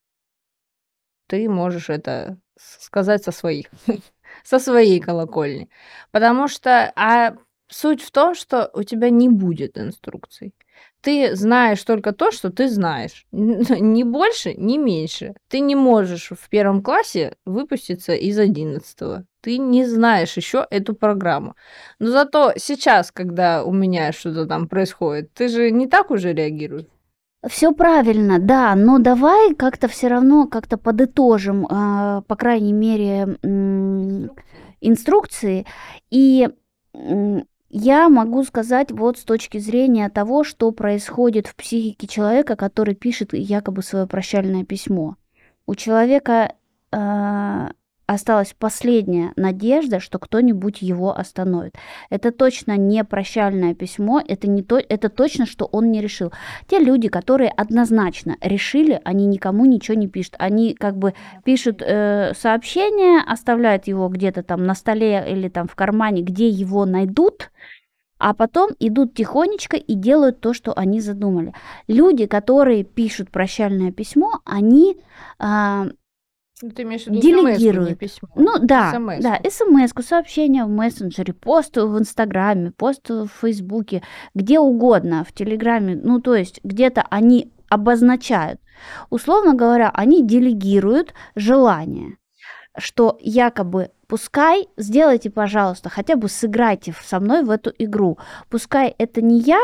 Ты 1.28 1.49
можешь 1.49 1.89
это 1.89 2.39
сказать 2.55 3.26
со 3.26 3.34
своих, 3.34 3.68
со 4.45 4.58
своей 4.60 5.01
колокольни. 5.01 5.70
Потому 6.12 6.47
что 6.47 6.93
а 6.95 7.36
суть 7.68 8.01
в 8.01 8.12
том, 8.12 8.36
что 8.36 8.72
у 8.74 8.84
тебя 8.84 9.10
не 9.10 9.28
будет 9.28 9.78
инструкций 9.78 10.55
ты 11.02 11.36
знаешь 11.36 11.84
только 11.84 12.12
то, 12.12 12.32
что 12.32 12.50
ты 12.50 12.70
знаешь. 12.70 13.26
Ни 13.32 14.04
больше, 14.04 14.54
ни 14.56 14.78
меньше. 14.78 15.36
Ты 15.50 15.60
не 15.60 15.76
можешь 15.76 16.32
в 16.32 16.50
первом 16.50 16.82
классе 16.82 17.36
выпуститься 17.45 18.14
из 18.14 18.38
одиннадцатого. 18.39 19.26
Ты 19.41 19.58
не 19.58 19.86
знаешь 19.86 20.36
еще 20.38 20.66
эту 20.70 20.93
программу. 20.93 21.56
Но 22.00 22.10
зато 22.12 22.54
сейчас, 22.58 23.12
когда 23.12 23.64
у 23.64 23.72
меня 23.72 24.12
что-то 24.12 24.45
там 24.45 24.68
происходит, 24.68 25.34
ты 25.34 25.48
же 25.48 25.72
не 25.72 25.88
так 25.88 26.12
уже 26.12 26.34
реагируешь. 26.34 26.86
Все 27.48 27.72
правильно, 27.72 28.39
да, 28.39 28.76
но 28.76 28.98
давай 29.00 29.54
как-то 29.56 29.88
все 29.88 30.08
равно 30.08 30.48
как-то 30.48 30.78
подытожим, 30.78 31.66
э, 31.66 32.22
по 32.28 32.36
крайней 32.36 32.74
мере, 32.74 33.38
э, 33.41 34.28
инструкции 34.82 35.66
и 36.10 36.50
я 37.78 38.09
могу 38.09 38.43
сказать 38.43 38.91
вот 38.91 39.19
с 39.19 39.23
точки 39.23 39.59
зрения 39.59 40.09
того, 40.09 40.43
что 40.43 40.71
происходит 40.71 41.47
в 41.47 41.55
психике 41.55 42.07
человека, 42.07 42.55
который 42.55 42.95
пишет 42.95 43.34
якобы 43.34 43.84
свое 43.84 44.07
прощальное 44.07 44.65
письмо. 44.65 45.15
У 45.67 45.75
человека 45.75 46.55
э, 46.91 47.67
осталась 48.08 48.55
последняя 48.58 49.34
надежда, 49.36 49.99
что 49.99 50.18
кто-нибудь 50.18 50.82
его 50.82 51.16
остановит. 51.16 51.76
Это 52.10 52.32
точно 52.32 52.78
не 52.78 53.03
прощальное 53.03 53.76
письмо, 53.76 54.22
это, 54.26 54.47
не 54.47 54.64
то, 54.64 54.78
это 54.78 55.10
точно, 55.10 55.45
что 55.45 55.66
он 55.66 55.91
не 55.91 56.01
решил. 56.01 56.32
Те 56.68 56.80
люди, 56.80 57.10
которые 57.10 57.51
однозначно 57.51 58.38
решили, 58.41 58.99
они 59.03 59.26
никому 59.26 59.66
ничего 59.66 59.95
не 59.95 60.08
пишут. 60.08 60.36
Они 60.39 60.74
как 60.74 60.97
бы 60.97 61.14
пишут 61.43 61.82
э, 61.82 62.34
сообщение, 62.34 63.22
оставляют 63.28 63.88
его 63.88 64.08
где-то 64.08 64.41
там 64.41 64.66
на 64.66 64.74
столе 64.74 65.26
или 65.30 65.49
там 65.49 65.68
в 65.68 65.76
кармане, 65.76 66.22
где 66.22 66.47
его 66.47 66.86
найдут, 66.86 67.51
а 68.20 68.34
потом 68.34 68.72
идут 68.80 69.14
тихонечко 69.16 69.76
и 69.76 69.93
делают 69.93 70.39
то, 70.39 70.53
что 70.53 70.74
они 70.74 71.01
задумали. 71.01 71.53
Люди, 71.88 72.26
которые 72.26 72.84
пишут 72.86 73.30
прощальное 73.32 73.91
письмо, 73.91 74.39
они 74.45 74.97
ну, 75.39 75.91
ты 76.60 76.84
имеешь 76.84 77.03
в 77.03 77.08
виду 77.08 77.22
делегируют. 77.22 77.89
СМС, 77.91 77.97
письмо. 77.97 78.30
Ну 78.36 78.58
да, 78.60 78.91
СМС. 78.91 79.24
да, 79.24 79.39
смс 79.49 80.08
сообщение 80.08 80.66
в 80.66 80.70
мессенджере, 80.70 81.34
пост 81.34 81.78
в 81.78 81.99
Инстаграме, 81.99 82.72
пост 82.72 83.10
в 83.10 83.28
Фейсбуке, 83.41 84.03
где 84.34 84.60
угодно, 84.60 85.24
в 85.24 85.34
Телеграме, 85.34 85.99
ну 86.01 86.20
то 86.20 86.36
есть 86.36 86.60
где-то 86.64 87.05
они 87.10 87.51
обозначают. 87.70 88.60
Условно 89.10 89.53
говоря, 89.53 89.89
они 89.93 90.26
делегируют 90.26 91.14
желание, 91.36 92.18
что 92.78 93.18
якобы 93.22 93.91
пускай 94.08 94.68
сделайте, 94.78 95.30
пожалуйста, 95.30 95.89
хотя 95.89 96.16
бы 96.16 96.30
сыграйте 96.30 96.93
со 97.03 97.20
мной 97.20 97.43
в 97.43 97.49
эту 97.49 97.72
игру. 97.78 98.18
Пускай 98.49 98.95
это 98.97 99.22
не 99.22 99.39
я 99.39 99.62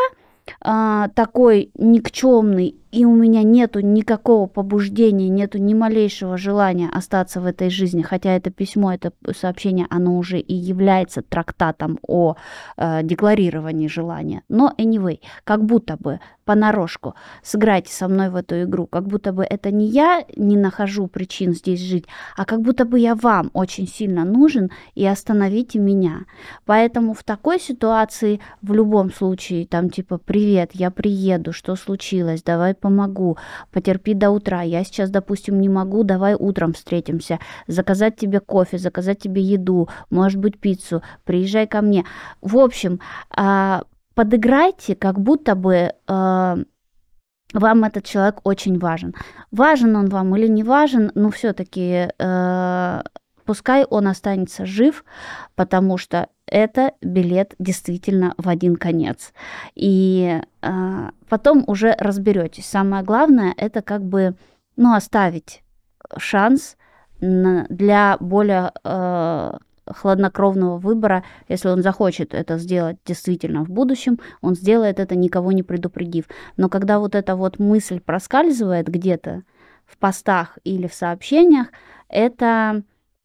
а, 0.61 1.09
такой 1.09 1.71
никчемный 1.75 2.82
и 2.93 3.05
у 3.05 3.15
меня 3.15 3.41
нету 3.41 3.79
никакого 3.79 4.45
побуждения, 4.45 5.27
нету 5.27 5.57
ни 5.57 5.73
малейшего 5.73 6.37
желания 6.37 6.89
остаться 6.93 7.41
в 7.41 7.47
этой 7.47 7.71
жизни, 7.71 8.03
хотя 8.03 8.35
это 8.35 8.51
письмо, 8.51 8.93
это 8.93 9.11
сообщение, 9.35 9.87
оно 9.89 10.15
уже 10.15 10.39
и 10.39 10.53
является 10.53 11.23
трактатом 11.23 11.97
о 12.07 12.35
э, 12.77 13.01
декларировании 13.03 13.87
желания. 13.87 14.43
Но 14.47 14.71
anyway, 14.77 15.19
как 15.43 15.65
будто 15.65 15.97
бы 15.97 16.19
понарошку 16.45 17.15
сыграйте 17.41 17.91
со 17.91 18.07
мной 18.07 18.29
в 18.29 18.35
эту 18.35 18.63
игру, 18.63 18.85
как 18.85 19.07
будто 19.07 19.33
бы 19.33 19.43
это 19.43 19.71
не 19.71 19.87
я 19.87 20.23
не 20.35 20.57
нахожу 20.57 21.07
причин 21.07 21.53
здесь 21.53 21.79
жить, 21.79 22.05
а 22.37 22.45
как 22.45 22.61
будто 22.61 22.85
бы 22.85 22.99
я 22.99 23.15
вам 23.15 23.49
очень 23.53 23.87
сильно 23.87 24.23
нужен 24.23 24.71
и 24.93 25.05
остановите 25.05 25.79
меня. 25.79 26.25
Поэтому 26.65 27.13
в 27.13 27.23
такой 27.23 27.59
ситуации 27.59 28.39
в 28.61 28.73
любом 28.73 29.11
случае 29.11 29.65
там 29.65 29.89
типа 29.89 30.17
привет, 30.17 30.71
я 30.73 30.91
приеду, 30.91 31.53
что 31.53 31.75
случилось, 31.75 32.43
давай 32.43 32.75
помогу, 32.83 33.37
потерпи 33.71 34.13
до 34.13 34.29
утра, 34.29 34.61
я 34.61 34.83
сейчас, 34.83 35.09
допустим, 35.09 35.61
не 35.61 35.69
могу, 35.69 36.03
давай 36.03 36.35
утром 36.35 36.73
встретимся, 36.73 37.39
заказать 37.67 38.17
тебе 38.17 38.41
кофе, 38.41 38.77
заказать 38.77 39.19
тебе 39.19 39.41
еду, 39.41 39.87
может 40.09 40.39
быть, 40.39 40.59
пиццу, 40.59 41.01
приезжай 41.23 41.65
ко 41.65 41.81
мне. 41.81 42.03
В 42.41 42.57
общем, 42.57 42.99
а, 43.29 43.83
подыграйте, 44.15 44.95
как 44.95 45.17
будто 45.17 45.55
бы 45.55 45.93
а, 46.07 46.57
вам 47.53 47.83
этот 47.85 48.03
человек 48.03 48.41
очень 48.43 48.77
важен. 48.79 49.13
Важен 49.51 49.95
он 49.95 50.09
вам 50.09 50.35
или 50.35 50.47
не 50.47 50.63
важен, 50.63 51.11
но 51.15 51.29
все-таки 51.29 52.09
э, 52.17 53.01
пускай 53.45 53.85
он 53.85 54.07
останется 54.07 54.65
жив, 54.65 55.03
потому 55.55 55.97
что 55.97 56.27
это 56.45 56.93
билет 57.01 57.55
действительно 57.59 58.33
в 58.37 58.49
один 58.49 58.75
конец. 58.75 59.33
И 59.75 60.41
э, 60.61 61.09
потом 61.29 61.63
уже 61.67 61.95
разберетесь. 61.97 62.65
Самое 62.65 63.03
главное 63.03 63.53
это 63.57 63.81
как 63.81 64.03
бы 64.03 64.35
ну, 64.75 64.93
оставить 64.93 65.63
шанс 66.17 66.77
на, 67.21 67.65
для 67.69 68.17
более 68.19 68.71
э, 68.83 69.53
хладнокровного 69.87 70.77
выбора, 70.77 71.23
если 71.47 71.69
он 71.69 71.81
захочет 71.81 72.33
это 72.33 72.57
сделать 72.57 72.97
действительно 73.05 73.63
в 73.63 73.69
будущем, 73.69 74.19
он 74.41 74.55
сделает 74.55 74.99
это 74.99 75.15
никого 75.15 75.51
не 75.51 75.63
предупредив. 75.63 76.25
Но 76.57 76.69
когда 76.69 76.99
вот 76.99 77.15
эта 77.15 77.35
вот 77.35 77.59
мысль 77.59 77.99
проскальзывает 77.99 78.87
где-то 78.87 79.43
в 79.85 79.97
постах 79.97 80.57
или 80.63 80.87
в 80.87 80.93
сообщениях, 80.93 81.67
это 82.07 82.83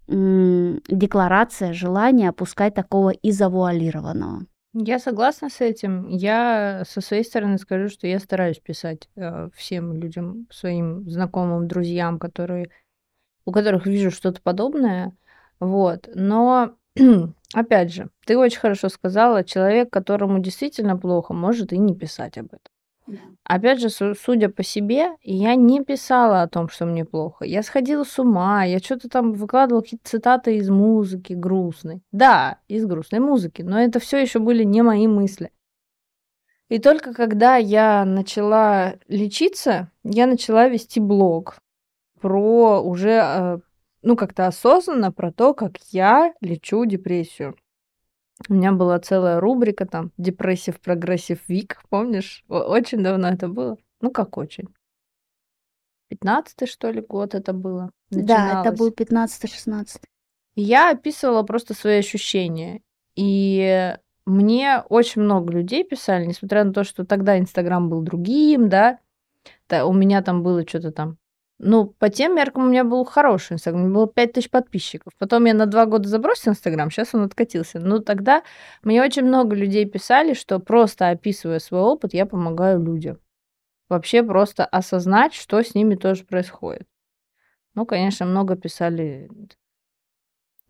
декларация 0.08 1.72
желания 1.72 2.30
опускать 2.30 2.74
такого 2.74 3.10
и 3.10 3.30
завуалированного. 3.30 4.46
Я 4.74 4.98
согласна 4.98 5.48
с 5.48 5.60
этим. 5.60 6.08
Я 6.08 6.84
со 6.86 7.00
своей 7.00 7.24
стороны 7.24 7.58
скажу, 7.58 7.88
что 7.88 8.06
я 8.06 8.18
стараюсь 8.18 8.58
писать 8.58 9.08
э, 9.16 9.48
всем 9.54 9.94
людям, 9.94 10.46
своим 10.50 11.08
знакомым, 11.08 11.66
друзьям, 11.66 12.18
которые, 12.18 12.70
у 13.44 13.52
которых 13.52 13.86
вижу 13.86 14.10
что-то 14.10 14.40
подобное. 14.42 15.16
Вот. 15.58 16.08
Но, 16.14 16.76
опять 17.54 17.92
же, 17.92 18.10
ты 18.26 18.38
очень 18.38 18.60
хорошо 18.60 18.88
сказала, 18.88 19.42
человек, 19.42 19.90
которому 19.90 20.38
действительно 20.38 20.96
плохо, 20.96 21.34
может 21.34 21.72
и 21.72 21.78
не 21.78 21.94
писать 21.94 22.38
об 22.38 22.46
этом. 22.46 22.77
Опять 23.44 23.80
же, 23.80 23.88
судя 24.14 24.48
по 24.50 24.62
себе, 24.62 25.12
я 25.22 25.54
не 25.54 25.82
писала 25.82 26.42
о 26.42 26.48
том, 26.48 26.68
что 26.68 26.84
мне 26.84 27.04
плохо. 27.04 27.44
Я 27.44 27.62
сходила 27.62 28.04
с 28.04 28.18
ума, 28.18 28.64
я 28.64 28.78
что-то 28.78 29.08
там 29.08 29.32
выкладывала 29.32 29.82
какие-то 29.82 30.08
цитаты 30.08 30.56
из 30.56 30.68
музыки 30.68 31.32
грустной. 31.32 32.02
Да, 32.12 32.58
из 32.68 32.84
грустной 32.84 33.20
музыки, 33.20 33.62
но 33.62 33.80
это 33.80 34.00
все 34.00 34.18
еще 34.18 34.38
были 34.38 34.64
не 34.64 34.82
мои 34.82 35.06
мысли. 35.06 35.50
И 36.68 36.78
только 36.78 37.14
когда 37.14 37.56
я 37.56 38.04
начала 38.04 38.96
лечиться, 39.08 39.90
я 40.04 40.26
начала 40.26 40.68
вести 40.68 41.00
блог 41.00 41.56
про 42.20 42.82
уже, 42.82 43.22
э, 43.24 43.58
ну, 44.02 44.16
как-то 44.16 44.46
осознанно 44.46 45.10
про 45.10 45.32
то, 45.32 45.54
как 45.54 45.78
я 45.90 46.34
лечу 46.42 46.84
депрессию. 46.84 47.56
У 48.48 48.54
меня 48.54 48.72
была 48.72 48.98
целая 49.00 49.40
рубрика 49.40 49.84
там 49.86 50.12
«Depressive 50.16 50.80
progressive 50.80 51.40
week», 51.48 51.82
помнишь? 51.88 52.44
Очень 52.48 53.02
давно 53.02 53.28
это 53.28 53.48
было. 53.48 53.76
Ну, 54.00 54.10
как 54.10 54.36
очень. 54.36 54.68
15 56.08 56.68
что 56.68 56.90
ли, 56.90 57.00
год 57.00 57.34
это 57.34 57.52
было. 57.52 57.90
Да, 58.10 58.62
это 58.62 58.76
был 58.76 58.90
15-16. 58.90 60.00
Я 60.54 60.90
описывала 60.90 61.42
просто 61.42 61.74
свои 61.74 61.98
ощущения. 61.98 62.80
И 63.16 63.94
мне 64.24 64.82
очень 64.88 65.22
много 65.22 65.52
людей 65.52 65.84
писали, 65.84 66.24
несмотря 66.26 66.64
на 66.64 66.72
то, 66.72 66.84
что 66.84 67.04
тогда 67.04 67.38
Инстаграм 67.38 67.88
был 67.90 68.02
другим, 68.02 68.68
да, 68.68 69.00
у 69.70 69.92
меня 69.92 70.22
там 70.22 70.42
было 70.42 70.66
что-то 70.66 70.92
там 70.92 71.18
ну, 71.58 71.86
по 71.86 72.08
тем 72.08 72.36
меркам 72.36 72.64
у 72.64 72.68
меня 72.68 72.84
был 72.84 73.04
хороший 73.04 73.54
Инстаграм, 73.54 73.82
у 73.82 73.84
меня 73.86 73.94
было 73.94 74.06
5000 74.08 74.48
подписчиков. 74.48 75.12
Потом 75.18 75.44
я 75.44 75.54
на 75.54 75.66
два 75.66 75.86
года 75.86 76.08
забросил 76.08 76.52
Инстаграм, 76.52 76.90
сейчас 76.90 77.14
он 77.14 77.22
откатился. 77.22 77.80
Но 77.80 77.98
тогда 77.98 78.44
мне 78.82 79.02
очень 79.02 79.24
много 79.24 79.56
людей 79.56 79.84
писали, 79.84 80.34
что 80.34 80.60
просто 80.60 81.08
описывая 81.08 81.58
свой 81.58 81.80
опыт, 81.80 82.14
я 82.14 82.26
помогаю 82.26 82.80
людям. 82.82 83.18
Вообще 83.88 84.22
просто 84.22 84.64
осознать, 84.64 85.34
что 85.34 85.60
с 85.60 85.74
ними 85.74 85.96
тоже 85.96 86.24
происходит. 86.24 86.86
Ну, 87.74 87.86
конечно, 87.86 88.26
много 88.26 88.54
писали 88.54 89.28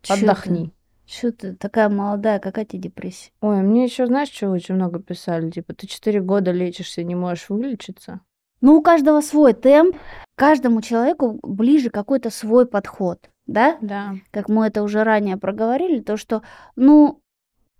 «отдохни». 0.07 0.73
Что 1.05 1.31
ты 1.31 1.55
такая 1.55 1.89
молодая, 1.89 2.39
какая 2.39 2.65
тебе 2.65 2.83
депрессия? 2.83 3.31
Ой, 3.41 3.61
мне 3.61 3.83
еще 3.83 4.05
знаешь, 4.05 4.29
что 4.29 4.49
очень 4.49 4.75
много 4.75 4.99
писали? 4.99 5.49
Типа, 5.49 5.73
ты 5.73 5.87
четыре 5.87 6.21
года 6.21 6.51
лечишься, 6.51 7.03
не 7.03 7.15
можешь 7.15 7.49
вылечиться. 7.49 8.21
Ну, 8.61 8.75
у 8.75 8.81
каждого 8.81 9.21
свой 9.21 9.53
темп, 9.53 9.95
каждому 10.35 10.81
человеку 10.81 11.39
ближе 11.43 11.89
какой-то 11.89 12.29
свой 12.29 12.65
подход, 12.65 13.29
да? 13.45 13.77
Да. 13.81 14.15
Как 14.31 14.49
мы 14.49 14.67
это 14.67 14.83
уже 14.83 15.03
ранее 15.03 15.37
проговорили, 15.37 16.01
то 16.01 16.17
что, 16.17 16.41
ну, 16.75 17.21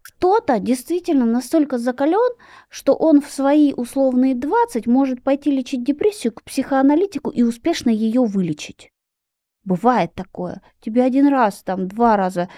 кто-то 0.01 0.59
действительно 0.59 1.25
настолько 1.25 1.77
закален, 1.77 2.33
что 2.69 2.95
он 2.95 3.21
в 3.21 3.29
свои 3.29 3.73
условные 3.73 4.35
20 4.35 4.87
может 4.87 5.23
пойти 5.23 5.51
лечить 5.51 5.83
депрессию 5.83 6.33
к 6.33 6.43
психоаналитику 6.43 7.29
и 7.29 7.43
успешно 7.43 7.89
ее 7.89 8.23
вылечить. 8.23 8.91
Бывает 9.63 10.13
такое. 10.15 10.61
Тебе 10.79 11.03
один 11.03 11.27
раз, 11.27 11.61
там, 11.63 11.87
два 11.87 12.17
раза 12.17 12.49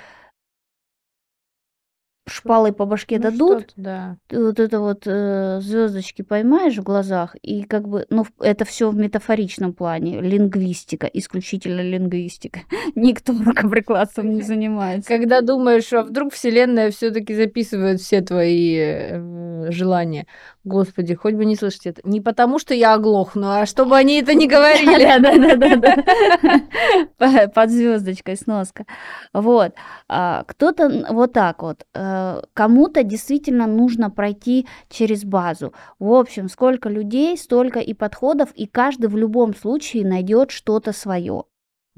шпалой 2.28 2.72
по 2.72 2.86
башке 2.86 3.18
ну, 3.18 3.24
дадут, 3.24 3.74
да. 3.76 4.18
ты 4.28 4.44
вот 4.44 4.60
это 4.60 4.80
вот 4.80 5.04
э, 5.06 5.60
звездочки 5.62 6.22
поймаешь 6.22 6.78
в 6.78 6.84
глазах, 6.84 7.36
и 7.42 7.64
как 7.64 7.88
бы, 7.88 8.06
ну, 8.10 8.26
это 8.40 8.64
все 8.66 8.90
в 8.90 8.96
метафоричном 8.96 9.74
плане, 9.74 10.22
лингвистика, 10.22 11.08
исключительно 11.08 11.82
лингвистика. 11.82 12.62
Никто 12.96 13.34
рукоприкладством 13.34 14.34
не 14.34 14.42
занимается. 14.42 15.08
Когда 15.08 15.42
думаешь, 15.42 15.92
а 15.94 16.04
вдруг 16.04 16.34
Вселенная 16.34 16.92
все-таки 16.92 17.34
записывает 17.34 18.00
все 18.00 18.22
твои 18.22 18.78
э, 18.78 19.72
желания. 19.72 20.28
Господи, 20.64 21.16
хоть 21.16 21.34
бы 21.34 21.46
не 21.46 21.56
слышать 21.56 21.88
это. 21.88 22.02
Не 22.04 22.22
потому, 22.22 22.60
что 22.60 22.76
я 22.76 22.94
оглохну, 22.94 23.50
а 23.50 23.66
чтобы 23.66 23.98
они 23.98 24.22
это 24.22 24.36
не 24.36 24.48
говорили. 24.48 25.08
Да-да-да. 27.18 27.48
Под 27.48 27.70
звездочкой 27.72 28.38
сноска. 28.38 28.86
Вот. 29.34 29.74
А, 30.08 30.44
кто-то 30.46 31.08
вот 31.10 31.34
так 31.34 31.64
вот 31.64 31.88
э, 31.96 32.42
кому-то 32.54 33.02
действительно 33.04 33.66
нужно 33.66 34.12
пройти 34.12 34.68
через 34.88 35.24
базу. 35.24 35.74
В 35.98 36.14
общем, 36.14 36.48
сколько 36.48 36.90
людей, 36.90 37.36
столько 37.38 37.80
и 37.80 37.96
подходов, 37.96 38.52
и 38.54 38.68
каждый 38.68 39.08
в 39.08 39.18
любом 39.18 39.56
случае 39.56 40.06
найдет 40.06 40.52
что-то 40.52 40.94
свое. 40.94 41.46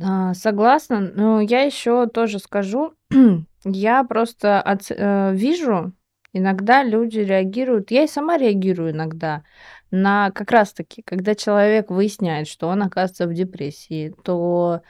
А, 0.02 0.34
согласна, 0.34 1.02
но 1.02 1.42
я 1.42 1.64
еще 1.64 2.08
тоже 2.08 2.40
скажу, 2.40 2.94
я 3.66 4.04
просто 4.06 4.62
от, 4.62 4.90
э, 4.90 5.32
вижу, 5.34 5.92
иногда 6.34 6.84
люди 6.84 7.20
реагируют, 7.20 7.92
я 7.92 8.04
и 8.04 8.08
сама 8.08 8.38
реагирую 8.38 8.92
иногда 8.92 9.44
на 9.92 10.32
как 10.32 10.52
раз-таки, 10.52 11.02
когда 11.04 11.36
человек 11.36 11.90
выясняет, 11.92 12.48
что 12.48 12.68
он 12.68 12.84
оказывается 12.84 13.28
в 13.28 13.34
депрессии, 13.34 14.14
то 14.24 14.82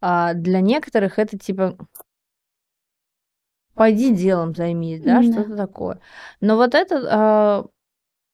а, 0.00 0.34
для 0.34 0.60
некоторых 0.60 1.18
это 1.18 1.38
типа 1.38 1.76
пойди 3.74 4.14
делом 4.14 4.54
займись, 4.54 5.00
да, 5.00 5.22
Да. 5.22 5.32
что-то 5.32 5.56
такое. 5.56 6.00
Но 6.40 6.56
вот 6.56 6.74
это, 6.74 7.06
а, 7.10 7.66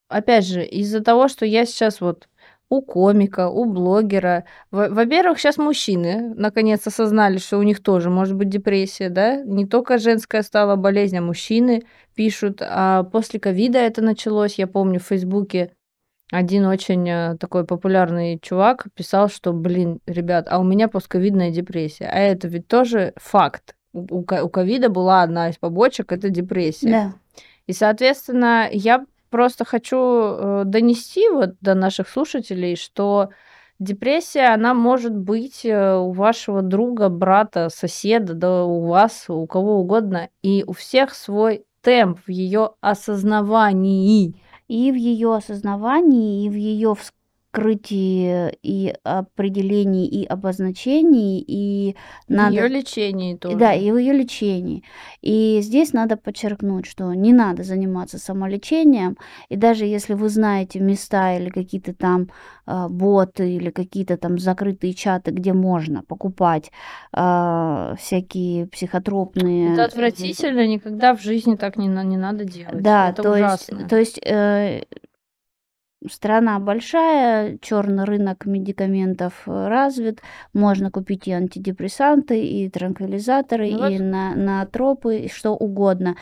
опять 0.08 0.46
же, 0.46 0.64
из-за 0.64 1.02
того, 1.02 1.28
что 1.28 1.46
я 1.46 1.66
сейчас 1.66 2.00
вот 2.00 2.28
у 2.68 2.82
комика, 2.82 3.48
у 3.48 3.64
блогера. 3.64 4.44
Во-первых, 4.70 5.38
сейчас 5.38 5.56
мужчины 5.56 6.34
наконец 6.34 6.86
осознали, 6.86 7.38
что 7.38 7.58
у 7.58 7.62
них 7.62 7.82
тоже 7.82 8.10
может 8.10 8.34
быть 8.34 8.48
депрессия, 8.48 9.08
да? 9.08 9.42
Не 9.42 9.66
только 9.66 9.98
женская 9.98 10.42
стала 10.42 10.76
болезнь, 10.76 11.16
а 11.16 11.22
мужчины 11.22 11.84
пишут. 12.14 12.60
А 12.60 13.04
после 13.04 13.38
ковида 13.38 13.78
это 13.78 14.02
началось. 14.02 14.58
Я 14.58 14.66
помню 14.66 14.98
в 14.98 15.04
Фейсбуке 15.04 15.72
один 16.32 16.66
очень 16.66 17.08
э, 17.08 17.36
такой 17.38 17.64
популярный 17.64 18.40
чувак 18.42 18.86
писал, 18.94 19.28
что, 19.28 19.52
блин, 19.52 20.00
ребят, 20.06 20.48
а 20.50 20.58
у 20.58 20.64
меня 20.64 20.88
постковидная 20.88 21.50
депрессия. 21.50 22.06
А 22.12 22.18
это 22.18 22.48
ведь 22.48 22.66
тоже 22.66 23.12
факт 23.16 23.76
у 23.96 24.24
ковида 24.24 24.88
была 24.88 25.22
одна 25.22 25.48
из 25.48 25.56
побочек, 25.56 26.12
это 26.12 26.28
депрессия. 26.28 26.90
Да. 26.90 27.14
И, 27.66 27.72
соответственно, 27.72 28.68
я 28.70 29.04
просто 29.31 29.64
хочу 29.64 29.97
э, 29.99 30.62
донести 30.64 31.29
вот 31.29 31.55
до 31.61 31.74
наших 31.74 32.09
слушателей, 32.09 32.77
что 32.77 33.31
депрессия, 33.79 34.55
она 34.55 34.74
может 34.74 35.16
быть 35.16 35.64
э, 35.64 35.95
у 35.97 36.12
вашего 36.12 36.62
друга, 36.62 37.09
брата, 37.09 37.68
соседа, 37.68 38.35
да 38.35 38.64
у 38.64 38.87
вас, 38.87 39.27
у 39.29 39.47
кого 39.47 39.81
угодно, 39.81 40.29
и 40.43 40.64
у 40.66 40.72
всех 40.72 41.14
свой 41.14 41.64
темп 41.83 42.20
в 42.27 42.31
ее 42.31 42.70
осознавании. 42.81 44.35
И 44.68 44.91
в 44.91 44.97
ее 44.97 45.37
осознавании, 45.37 46.45
и 46.45 46.51
в 46.51 46.55
ее 46.55 46.95
вскрытии, 47.57 48.52
и 48.62 48.94
определении, 49.02 50.07
и 50.07 50.24
обозначении, 50.26 51.40
и 51.46 51.96
надо... 52.28 52.54
ее 52.54 52.68
лечении 52.68 53.34
Да, 53.34 53.48
тоже. 53.48 53.78
и 53.78 53.90
в 53.92 53.96
ее 53.96 54.12
лечении. 54.12 54.84
И 55.22 55.61
здесь 55.62 55.92
надо 55.92 56.16
подчеркнуть, 56.16 56.86
что 56.86 57.12
не 57.14 57.32
надо 57.32 57.62
заниматься 57.62 58.18
самолечением. 58.18 59.16
И 59.48 59.57
даже 59.57 59.86
если 59.86 60.14
вы 60.14 60.28
знаете 60.28 60.80
места 60.80 61.36
или 61.36 61.48
какие-то 61.48 61.94
там 61.94 62.28
а, 62.66 62.88
боты 62.88 63.50
или 63.50 63.70
какие-то 63.70 64.16
там 64.16 64.38
закрытые 64.38 64.92
чаты, 64.92 65.30
где 65.30 65.52
можно 65.52 66.02
покупать 66.02 66.70
а, 67.12 67.94
всякие 67.98 68.66
психотропные 68.66 69.72
Это 69.72 69.84
отвратительно, 69.84 70.66
никогда 70.66 71.14
в 71.14 71.22
жизни 71.22 71.57
так 71.57 71.76
не, 71.76 71.86
не 71.86 72.16
надо 72.16 72.44
делать. 72.44 72.82
Да, 72.82 73.11
Это 73.11 73.22
то 73.22 73.36
есть, 73.36 73.72
ужасно. 73.72 73.88
то 73.88 73.96
есть 73.96 74.20
э, 74.24 74.82
страна 76.11 76.59
большая, 76.59 77.59
черный 77.61 78.04
рынок 78.04 78.46
медикаментов 78.46 79.42
э, 79.46 79.68
развит, 79.68 80.20
можно 80.52 80.90
купить 80.90 81.28
и 81.28 81.32
антидепрессанты, 81.32 82.44
и 82.44 82.68
транквилизаторы, 82.68 83.70
Ну 83.70 83.88
и 83.88 83.98
вот. 83.98 84.00
на, 84.07 84.34
наотропы, 84.34 85.18
и 85.18 85.28
что 85.28 85.52
угодно. 85.54 86.16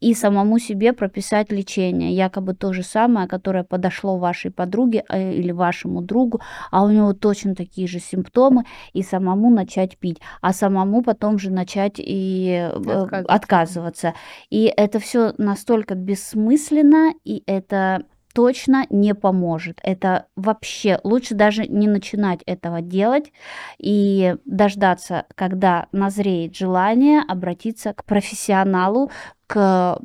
И 0.00 0.14
самому 0.14 0.58
себе 0.58 0.94
прописать 0.94 1.52
лечение, 1.52 2.14
якобы 2.14 2.54
то 2.54 2.72
же 2.72 2.82
самое, 2.82 3.28
которое 3.28 3.64
подошло 3.64 4.16
вашей 4.16 4.50
подруге 4.50 5.04
э, 5.10 5.34
или 5.34 5.52
вашему 5.52 6.00
другу, 6.00 6.40
а 6.70 6.84
у 6.84 6.90
него 6.90 7.12
точно 7.12 7.54
такие 7.54 7.86
же 7.86 7.98
симптомы, 8.00 8.64
и 8.94 9.02
самому 9.02 9.50
начать 9.50 9.98
пить, 9.98 10.18
а 10.40 10.54
самому 10.54 11.02
потом 11.02 11.38
же 11.38 11.50
начать 11.50 11.96
и 11.98 12.48
э, 12.48 12.68
Отказываться. 12.70 13.34
отказываться. 13.34 14.14
И 14.48 14.72
это 14.74 15.00
все 15.00 15.34
настолько 15.36 15.94
бессмысленно, 15.94 17.12
и 17.24 17.42
это 17.46 18.04
точно 18.40 18.86
не 18.88 19.14
поможет. 19.14 19.80
Это 19.82 20.26
вообще 20.34 20.98
лучше 21.04 21.34
даже 21.34 21.66
не 21.66 21.86
начинать 21.86 22.40
этого 22.46 22.80
делать 22.80 23.34
и 23.76 24.34
дождаться, 24.46 25.26
когда 25.34 25.88
назреет 25.92 26.56
желание 26.56 27.20
обратиться 27.28 27.92
к 27.92 28.06
профессионалу, 28.06 29.10
к 29.46 30.00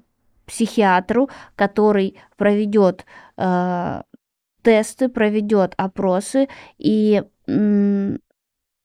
психиатру, 0.46 1.30
который 1.56 2.18
проведет 2.36 3.06
э, 3.38 4.02
тесты, 4.64 5.08
проведет 5.08 5.74
опросы 5.78 6.50
и 6.78 7.24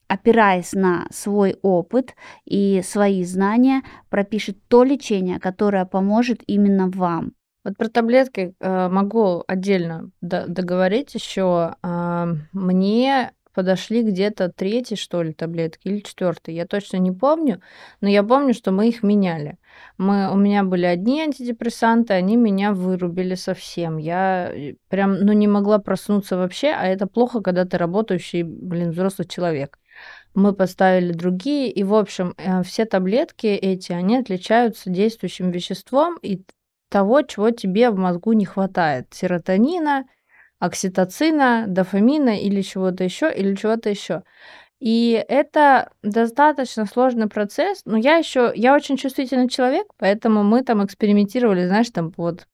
опираясь 0.06 0.74
на 0.74 1.08
свой 1.10 1.56
опыт 1.62 2.14
и 2.44 2.82
свои 2.84 3.24
знания, 3.24 3.82
пропишет 4.10 4.58
то 4.68 4.84
лечение, 4.84 5.40
которое 5.40 5.86
поможет 5.86 6.40
именно 6.46 6.88
вам. 6.88 7.32
Вот 7.64 7.76
про 7.76 7.88
таблетки 7.88 8.54
э, 8.58 8.88
могу 8.88 9.44
отдельно 9.46 10.10
д- 10.20 10.46
договорить 10.46 11.14
еще. 11.14 11.74
Мне 12.52 13.32
подошли 13.52 14.02
где-то 14.02 14.50
третьи, 14.50 14.94
что 14.94 15.22
ли, 15.22 15.32
таблетки 15.32 15.88
или 15.88 16.00
четвертые, 16.00 16.56
я 16.56 16.66
точно 16.66 16.98
не 16.98 17.12
помню, 17.12 17.60
но 18.00 18.08
я 18.08 18.22
помню, 18.22 18.54
что 18.54 18.70
мы 18.72 18.88
их 18.88 19.02
меняли. 19.02 19.58
Мы, 19.98 20.30
у 20.32 20.36
меня 20.36 20.62
были 20.62 20.86
одни 20.86 21.20
антидепрессанты, 21.20 22.14
они 22.14 22.36
меня 22.36 22.72
вырубили 22.72 23.34
совсем. 23.34 23.96
Я 23.98 24.50
э, 24.52 24.74
прям, 24.88 25.14
ну, 25.20 25.32
не 25.32 25.48
могла 25.48 25.78
проснуться 25.78 26.36
вообще, 26.36 26.68
а 26.68 26.86
это 26.86 27.06
плохо, 27.06 27.40
когда 27.40 27.64
ты 27.64 27.76
работающий, 27.78 28.42
блин, 28.42 28.92
взрослый 28.92 29.26
человек. 29.26 29.78
Мы 30.34 30.54
поставили 30.54 31.12
другие, 31.12 31.70
и, 31.70 31.82
в 31.82 31.94
общем, 31.94 32.34
э, 32.36 32.62
все 32.62 32.84
таблетки 32.84 33.46
эти, 33.46 33.92
они 33.92 34.16
отличаются 34.16 34.90
действующим 34.90 35.50
веществом 35.50 36.16
и 36.22 36.44
того, 36.90 37.22
чего 37.22 37.50
тебе 37.50 37.90
в 37.90 37.96
мозгу 37.96 38.32
не 38.32 38.44
хватает. 38.44 39.06
Серотонина, 39.12 40.04
окситоцина, 40.58 41.64
дофамина 41.66 42.38
или 42.38 42.60
чего-то 42.60 43.04
еще, 43.04 43.32
или 43.32 43.54
чего-то 43.54 43.88
еще. 43.88 44.22
И 44.80 45.24
это 45.28 45.90
достаточно 46.02 46.86
сложный 46.86 47.28
процесс, 47.28 47.82
но 47.84 47.98
я 47.98 48.16
еще, 48.16 48.50
я 48.54 48.74
очень 48.74 48.96
чувствительный 48.96 49.48
человек, 49.48 49.86
поэтому 49.98 50.42
мы 50.42 50.62
там 50.62 50.84
экспериментировали, 50.84 51.66
знаешь, 51.66 51.90
там 51.90 52.12
вот, 52.16 52.46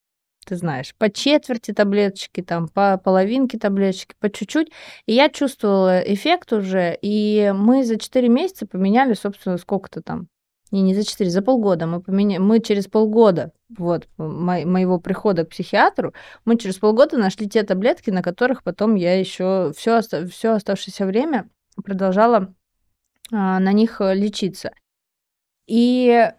ты 0.45 0.57
знаешь, 0.57 0.93
по 0.97 1.09
четверти 1.09 1.73
таблеточки, 1.73 2.41
там 2.41 2.67
по 2.67 2.97
половинке 2.97 3.57
таблеточки, 3.57 4.15
по 4.19 4.29
чуть-чуть. 4.29 4.71
И 5.05 5.13
я 5.13 5.29
чувствовала 5.29 5.99
эффект 6.01 6.51
уже, 6.51 6.97
и 7.01 7.53
мы 7.55 7.85
за 7.85 7.97
4 7.97 8.27
месяца 8.27 8.67
поменяли, 8.67 9.13
собственно, 9.13 9.57
сколько-то 9.57 10.01
там, 10.01 10.27
не, 10.71 10.81
не 10.81 10.95
за 10.95 11.03
4, 11.03 11.29
за 11.29 11.41
полгода. 11.41 11.87
Мы, 11.87 12.01
поменя... 12.01 12.39
мы 12.39 12.59
через 12.59 12.87
полгода 12.87 13.51
вот, 13.69 14.07
мо- 14.17 14.65
моего 14.65 14.99
прихода 14.99 15.45
к 15.45 15.49
психиатру, 15.49 16.13
мы 16.45 16.57
через 16.57 16.77
полгода 16.77 17.17
нашли 17.17 17.47
те 17.49 17.63
таблетки, 17.63 18.09
на 18.09 18.21
которых 18.21 18.63
потом 18.63 18.95
я 18.95 19.19
еще 19.19 19.73
все, 19.75 20.01
все 20.01 20.51
оставшееся 20.51 21.05
время 21.05 21.49
продолжала 21.83 22.53
а, 23.31 23.59
на 23.59 23.71
них 23.71 24.01
э, 24.01 24.15
лечиться. 24.15 24.71
И 25.67 26.31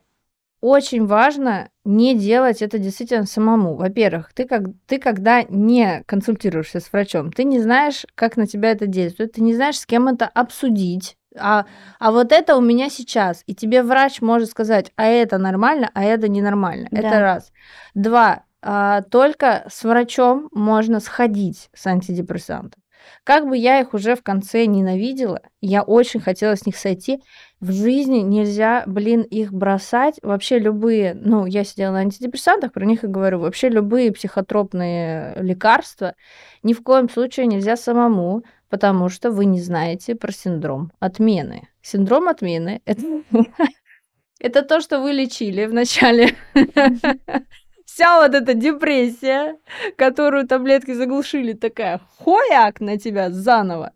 очень 0.60 1.06
важно 1.06 1.70
не 1.84 2.18
делать 2.18 2.62
это 2.62 2.78
действительно 2.78 3.26
самому. 3.26 3.76
Во-первых, 3.76 4.32
ты, 4.32 4.46
как, 4.46 4.62
ты 4.86 4.98
когда 4.98 5.42
не 5.42 6.02
консультируешься 6.06 6.80
с 6.80 6.92
врачом, 6.92 7.30
ты 7.30 7.44
не 7.44 7.60
знаешь, 7.60 8.06
как 8.14 8.36
на 8.36 8.46
тебя 8.46 8.70
это 8.72 8.86
действует, 8.86 9.32
ты 9.32 9.42
не 9.42 9.54
знаешь, 9.54 9.78
с 9.78 9.86
кем 9.86 10.08
это 10.08 10.26
обсудить. 10.26 11.17
А, 11.40 11.66
а 11.98 12.12
вот 12.12 12.32
это 12.32 12.56
у 12.56 12.60
меня 12.60 12.88
сейчас. 12.88 13.42
И 13.46 13.54
тебе 13.54 13.82
врач 13.82 14.20
может 14.20 14.50
сказать, 14.50 14.92
а 14.96 15.04
это 15.04 15.38
нормально, 15.38 15.90
а 15.94 16.04
это 16.04 16.28
ненормально. 16.28 16.88
Да. 16.90 16.98
Это 16.98 17.20
раз. 17.20 17.52
Два. 17.94 18.44
а, 18.62 19.02
только 19.02 19.64
с 19.70 19.84
врачом 19.84 20.48
можно 20.52 21.00
сходить 21.00 21.70
с 21.74 21.86
антидепрессантов. 21.86 22.82
Как 23.24 23.46
бы 23.46 23.56
я 23.56 23.80
их 23.80 23.94
уже 23.94 24.16
в 24.16 24.22
конце 24.22 24.66
ненавидела, 24.66 25.40
я 25.60 25.82
очень 25.82 26.20
хотела 26.20 26.56
с 26.56 26.66
них 26.66 26.76
сойти. 26.76 27.22
В 27.60 27.72
жизни 27.72 28.18
нельзя, 28.18 28.84
блин, 28.86 29.22
их 29.22 29.52
бросать. 29.52 30.18
Вообще 30.22 30.58
любые, 30.58 31.14
ну, 31.14 31.46
я 31.46 31.64
сидела 31.64 31.92
на 31.92 32.00
антидепрессантах, 32.00 32.72
про 32.72 32.84
них 32.84 33.04
и 33.04 33.08
говорю, 33.08 33.40
вообще 33.40 33.68
любые 33.68 34.12
психотропные 34.12 35.34
лекарства 35.40 36.14
ни 36.62 36.72
в 36.72 36.82
коем 36.82 37.08
случае 37.08 37.46
нельзя 37.46 37.76
самому, 37.76 38.42
потому 38.68 39.08
что 39.08 39.30
вы 39.30 39.44
не 39.44 39.60
знаете 39.60 40.14
про 40.14 40.32
синдром 40.32 40.92
отмены. 41.00 41.68
Синдром 41.82 42.28
отмены 42.28 42.82
это, 44.40 44.62
то, 44.62 44.80
что 44.80 45.00
вы 45.00 45.12
лечили 45.12 45.66
в 45.66 45.72
начале. 45.72 46.34
Вся 47.84 48.20
вот 48.20 48.34
эта 48.34 48.54
депрессия, 48.54 49.56
которую 49.96 50.46
таблетки 50.46 50.92
заглушили, 50.92 51.54
такая 51.54 52.00
хояк 52.18 52.80
на 52.80 52.98
тебя 52.98 53.30
заново. 53.30 53.92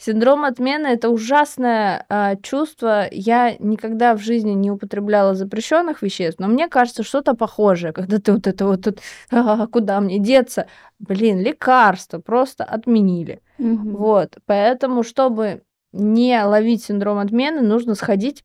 Синдром 0.00 0.44
отмены 0.44 0.86
это 0.86 1.08
ужасное 1.10 2.06
а, 2.08 2.36
чувство. 2.36 3.08
Я 3.10 3.56
никогда 3.58 4.14
в 4.14 4.20
жизни 4.20 4.52
не 4.52 4.70
употребляла 4.70 5.34
запрещенных 5.34 6.02
веществ, 6.02 6.38
но 6.38 6.46
мне 6.46 6.68
кажется, 6.68 7.02
что-то 7.02 7.34
похожее, 7.34 7.92
когда 7.92 8.20
ты 8.20 8.32
вот 8.32 8.46
это 8.46 8.66
вот 8.66 8.84
тут, 8.84 9.00
«А, 9.32 9.66
куда 9.66 10.00
мне 10.00 10.20
деться? 10.20 10.68
Блин, 11.00 11.40
лекарства 11.40 12.20
просто 12.20 12.62
отменили. 12.62 13.42
Мгм. 13.58 13.96
Вот, 13.96 14.36
поэтому, 14.46 15.02
чтобы 15.02 15.62
не 15.92 16.40
ловить 16.44 16.84
синдром 16.84 17.18
отмены, 17.18 17.60
нужно 17.62 17.94
сходить, 17.94 18.44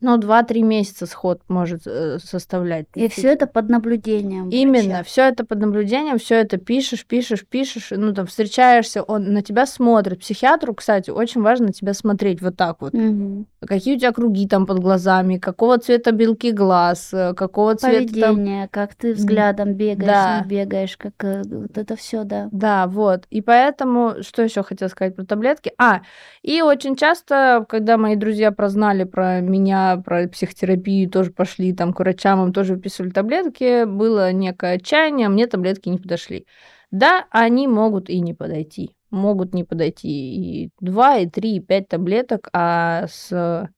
ну, 0.00 0.16
2-3 0.16 0.62
месяца 0.62 1.06
сход 1.06 1.40
может 1.48 1.82
э, 1.86 2.18
составлять. 2.22 2.86
И 2.94 3.08
все 3.08 3.32
это 3.32 3.48
под 3.48 3.68
наблюдением. 3.68 4.48
Именно, 4.48 5.02
все 5.02 5.22
это 5.22 5.44
под 5.44 5.58
наблюдением, 5.58 6.18
все 6.18 6.36
это 6.36 6.56
пишешь, 6.56 7.04
пишешь, 7.04 7.44
пишешь, 7.44 7.88
ну 7.90 8.14
там 8.14 8.26
встречаешься, 8.26 9.02
он 9.02 9.32
на 9.32 9.42
тебя 9.42 9.66
смотрит. 9.66 10.20
Психиатру, 10.20 10.74
кстати, 10.74 11.10
очень 11.10 11.42
важно 11.42 11.66
на 11.66 11.72
тебя 11.72 11.94
смотреть 11.94 12.40
вот 12.40 12.56
так 12.56 12.80
вот. 12.80 12.92
Мгм. 12.92 13.46
Какие 13.66 13.96
у 13.96 13.98
тебя 13.98 14.12
круги 14.12 14.46
там 14.46 14.66
под 14.66 14.78
глазами, 14.78 15.38
какого 15.38 15.78
цвета 15.78 16.12
белки 16.12 16.52
глаз, 16.52 17.10
э, 17.12 17.34
какого 17.34 17.74
цвета 17.74 18.20
там 18.20 18.36
Поведение, 18.36 18.68
как 18.68 18.94
ты 18.94 19.14
взглядом 19.14 19.74
бегаешь, 19.74 20.06
да. 20.06 20.40
не 20.40 20.48
бегаешь, 20.48 20.96
как 20.96 21.12
э, 21.24 21.42
вот 21.44 21.76
это 21.76 21.96
все, 21.96 22.22
да. 22.22 22.48
Да, 22.52 22.86
вот. 22.86 23.24
И 23.30 23.40
поэтому, 23.40 24.16
что 24.20 24.42
еще 24.42 24.62
хотела 24.62 24.88
сказать 24.88 25.16
про 25.16 25.24
таблетки? 25.24 25.72
А, 25.76 26.02
и 26.42 26.62
очень 26.62 26.94
часто, 26.94 27.66
когда 27.68 27.96
мои 27.96 28.14
друзья 28.14 28.52
прознали 28.52 29.02
про 29.02 29.40
меня, 29.40 29.87
про 29.96 30.28
психотерапию, 30.28 31.10
тоже 31.10 31.30
пошли 31.30 31.72
там 31.72 31.92
к 31.92 32.00
врачам, 32.00 32.44
им 32.44 32.52
тоже 32.52 32.74
выписывали 32.74 33.10
таблетки, 33.10 33.84
было 33.84 34.32
некое 34.32 34.74
отчаяние, 34.74 35.28
мне 35.28 35.46
таблетки 35.46 35.88
не 35.88 35.98
подошли. 35.98 36.46
Да, 36.90 37.26
они 37.30 37.66
могут 37.66 38.08
и 38.08 38.20
не 38.20 38.34
подойти. 38.34 38.90
Могут 39.10 39.54
не 39.54 39.64
подойти 39.64 40.64
и 40.64 40.70
2, 40.80 41.18
и 41.18 41.26
3, 41.26 41.56
и 41.56 41.60
5 41.60 41.88
таблеток, 41.88 42.48
а 42.52 43.06
с 43.08 43.68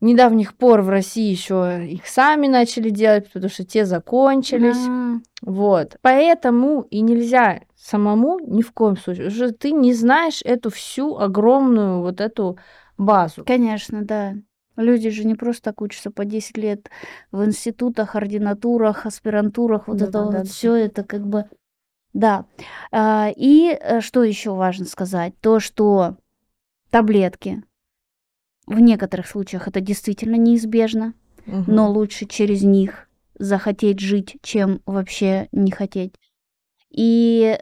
недавних 0.00 0.56
пор 0.56 0.82
в 0.82 0.90
России 0.90 1.30
еще 1.30 1.84
их 1.86 2.06
сами 2.06 2.46
начали 2.46 2.90
делать, 2.90 3.30
потому 3.32 3.50
что 3.50 3.64
те 3.64 3.84
закончились. 3.84 4.76
А, 4.76 5.16
Вот. 5.42 5.96
Поэтому 6.02 6.82
и 6.82 7.00
нельзя 7.00 7.62
самому 7.76 8.38
ни 8.40 8.62
в 8.62 8.72
коем 8.72 8.96
случае. 8.96 9.28
Уже 9.28 9.50
ты 9.50 9.72
не 9.72 9.92
знаешь 9.92 10.40
эту 10.44 10.70
всю 10.70 11.16
огромную 11.16 12.00
вот 12.00 12.20
эту 12.20 12.58
базу. 12.96 13.44
Конечно, 13.44 14.04
да. 14.04 14.34
Люди 14.78 15.10
же 15.10 15.24
не 15.24 15.34
просто 15.34 15.64
так 15.64 15.82
учатся 15.82 16.10
по 16.12 16.24
10 16.24 16.56
лет 16.56 16.88
в 17.32 17.44
институтах, 17.44 18.14
ординатурах, 18.14 19.06
аспирантурах, 19.06 19.88
вот 19.88 19.96
это 20.00 20.10
Да-да-да. 20.12 20.38
вот 20.38 20.46
все 20.48 20.74
это 20.76 21.02
как 21.02 21.26
бы... 21.26 21.44
Да. 22.14 22.46
А, 22.92 23.28
И 23.36 23.70
э, 23.78 24.00
что 24.00 24.22
еще 24.22 24.54
важно 24.54 24.86
сказать? 24.86 25.34
То, 25.40 25.58
что 25.58 26.16
таблетки 26.90 27.62
в 28.66 28.78
некоторых 28.78 29.26
случаях 29.26 29.66
это 29.66 29.80
действительно 29.80 30.36
неизбежно, 30.36 31.12
Мгм. 31.46 31.64
но 31.74 31.90
лучше 31.90 32.26
через 32.26 32.62
них 32.62 33.08
захотеть 33.38 33.98
жить, 34.00 34.36
чем 34.42 34.80
вообще 34.86 35.48
не 35.50 35.70
хотеть. 35.72 36.14
И 36.90 37.58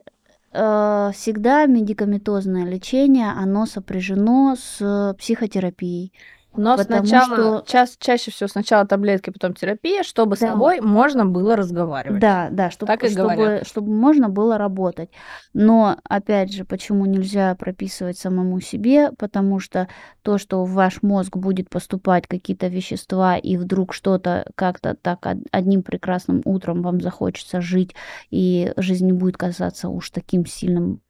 э, 0.53 1.11
всегда 1.15 1.67
медикаментозное 1.67 2.65
лечение, 2.67 3.31
оно 3.31 3.65
сопряжено 3.67 4.55
с 4.59 5.15
психотерапией. 5.19 6.13
Но 6.57 6.77
Потому 6.77 7.07
сначала, 7.07 7.37
что- 7.37 7.65
час- 7.67 7.97
чаще 7.99 8.31
всего 8.31 8.49
сначала 8.49 8.87
таблетки, 8.87 9.31
потом 9.31 9.55
терапия, 9.55 10.03
чтобы 10.03 10.37
с 10.37 10.41
Да. 10.41 10.53
тобой 10.53 10.81
можно 10.81 11.27
было 11.27 11.57
разговаривать. 11.57 12.21
Да, 12.21 12.49
да, 12.51 12.71
чтобы, 12.71 12.87
Так 12.93 13.05
и 13.05 13.09
чтобы, 13.11 13.35
говорят. 13.35 13.67
чтобы 13.67 13.93
можно 13.93 14.29
было 14.29 14.59
работать. 14.59 15.11
Но, 15.55 15.99
опять 16.05 16.53
же, 16.53 16.65
почему 16.65 17.07
нельзя 17.07 17.55
прописывать 17.55 18.19
самому 18.19 18.61
себе? 18.61 19.11
Потому 19.19 19.61
что 19.61 19.89
то, 20.23 20.39
что 20.39 20.65
в 20.65 20.73
ваш 20.73 21.03
мозг 21.03 21.37
будет 21.37 21.69
поступать 21.71 22.27
какие-то 22.27 22.69
вещества, 22.69 23.37
и 23.37 23.57
вдруг 23.57 23.93
что-то 23.95 24.47
как-то 24.55 24.95
так 24.95 25.25
од- 25.27 25.39
одним 25.53 25.83
прекрасным 25.83 26.43
утром 26.45 26.83
вам 26.83 27.01
захочется 27.01 27.61
жить, 27.61 27.95
и 28.31 28.73
жизнь 28.77 29.07
не 29.07 29.13
будет 29.13 29.37
казаться 29.37 29.89
уж 29.89 30.11
таким 30.11 30.47
сильным 30.47 31.01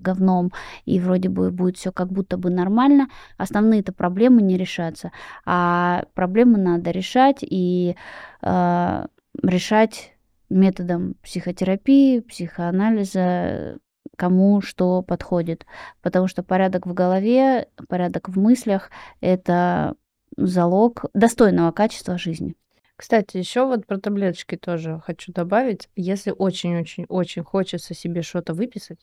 говном, 0.00 0.52
и 0.84 1.00
вроде 1.00 1.28
бы 1.28 1.50
будет 1.50 1.76
все 1.76 1.92
как 1.92 2.10
будто 2.12 2.36
бы 2.36 2.50
нормально, 2.50 3.08
основные-то 3.36 3.92
проблемы 3.92 4.42
не 4.42 4.56
решатся. 4.56 5.12
А 5.44 6.04
проблемы 6.14 6.58
надо 6.58 6.90
решать, 6.90 7.38
и 7.40 7.96
э, 8.42 9.06
решать 9.42 10.14
методом 10.50 11.14
психотерапии, 11.22 12.20
психоанализа, 12.20 13.78
кому 14.16 14.60
что 14.60 15.02
подходит. 15.02 15.66
Потому 16.02 16.26
что 16.26 16.42
порядок 16.42 16.86
в 16.86 16.94
голове, 16.94 17.68
порядок 17.88 18.28
в 18.28 18.38
мыслях– 18.38 18.90
это 19.20 19.94
залог 20.36 21.04
достойного 21.14 21.72
качества 21.72 22.18
жизни. 22.18 22.54
Кстати, 22.96 23.36
еще 23.36 23.64
вот 23.64 23.86
про 23.86 23.98
таблеточки 23.98 24.56
тоже 24.56 25.00
хочу 25.04 25.32
добавить. 25.32 25.88
Если 25.94 26.32
очень-очень-очень 26.36 27.44
хочется 27.44 27.94
себе 27.94 28.22
что-то 28.22 28.54
выписать, 28.54 28.98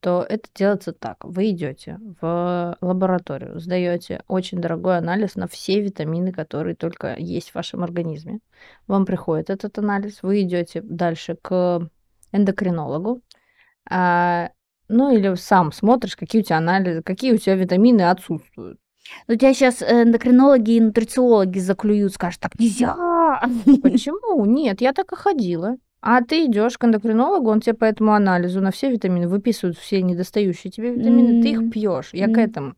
то 0.00 0.24
это 0.28 0.48
делается 0.54 0.92
так. 0.92 1.24
Вы 1.24 1.50
идете 1.50 1.98
в 2.20 2.76
лабораторию, 2.80 3.58
сдаете 3.58 4.22
очень 4.28 4.60
дорогой 4.60 4.98
анализ 4.98 5.34
на 5.34 5.48
все 5.48 5.80
витамины, 5.80 6.32
которые 6.32 6.76
только 6.76 7.16
есть 7.16 7.50
в 7.50 7.54
вашем 7.54 7.82
организме. 7.82 8.40
Вам 8.86 9.06
приходит 9.06 9.50
этот 9.50 9.78
анализ, 9.78 10.22
вы 10.22 10.42
идете 10.42 10.80
дальше 10.82 11.36
к 11.40 11.88
эндокринологу, 12.32 13.22
а, 13.90 14.50
ну 14.88 15.14
или 15.14 15.34
сам 15.34 15.72
смотришь, 15.72 16.16
какие 16.16 16.42
у 16.42 16.44
тебя 16.44 16.58
анализы, 16.58 17.02
какие 17.02 17.32
у 17.32 17.38
тебя 17.38 17.56
витамины 17.56 18.02
отсутствуют. 18.02 18.78
Но 19.26 19.34
тебя 19.36 19.54
сейчас 19.54 19.82
эндокринологи 19.82 20.72
и 20.72 20.80
нутрициологи 20.80 21.58
заклюют, 21.58 22.14
скажут, 22.14 22.40
так 22.40 22.58
нельзя. 22.58 22.94
Почему? 23.82 24.44
Нет, 24.44 24.80
я 24.80 24.92
так 24.92 25.12
и 25.12 25.16
ходила. 25.16 25.76
А 26.00 26.22
ты 26.22 26.46
идешь 26.46 26.78
к 26.78 26.84
эндокринологу, 26.84 27.50
он 27.50 27.60
тебе 27.60 27.74
по 27.74 27.84
этому 27.84 28.12
анализу 28.14 28.60
на 28.60 28.70
все 28.70 28.90
витамины 28.90 29.26
выписывает 29.26 29.76
все 29.76 30.00
недостающие 30.00 30.70
тебе 30.70 30.92
витамины, 30.94 31.42
ты 31.42 31.52
М. 31.54 31.66
их 31.66 31.72
пьешь. 31.72 32.10
Я 32.12 32.26
к 32.26 32.38
М. 32.38 32.38
этому. 32.38 32.74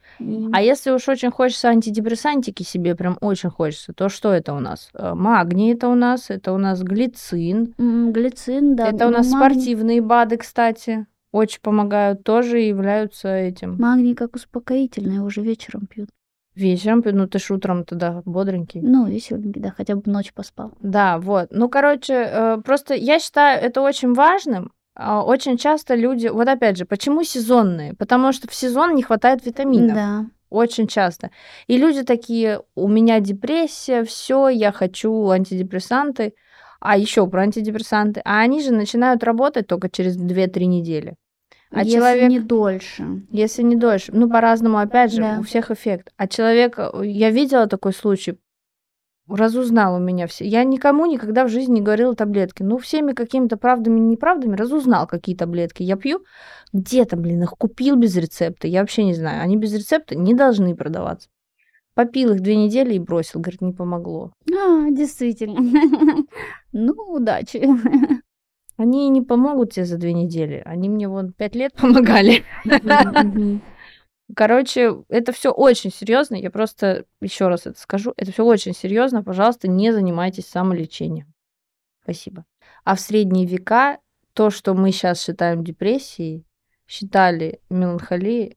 А 0.53 0.63
если 0.63 0.91
уж 0.91 1.07
очень 1.09 1.31
хочется 1.31 1.69
антидепрессантики 1.69 2.63
себе, 2.63 2.95
прям 2.95 3.19
очень 3.21 3.51
хочется, 3.51 3.93
то 3.93 4.09
что 4.09 4.33
это 4.33 4.55
у 4.55 4.61
нас? 4.61 4.89
Э, 4.95 5.13
Магний 5.15 5.75
это 5.75 5.89
у 5.89 5.95
нас, 5.95 6.31
это 6.31 6.53
у 6.53 6.59
нас 6.59 6.83
глицин, 6.83 7.75
М, 7.79 8.13
Глицин, 8.13 8.75
да. 8.77 8.89
это 8.89 9.07
у 9.07 9.11
ну, 9.11 9.19
нас 9.19 9.31
магний- 9.31 9.37
спортивные 9.61 10.01
БАДы, 10.01 10.39
кстати, 10.39 11.07
очень 11.33 11.61
помогают, 11.61 12.25
тоже 12.25 12.59
являются 12.61 13.29
этим. 13.35 13.77
Магний 13.79 14.15
как 14.15 14.35
успокоительный, 14.35 15.17
его 15.17 15.27
уже 15.27 15.43
вечером 15.43 15.87
пьют. 15.87 16.09
Вечером, 16.55 17.03
ну 17.05 17.27
ты 17.27 17.39
ж 17.39 17.51
утром 17.53 17.85
тогда 17.85 18.23
бодренький. 18.25 18.81
Ну, 18.83 19.07
веселенький, 19.07 19.61
да, 19.61 19.71
хотя 19.71 19.95
бы 19.95 20.03
ночь 20.07 20.33
поспал. 20.33 20.73
Да, 20.81 21.19
вот. 21.19 21.49
Ну, 21.51 21.69
короче, 21.69 22.15
э, 22.15 22.59
просто 22.65 22.95
я 22.95 23.19
считаю 23.21 23.63
это 23.63 23.81
очень 23.83 24.15
важным. 24.15 24.73
А, 24.95 25.25
Очень 25.25 25.57
часто 25.57 25.95
люди, 25.95 26.27
вот 26.27 26.49
опять 26.49 26.77
же, 26.77 26.85
почему 26.85 27.23
сезонные? 27.23 27.95
Потому 27.95 28.33
что 28.33 28.49
в 28.49 28.55
сезон 28.55 28.95
не 28.95 29.03
хватает 29.03 29.47
витаминов. 29.47 29.95
Да. 29.95 30.27
Очень 30.51 30.89
часто. 30.89 31.31
И 31.69 31.79
люди 31.79 32.03
такие, 32.03 32.61
у 32.75 32.89
меня 32.89 33.21
депрессия, 33.21 34.03
все, 34.03 34.49
я 34.49 34.73
хочу 34.73 35.31
антидепрессанты. 35.31 36.35
А 36.81 36.97
еще 36.97 37.27
про 37.27 37.43
антидепрессанты. 37.43 38.21
А 38.25 38.41
они 38.41 38.63
же 38.63 38.73
начинают 38.73 39.23
работать 39.23 39.67
только 39.67 39.89
через 39.89 40.17
2-3 40.19 40.67
недели. 40.67 41.15
А 41.73 41.85
Если 41.85 41.97
человек, 41.99 42.29
не 42.31 42.41
дольше. 42.41 43.23
если 43.31 43.63
не 43.63 43.77
дольше, 43.77 44.11
ну, 44.13 44.29
по-разному, 44.29 44.79
опять 44.79 45.13
же, 45.13 45.23
Да. 45.23 45.37
у 45.41 45.43
всех 45.45 45.71
эффект. 45.71 46.13
А 46.17 46.27
человек, 46.27 46.79
э, 46.79 46.91
я 47.05 47.31
видела 47.31 47.67
такой 47.69 47.93
случай, 47.93 48.39
разузнал 49.29 49.95
у 49.95 49.99
меня 50.01 50.27
все. 50.27 50.45
Я 50.45 50.65
никому 50.65 51.07
никогда 51.07 51.45
в 51.45 51.49
жизни 51.49 51.75
не 51.75 51.81
говорила 51.81 52.17
таблетки. 52.17 52.65
Ну, 52.65 52.79
всеми 52.79 53.13
какими-то 53.13 53.57
правдами 53.57 53.99
и 53.99 54.03
неправдами 54.03 54.57
разузнал, 54.57 55.07
какие 55.07 55.37
таблетки 55.37 55.85
я 55.85 55.97
пью. 55.97 56.25
Где-то, 56.73 57.17
блин, 57.17 57.45
их 57.45 57.51
купил 57.51 57.95
без 57.95 58.17
рецепта. 58.17 58.67
Я 58.67 58.81
вообще 58.81 59.05
не 59.05 59.15
знаю. 59.15 59.41
Они 59.43 59.57
без 59.57 59.73
рецепта 59.73 60.17
не 60.17 60.35
должны 60.35 60.75
продаваться. 60.75 61.29
Попил 61.95 62.33
их 62.35 62.41
две 62.41 62.57
недели 62.57 62.95
и 62.95 62.99
бросил. 62.99 63.39
Говорит, 63.41 63.61
не 63.61 63.73
помогло. 63.73 64.33
А, 64.53 64.91
действительно. 64.91 65.61
Ну, 66.73 66.93
удачи. 67.09 67.69
Они 68.81 69.11
не 69.11 69.21
помогут 69.21 69.75
тебе 69.75 69.85
за 69.85 69.99
две 69.99 70.15
недели. 70.15 70.63
Они 70.65 70.89
мне 70.89 71.07
вон 71.07 71.35
пять 71.35 71.55
лет 71.55 71.75
помогали. 71.77 72.45
Короче, 74.35 75.05
это 75.11 75.33
все 75.33 75.51
очень 75.51 75.93
серьезно. 75.93 76.35
Я 76.35 76.51
просто 76.51 77.05
еще 77.21 77.49
раз 77.49 77.67
это 77.67 77.79
скажу. 77.79 78.15
Это 78.17 78.33
все 78.33 78.43
очень 78.43 78.75
серьезно. 78.75 79.23
Пожалуйста, 79.23 79.69
не 79.69 79.93
занимайтесь 79.93 80.47
самолечением. 80.47 81.31
Спасибо. 82.03 82.47
А 82.85 82.95
в 82.95 83.01
средние 83.01 83.45
века 83.45 83.99
то, 84.33 84.49
что 84.49 84.73
мы 84.73 84.93
сейчас 84.93 85.23
считаем 85.23 85.63
депрессией, 85.63 86.47
считали 86.89 87.61
меланхолией. 87.69 88.57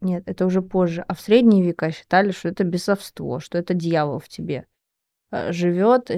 Нет, 0.00 0.22
это 0.24 0.46
уже 0.46 0.62
позже. 0.62 1.04
А 1.06 1.14
в 1.14 1.20
средние 1.20 1.62
века 1.62 1.90
считали, 1.90 2.30
что 2.30 2.48
это 2.48 2.64
бесовство, 2.64 3.40
что 3.40 3.58
это 3.58 3.74
дьявол 3.74 4.20
в 4.20 4.28
тебе 4.28 4.66
живет, 5.32 6.10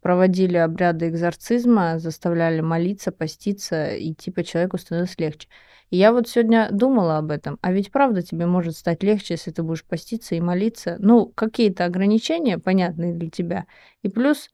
проводили 0.00 0.56
обряды 0.56 1.08
экзорцизма, 1.08 1.98
заставляли 1.98 2.60
молиться, 2.60 3.12
поститься, 3.12 3.94
и 3.94 4.14
типа 4.14 4.44
человеку 4.44 4.78
становилось 4.78 5.18
легче. 5.18 5.48
И 5.92 5.98
я 5.98 6.12
вот 6.12 6.26
сегодня 6.26 6.68
думала 6.70 7.18
об 7.18 7.30
этом. 7.30 7.58
А 7.60 7.70
ведь 7.70 7.92
правда 7.92 8.22
тебе 8.22 8.46
может 8.46 8.76
стать 8.78 9.02
легче, 9.02 9.34
если 9.34 9.50
ты 9.50 9.62
будешь 9.62 9.84
поститься 9.84 10.34
и 10.34 10.40
молиться. 10.40 10.96
Ну, 10.98 11.26
какие-то 11.26 11.84
ограничения 11.84 12.58
понятные 12.58 13.12
для 13.12 13.28
тебя. 13.28 13.66
И 14.00 14.08
плюс 14.08 14.48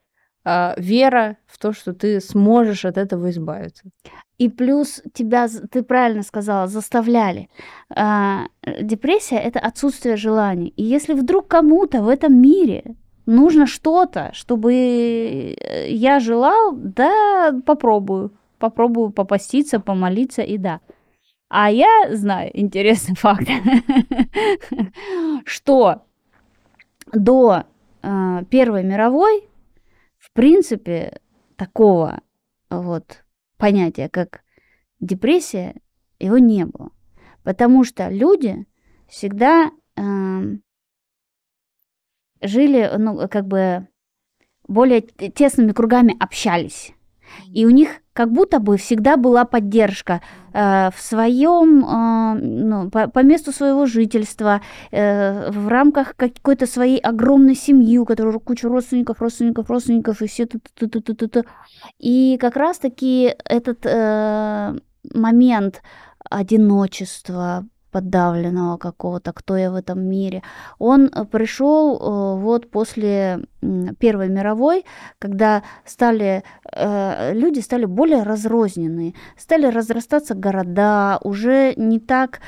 а, 0.44 0.74
вера 0.78 1.36
в 1.46 1.58
то, 1.58 1.72
что 1.72 1.92
ты 1.92 2.20
сможешь 2.20 2.84
от 2.84 2.96
этого 2.96 3.30
избавиться. 3.30 3.84
И 4.38 4.48
плюс 4.48 5.00
тебя, 5.12 5.46
ты 5.70 5.84
правильно 5.84 6.22
сказала, 6.22 6.66
заставляли. 6.66 7.48
А, 7.94 8.46
э, 8.62 8.82
депрессия 8.82 9.36
это 9.36 9.60
отсутствие 9.60 10.16
желаний. 10.16 10.72
И 10.76 10.82
если 10.82 11.12
вдруг 11.12 11.46
кому-то 11.46 12.02
в 12.02 12.08
этом 12.08 12.40
мире 12.40 12.96
нужно 13.28 13.66
что-то, 13.66 14.30
чтобы 14.32 14.74
э, 14.74 15.90
я 15.90 16.18
желал, 16.18 16.72
да, 16.74 17.52
попробую. 17.64 18.32
Попробую 18.58 19.10
попаститься, 19.10 19.78
помолиться 19.78 20.42
и 20.42 20.58
да. 20.58 20.80
А 21.48 21.70
я 21.70 21.86
знаю 22.10 22.50
интересный 22.58 23.14
факт, 23.16 23.48
что 25.44 26.02
до 27.12 27.64
э, 28.02 28.44
Первой 28.50 28.82
мировой, 28.82 29.48
в 30.18 30.32
принципе, 30.32 31.20
такого 31.56 32.20
вот 32.70 33.24
понятия, 33.58 34.08
как 34.08 34.40
депрессия, 35.00 35.76
его 36.18 36.38
не 36.38 36.64
было. 36.64 36.90
Потому 37.44 37.84
что 37.84 38.08
люди 38.08 38.66
всегда 39.06 39.70
эм, 39.96 40.62
жили, 42.42 42.90
ну, 42.96 43.28
как 43.28 43.46
бы 43.46 43.88
более 44.66 45.00
тесными 45.00 45.72
кругами 45.72 46.16
общались. 46.20 46.92
И 47.52 47.66
у 47.66 47.70
них 47.70 48.00
как 48.12 48.32
будто 48.32 48.58
бы 48.58 48.76
всегда 48.76 49.16
была 49.16 49.44
поддержка 49.44 50.20
э, 50.52 50.90
в 50.90 51.00
своем, 51.00 51.84
э, 51.84 52.34
ну, 52.40 52.90
по, 52.90 53.06
по 53.06 53.22
месту 53.22 53.52
своего 53.52 53.86
жительства, 53.86 54.60
э, 54.90 55.50
в 55.50 55.68
рамках 55.68 56.16
какой-то 56.16 56.66
своей 56.66 56.98
огромной 56.98 57.54
семьи, 57.54 57.96
у 57.98 58.04
которой 58.04 58.38
куча 58.40 58.68
родственников, 58.68 59.20
родственников, 59.20 59.70
родственников, 59.70 60.20
и 60.22 60.26
все 60.26 60.46
тут, 60.46 60.62
тут, 60.74 60.90
тут, 60.92 61.04
тут, 61.04 61.32
тут. 61.32 61.46
И 61.98 62.38
как 62.40 62.56
раз-таки 62.56 63.34
этот 63.44 63.86
э, 63.86 64.76
момент 65.14 65.82
одиночества, 66.28 67.66
подавленного 67.90 68.76
какого-то, 68.76 69.32
кто 69.32 69.56
я 69.56 69.70
в 69.70 69.74
этом 69.74 70.00
мире. 70.00 70.42
Он 70.78 71.06
э, 71.06 71.24
пришел 71.24 71.96
э, 71.96 72.40
вот 72.40 72.70
после 72.70 73.40
Первой 73.98 74.28
мировой, 74.28 74.84
когда 75.18 75.62
стали, 75.84 76.44
э, 76.72 77.32
люди 77.34 77.60
стали 77.60 77.84
более 77.84 78.22
разрозненные, 78.22 79.14
стали 79.36 79.66
разрастаться 79.66 80.34
города, 80.34 81.18
уже 81.22 81.74
не 81.76 81.98
так, 81.98 82.40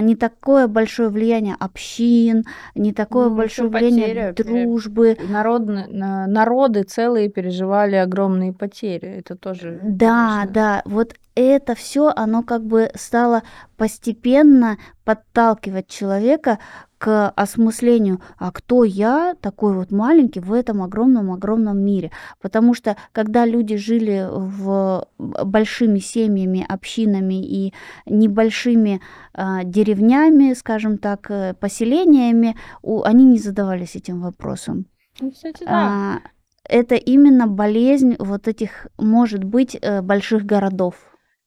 не 0.00 0.16
такое 0.16 0.66
большое 0.66 1.08
влияние 1.08 1.56
общин, 1.58 2.44
не 2.74 2.92
такое 2.92 3.28
ну, 3.28 3.36
большое 3.36 3.68
влияние 3.68 4.32
потери, 4.32 4.48
дружбы. 4.48 5.16
Народны, 5.28 5.86
народы 5.88 6.82
целые 6.82 7.28
переживали 7.28 7.96
огромные 7.96 8.52
потери, 8.52 9.08
это 9.08 9.36
тоже. 9.36 9.80
Да, 9.82 10.40
конечно. 10.40 10.52
да, 10.52 10.82
вот 10.84 11.14
это 11.34 11.76
все, 11.76 12.12
оно 12.16 12.42
как 12.42 12.64
бы 12.64 12.90
стало 12.96 13.42
постепенно 13.76 14.76
подталкивать 15.04 15.86
человека 15.86 16.58
к 16.98 17.30
осмыслению, 17.30 18.20
а 18.38 18.50
кто 18.50 18.84
я, 18.84 19.34
такой 19.40 19.74
вот 19.74 19.90
маленький, 19.92 20.40
в 20.40 20.52
этом 20.52 20.82
огромном-огромном 20.82 21.78
мире. 21.78 22.10
Потому 22.40 22.74
что 22.74 22.96
когда 23.12 23.46
люди 23.46 23.76
жили 23.76 24.28
в 24.28 25.06
большими 25.18 26.00
семьями, 26.00 26.66
общинами 26.68 27.42
и 27.42 27.72
небольшими 28.06 29.00
э, 29.34 29.64
деревнями, 29.64 30.54
скажем 30.54 30.98
так, 30.98 31.30
э, 31.30 31.54
поселениями, 31.54 32.56
у, 32.82 33.02
они 33.02 33.24
не 33.24 33.38
задавались 33.38 33.94
этим 33.96 34.20
вопросом. 34.20 34.86
Ну, 35.20 35.30
кстати, 35.30 35.64
да. 35.64 35.70
А, 35.70 36.18
это 36.64 36.96
именно 36.96 37.46
болезнь 37.46 38.16
вот 38.18 38.48
этих, 38.48 38.88
может 38.98 39.44
быть, 39.44 39.76
э, 39.80 40.02
больших 40.02 40.44
городов. 40.44 40.94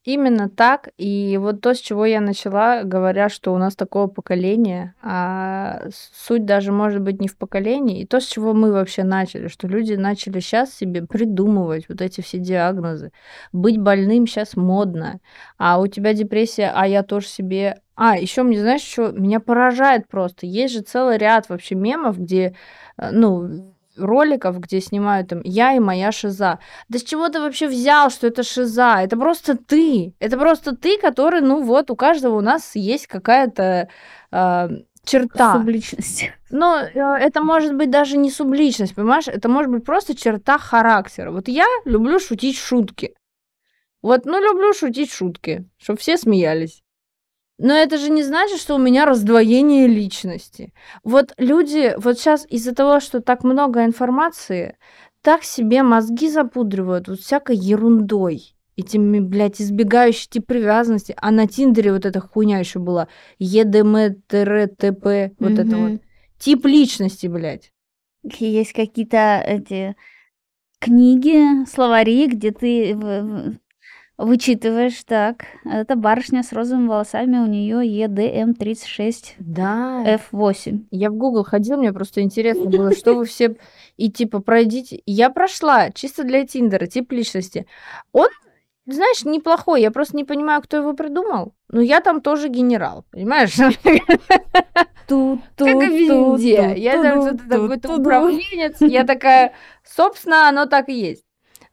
Именно 0.04 0.50
так. 0.50 0.90
И 0.98 1.38
вот 1.40 1.62
то, 1.62 1.76
с 1.76 1.80
чего 1.80 2.06
я 2.06 2.22
начала, 2.22 2.82
говоря, 2.84 3.30
что 3.30 3.54
у 3.54 3.58
нас 3.60 3.76
такого 3.76 4.08
поколения, 4.08 4.96
а 5.04 5.84
суть 5.92 6.44
даже 6.46 6.72
может 6.72 7.02
быть 7.02 7.22
не 7.22 7.28
в 7.28 7.38
поколении, 7.38 8.02
и 8.02 8.08
то, 8.08 8.20
с 8.20 8.26
чего 8.26 8.54
мы 8.54 8.72
вообще 8.72 9.04
начали, 9.04 9.48
что 9.48 9.68
люди 9.68 9.94
начали 9.94 10.40
сейчас 10.40 10.74
себе 10.74 11.06
придумывать 11.06 11.88
вот 11.88 12.02
эти 12.02 12.22
все 12.22 12.40
диагнозы. 12.40 13.12
Быть 13.54 13.78
больным 13.78 14.26
сейчас 14.26 14.56
модно, 14.56 15.20
а 15.60 15.80
у 15.80 15.86
тебя 15.86 16.14
депрессия, 16.14 16.72
а 16.74 16.88
я 16.88 17.04
тоже 17.04 17.28
себе... 17.28 17.82
А, 17.96 18.18
еще 18.18 18.42
мне, 18.42 18.60
знаешь, 18.60 18.82
что 18.82 19.12
меня 19.12 19.40
поражает 19.40 20.08
просто. 20.08 20.48
Есть 20.48 20.74
же 20.74 20.82
целый 20.82 21.20
ряд 21.20 21.48
вообще 21.50 21.76
мемов, 21.76 22.18
где, 22.18 22.56
э, 22.98 23.12
ну, 23.12 23.76
роликов, 23.98 24.60
где 24.60 24.82
снимают 24.82 25.30
там 25.30 25.42
я 25.44 25.74
и 25.74 25.80
моя 25.80 26.12
шиза. 26.12 26.60
Да 26.90 27.00
с 27.00 27.04
чего 27.04 27.30
ты 27.30 27.40
вообще 27.40 27.68
взял, 27.68 28.10
что 28.10 28.28
это 28.28 28.44
шиза? 28.44 29.02
Это 29.02 29.18
просто 29.18 29.58
ты. 29.58 30.14
Это 30.20 30.38
просто 30.38 30.76
ты, 30.76 30.98
который, 30.98 31.42
ну 31.42 31.64
вот, 31.64 31.92
у 31.92 31.96
каждого 31.96 32.38
у 32.38 32.42
нас 32.42 32.76
есть 32.76 33.08
какая-то 33.08 33.90
э, 34.32 34.70
черта. 35.04 35.54
Субличность. 35.54 36.32
Но 36.50 36.80
э, 36.80 37.00
это 37.00 37.42
может 37.42 37.76
быть 37.76 37.90
даже 37.90 38.18
не 38.18 38.32
субличность, 38.32 38.96
понимаешь? 38.96 39.28
Это 39.28 39.50
может 39.50 39.72
быть 39.72 39.86
просто 39.86 40.16
черта 40.16 40.58
характера. 40.58 41.32
Вот 41.32 41.48
я 41.48 41.66
люблю 41.86 42.20
шутить 42.20 42.58
шутки. 42.58 43.14
Вот, 44.02 44.26
ну, 44.26 44.42
люблю 44.42 44.74
шутить 44.74 45.12
шутки, 45.12 45.70
чтобы 45.78 46.00
все 46.00 46.18
смеялись. 46.18 46.82
Но 47.64 47.76
это 47.76 48.00
же 48.00 48.10
не 48.10 48.24
значит, 48.24 48.60
что 48.60 48.74
у 48.74 48.80
меня 48.80 49.06
раздвоение 49.06 49.88
личности. 49.88 50.74
Вот 51.04 51.34
люди, 51.38 51.94
вот 51.98 52.18
сейчас 52.18 52.44
из-за 52.50 52.74
того, 52.74 53.00
что 53.00 53.22
так 53.22 53.44
много 53.44 53.86
информации, 53.86 54.78
так 55.22 55.44
себе 55.44 55.84
мозги 55.84 56.28
запудривают 56.28 57.08
вот 57.08 57.20
всякой 57.20 57.58
ерундой. 57.58 58.56
Этими, 58.78 59.20
блядь, 59.20 59.62
избегающей 59.62 60.28
тип 60.28 60.48
привязанности. 60.48 61.14
А 61.18 61.30
на 61.30 61.46
Тиндере 61.46 61.94
вот 61.94 62.08
эта 62.08 62.20
хуйня 62.20 62.58
еще 62.58 62.80
была. 62.80 63.08
ЕДМ-ТП, 63.38 65.36
вот 65.38 65.52
это 65.52 65.78
вот. 65.78 66.02
Тип 66.40 66.66
личности, 66.66 67.28
блядь. 67.28 67.72
Есть 68.24 68.74
какие-то 68.74 69.44
эти 69.46 69.96
книги, 70.80 71.64
словари, 71.66 72.26
где 72.26 72.50
ты 72.50 72.98
Вычитываешь, 74.22 75.04
так. 75.04 75.46
Это 75.66 75.96
барышня 75.96 76.44
с 76.44 76.54
розовыми 76.54 76.88
волосами, 76.88 77.38
у 77.40 77.48
нее 77.48 77.82
ЕДМ-36 78.06 79.34
Да. 79.40 80.04
F8. 80.06 80.86
Я 80.92 81.10
в 81.10 81.16
Google 81.16 81.44
ходила, 81.44 81.78
мне 81.78 81.92
просто 81.92 82.22
интересно 82.22 82.66
было, 82.66 82.96
что 82.96 83.16
вы 83.16 83.26
все... 83.26 83.56
И 83.98 84.12
типа 84.12 84.40
пройдите. 84.40 85.02
Я 85.08 85.32
прошла, 85.32 85.90
чисто 85.90 86.24
для 86.24 86.46
Тиндера, 86.46 86.86
тип 86.86 87.12
личности. 87.12 87.66
Он, 88.12 88.30
знаешь, 88.86 89.26
неплохой. 89.26 89.82
Я 89.82 89.90
просто 89.90 90.16
не 90.16 90.24
понимаю, 90.24 90.62
кто 90.62 90.78
его 90.78 90.94
придумал. 90.94 91.54
Но 91.70 91.82
я 91.82 92.00
там 92.00 92.22
тоже 92.22 92.48
генерал, 92.48 93.06
понимаешь? 93.12 93.56
Как 95.58 95.68
и 95.68 95.88
везде. 96.38 96.74
Я 96.78 97.02
там 97.02 97.38
какой-то 97.50 97.98
управленец. 97.98 98.78
Я 98.82 99.04
такая, 99.04 99.54
собственно, 99.84 100.48
оно 100.48 100.68
так 100.68 100.90
и 100.90 100.94
есть. 100.94 101.26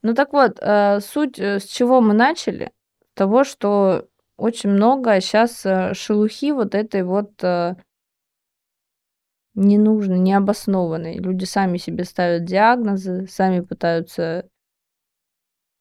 Ну 0.03 0.15
так 0.15 0.33
вот, 0.33 0.59
э, 0.61 1.01
суть, 1.01 1.39
э, 1.39 1.59
с 1.59 1.65
чего 1.65 2.01
мы 2.01 2.15
начали? 2.15 2.73
Того, 3.15 3.45
что 3.45 4.09
очень 4.37 4.71
много 4.71 5.21
сейчас 5.21 5.67
э, 5.67 5.95
шелухи 5.95 6.53
вот 6.53 6.75
этой 6.75 7.03
вот 7.03 7.33
ненужной, 9.55 10.21
необоснованной. 10.21 11.19
Люди 11.19 11.45
сами 11.45 11.79
себе 11.79 12.05
ставят 12.05 12.45
диагнозы, 12.45 13.27
сами 13.27 13.61
пытаются... 13.61 14.49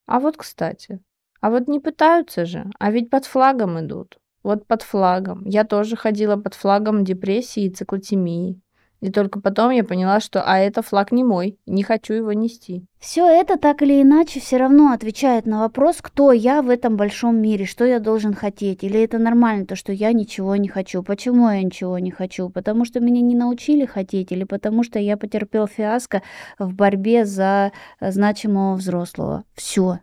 А 0.08 0.20
вот, 0.20 0.38
кстати, 0.38 1.00
а 1.42 1.52
вот 1.52 1.68
не 1.68 1.80
пытаются 1.80 2.46
же, 2.46 2.66
а 2.80 2.92
ведь 2.92 3.12
под 3.12 3.26
флагом 3.26 3.80
идут. 3.80 4.18
Вот 4.42 4.66
под 4.66 4.82
флагом. 4.82 5.46
Я 5.46 5.64
тоже 5.64 5.96
ходила 5.96 6.38
под 6.38 6.56
флагом 6.56 7.04
депрессии 7.04 7.66
и 7.66 7.70
циклотемии. 7.70 8.62
И 9.00 9.12
только 9.12 9.40
потом 9.40 9.70
я 9.70 9.84
поняла, 9.84 10.20
что 10.20 10.42
а 10.42 10.58
это 10.58 10.82
флаг 10.82 11.12
не 11.12 11.24
мой, 11.24 11.60
не 11.68 11.84
хочу 11.84 12.14
его 12.14 12.34
нести. 12.34 12.84
Все 13.00 13.28
это 13.28 13.58
так 13.58 13.84
или 13.84 14.02
иначе 14.02 14.40
все 14.40 14.58
равно 14.58 14.92
отвечает 14.92 15.46
на 15.46 15.60
вопрос, 15.60 15.98
кто 16.02 16.32
я 16.32 16.64
в 16.64 16.70
этом 16.70 16.98
большом 16.98 17.40
мире, 17.40 17.66
что 17.66 17.86
я 17.86 18.00
должен 18.00 18.34
хотеть. 18.34 18.84
Или 18.84 19.04
это 19.04 19.20
нормально, 19.20 19.68
то, 19.68 19.76
что 19.76 19.94
я 19.94 20.14
ничего 20.14 20.56
не 20.56 20.68
хочу. 20.68 21.04
Почему 21.04 21.48
я 21.50 21.62
ничего 21.62 22.00
не 22.00 22.10
хочу? 22.10 22.50
Потому 22.50 22.86
что 22.86 23.00
меня 23.00 23.22
не 23.22 23.36
научили 23.36 23.86
хотеть, 23.86 24.32
или 24.32 24.46
потому 24.46 24.84
что 24.84 24.98
я 24.98 25.16
потерпел 25.16 25.68
фиаско 25.68 26.24
в 26.58 26.74
борьбе 26.74 27.26
за 27.26 27.72
значимого 28.02 28.76
взрослого. 28.76 29.44
Все. 29.54 30.00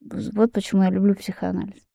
Вот 0.00 0.52
почему 0.52 0.84
я 0.84 0.90
люблю 0.90 1.16
психоанализ. 1.16 1.91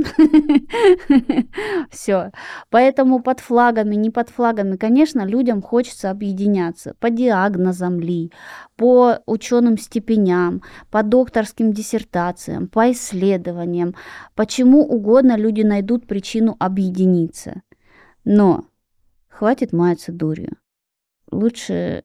Все. 1.90 2.32
Поэтому 2.70 3.20
под 3.20 3.40
флагами, 3.40 3.94
не 3.94 4.10
под 4.10 4.30
флагами, 4.30 4.76
конечно, 4.76 5.24
людям 5.24 5.62
хочется 5.62 6.10
объединяться 6.10 6.94
по 7.00 7.10
диагнозам 7.10 8.00
ли, 8.00 8.32
по 8.76 9.18
ученым 9.26 9.78
степеням, 9.78 10.62
по 10.90 11.02
докторским 11.02 11.72
диссертациям, 11.72 12.68
по 12.68 12.90
исследованиям. 12.92 13.94
Почему 14.34 14.80
угодно 14.82 15.36
люди 15.36 15.62
найдут 15.62 16.06
причину 16.06 16.56
объединиться. 16.58 17.62
Но 18.24 18.64
хватит 19.28 19.72
маяться 19.72 20.12
дурью. 20.12 20.56
Лучше 21.30 22.04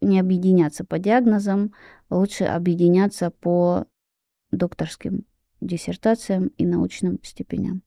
не 0.00 0.20
объединяться 0.20 0.84
по 0.84 0.98
диагнозам, 0.98 1.72
лучше 2.10 2.44
объединяться 2.44 3.30
по 3.30 3.86
докторским 4.50 5.24
диссертациям 5.64 6.48
и 6.58 6.66
научным 6.66 7.18
степеням. 7.22 7.82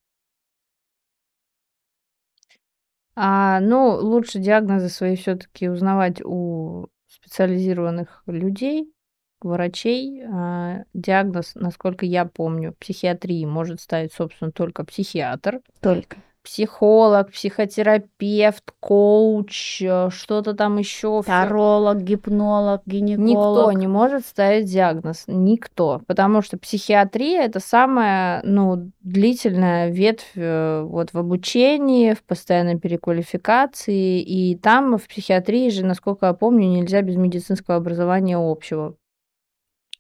А, 3.16 3.60
ну, 3.62 3.98
лучше 4.00 4.40
диагнозы 4.40 4.90
свои 4.90 5.16
все-таки 5.16 5.70
узнавать 5.70 6.22
у 6.24 6.88
специализированных 7.08 8.24
людей, 8.28 8.94
врачей. 9.42 10.24
А, 10.24 10.84
диагноз, 10.94 11.56
насколько 11.56 12.06
я 12.06 12.26
помню, 12.26 12.76
психиатрии 12.80 13.46
может 13.46 13.82
ставить, 13.82 14.14
собственно, 14.14 14.52
только 14.52 14.84
психиатр. 14.86 15.62
Только 15.82 16.18
психолог, 16.48 17.32
психотерапевт, 17.32 18.72
коуч, 18.80 19.82
э, 19.82 20.10
что-то 20.10 20.54
там 20.54 20.78
еще. 20.78 21.22
Таролог, 21.24 21.98
гипнолог, 21.98 22.84
гинеколог. 22.86 23.28
Никто 23.28 23.72
не 23.74 23.88
может 23.88 24.26
ставить 24.26 24.72
диагноз. 24.72 25.26
Никто. 25.28 26.02
Потому 26.08 26.42
что 26.42 26.58
психиатрия 26.58 27.42
это 27.42 27.60
самая 27.60 28.42
ну, 28.44 28.92
длительная 29.02 29.90
ветвь 29.90 30.32
э, 30.36 30.84
вот, 30.84 31.12
в 31.12 31.18
обучении, 31.18 32.14
в 32.14 32.24
постоянной 32.24 32.80
переквалификации. 32.80 34.22
И 34.22 34.56
там 34.56 34.98
в 34.98 35.06
психиатрии 35.06 35.70
же, 35.70 35.86
насколько 35.86 36.28
я 36.28 36.34
помню, 36.34 36.70
нельзя 36.70 37.02
без 37.02 37.18
медицинского 37.18 37.76
образования 37.76 38.38
общего. 38.38 38.96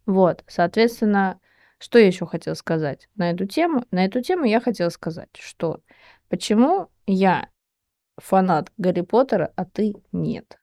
Вот, 0.06 0.46
соответственно, 0.48 1.42
что 1.80 2.00
я 2.00 2.08
еще 2.08 2.26
хотела 2.26 2.56
сказать 2.56 3.08
на 3.16 3.30
эту 3.30 3.46
тему? 3.46 3.84
На 3.92 4.06
эту 4.06 4.22
тему 4.22 4.46
я 4.46 4.60
хотела 4.60 4.90
сказать, 4.90 5.30
что 5.38 5.82
почему 6.30 6.90
я 7.06 7.50
фанат 8.18 8.72
Гарри 8.78 9.02
Поттера, 9.02 9.54
а 9.56 9.66
ты 9.66 9.96
нет. 10.12 10.60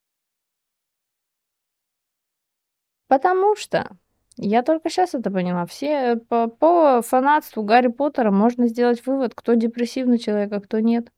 Потому 3.08 3.54
что 3.54 3.96
я 4.36 4.62
только 4.62 4.90
сейчас 4.90 5.14
это 5.14 5.30
поняла. 5.30 5.66
Все 5.66 6.16
по, 6.16 6.48
по 6.48 7.02
фанатству 7.02 7.62
Гарри 7.62 7.88
Поттера 7.88 8.30
можно 8.30 8.66
сделать 8.66 9.04
вывод, 9.06 9.34
кто 9.34 9.54
депрессивный 9.54 10.18
человек, 10.18 10.52
а 10.52 10.60
кто 10.60 10.80
нет. 10.80 11.12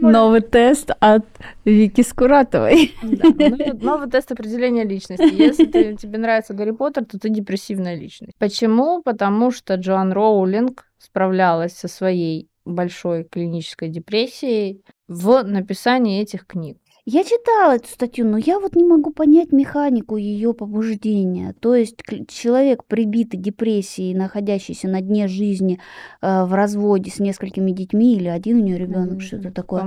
Новый 0.00 0.40
тест 0.40 0.90
от 1.00 1.24
Вики 1.64 2.02
Скуратовой. 2.02 2.94
Да, 3.02 3.28
ну, 3.38 3.78
новый 3.80 4.10
тест 4.10 4.32
определения 4.32 4.84
личности. 4.84 5.32
Если 5.32 5.66
ты, 5.66 5.96
тебе 5.96 6.18
нравится 6.18 6.54
Гарри 6.54 6.72
Поттер, 6.72 7.04
то 7.04 7.18
ты 7.18 7.28
депрессивная 7.28 7.94
личность. 7.94 8.36
Почему? 8.38 9.02
Потому 9.02 9.50
что 9.50 9.74
Джоан 9.74 10.12
Роулинг 10.12 10.86
справлялась 10.98 11.72
со 11.72 11.88
своей 11.88 12.48
большой 12.64 13.24
клинической 13.24 13.88
депрессией 13.88 14.84
в 15.08 15.42
написании 15.42 16.22
этих 16.22 16.46
книг. 16.46 16.78
Я 17.12 17.24
читала 17.24 17.74
эту 17.74 17.88
статью, 17.88 18.24
но 18.24 18.38
я 18.38 18.60
вот 18.60 18.76
не 18.76 18.84
могу 18.84 19.10
понять 19.10 19.50
механику 19.50 20.16
ее 20.16 20.54
побуждения. 20.54 21.56
То 21.58 21.74
есть 21.74 21.96
человек, 22.28 22.84
прибитый 22.84 23.40
депрессией, 23.40 24.14
находящийся 24.14 24.86
на 24.86 25.00
дне 25.00 25.26
жизни 25.26 25.80
э, 26.22 26.44
в 26.44 26.54
разводе 26.54 27.10
с 27.10 27.18
несколькими 27.18 27.72
детьми, 27.72 28.14
или 28.14 28.28
один 28.28 28.58
у 28.58 28.62
нее 28.62 28.78
ребенок, 28.78 29.14
mm-hmm. 29.14 29.22
что-то 29.22 29.50
такое. 29.50 29.82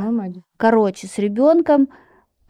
Короче, 0.57 1.07
с 1.07 1.17
ребенком 1.17 1.87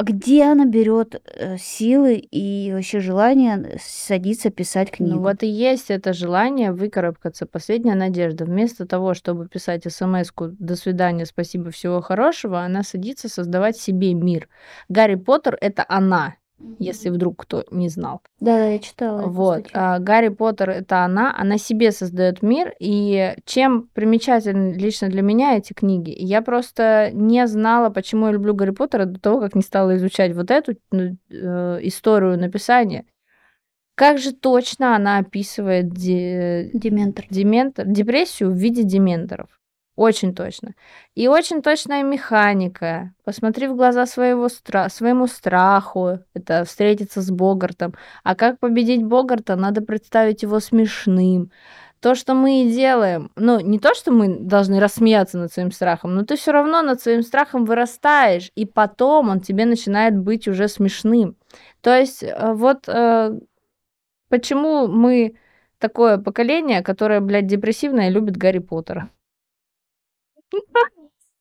где 0.04 0.44
она 0.44 0.66
берет 0.66 1.22
э, 1.26 1.58
силы 1.58 2.16
и 2.16 2.72
вообще 2.74 3.00
желание 3.00 3.80
садиться 3.82 4.50
писать 4.50 4.90
ну, 4.92 4.98
книгу? 4.98 5.16
Ну 5.16 5.22
вот 5.22 5.44
и 5.44 5.48
есть 5.48 5.90
это 5.90 6.14
желание 6.14 6.72
выкарабкаться, 6.72 7.46
последняя 7.46 7.96
надежда. 7.96 8.46
Вместо 8.46 8.86
того, 8.86 9.14
чтобы 9.14 9.48
писать 9.48 9.84
смс-ку 9.92 10.50
«до 10.60 10.76
свидания, 10.76 11.26
спасибо, 11.26 11.72
всего 11.72 12.02
хорошего», 12.02 12.62
она 12.62 12.84
садится 12.84 13.30
создавать 13.30 13.78
себе 13.78 14.14
мир. 14.14 14.50
Гарри 14.90 15.16
Поттер— 15.16 15.58
это 15.62 15.86
она, 15.88 16.36
если 16.80 17.10
вдруг 17.10 17.42
кто 17.42 17.64
не 17.72 17.90
знал. 17.90 18.22
Да, 18.40 18.58
да, 18.58 18.68
я 18.68 18.80
читала. 18.80 19.28
Вот. 19.28 19.68
А, 19.74 20.00
Гарри 20.00 20.30
Поттер 20.30 20.70
это 20.70 21.04
она, 21.04 21.36
она 21.38 21.58
себе 21.58 21.92
создает 21.92 22.42
мир. 22.42 22.74
И 22.80 23.36
чем 23.46 23.90
примечательны 23.94 24.74
лично 24.74 25.10
для 25.10 25.22
меня 25.22 25.58
эти 25.58 25.74
книги? 25.74 26.14
Я 26.18 26.42
просто 26.42 27.12
не 27.14 27.46
знала, 27.48 27.90
почему 27.90 28.28
я 28.28 28.34
люблю 28.34 28.54
Гарри 28.54 28.72
Поттера 28.72 29.06
до 29.06 29.20
того, 29.20 29.40
как 29.40 29.56
не 29.56 29.62
стала 29.62 29.96
изучать 29.98 30.34
вот 30.34 30.52
эту 30.52 30.76
ну, 30.92 31.18
э, 31.30 31.80
историю 31.84 32.38
написания. 32.38 33.06
Как 33.96 34.18
же 34.18 34.34
точно 34.34 34.96
она 34.96 35.20
описывает 35.20 35.90
де... 35.92 36.72
Дементор. 36.74 37.26
Дементор, 37.30 37.86
депрессию 37.86 38.50
в 38.52 38.56
виде 38.56 38.84
дементоров. 38.84 39.50
Очень 39.96 40.34
точно. 40.34 40.74
И 41.14 41.28
очень 41.28 41.62
точная 41.62 42.02
механика. 42.02 43.14
Посмотри 43.24 43.68
в 43.68 43.76
глаза 43.76 44.08
своего 44.08 44.48
стра- 44.48 44.90
своему 44.90 45.28
страху. 45.28 46.20
Это 46.34 46.66
встретиться 46.66 47.22
с 47.22 47.30
Богартом. 47.30 47.94
А 48.24 48.36
как 48.36 48.60
победить 48.60 49.04
Богарта, 49.04 49.56
надо 49.56 49.82
представить 49.82 50.42
его 50.42 50.60
смешным. 50.60 51.52
То, 52.00 52.16
что 52.16 52.34
мы 52.34 52.64
и 52.64 52.72
делаем, 52.72 53.32
ну, 53.36 53.60
не 53.60 53.80
то, 53.80 53.94
что 53.94 54.12
мы 54.12 54.40
должны 54.40 54.80
рассмеяться 54.80 55.38
над 55.38 55.54
своим 55.54 55.72
страхом, 55.72 56.16
но 56.16 56.26
ты 56.26 56.36
все 56.36 56.52
равно 56.52 56.82
над 56.82 57.00
своим 57.00 57.22
страхом 57.22 57.64
вырастаешь, 57.64 58.52
и 58.56 58.66
потом 58.66 59.30
он 59.30 59.40
тебе 59.40 59.66
начинает 59.66 60.18
быть 60.18 60.48
уже 60.48 60.68
смешным. 60.68 61.38
То 61.82 61.98
есть 61.98 62.24
э, 62.24 62.54
вот 62.54 62.90
э, 62.90 63.40
почему 64.28 64.88
мы 64.88 65.38
такое 65.78 66.18
поколение, 66.18 66.82
которое, 66.82 67.22
блядь, 67.22 67.48
депрессивное 67.48 68.10
любит 68.10 68.36
Гарри 68.36 68.60
Поттера. 68.60 69.10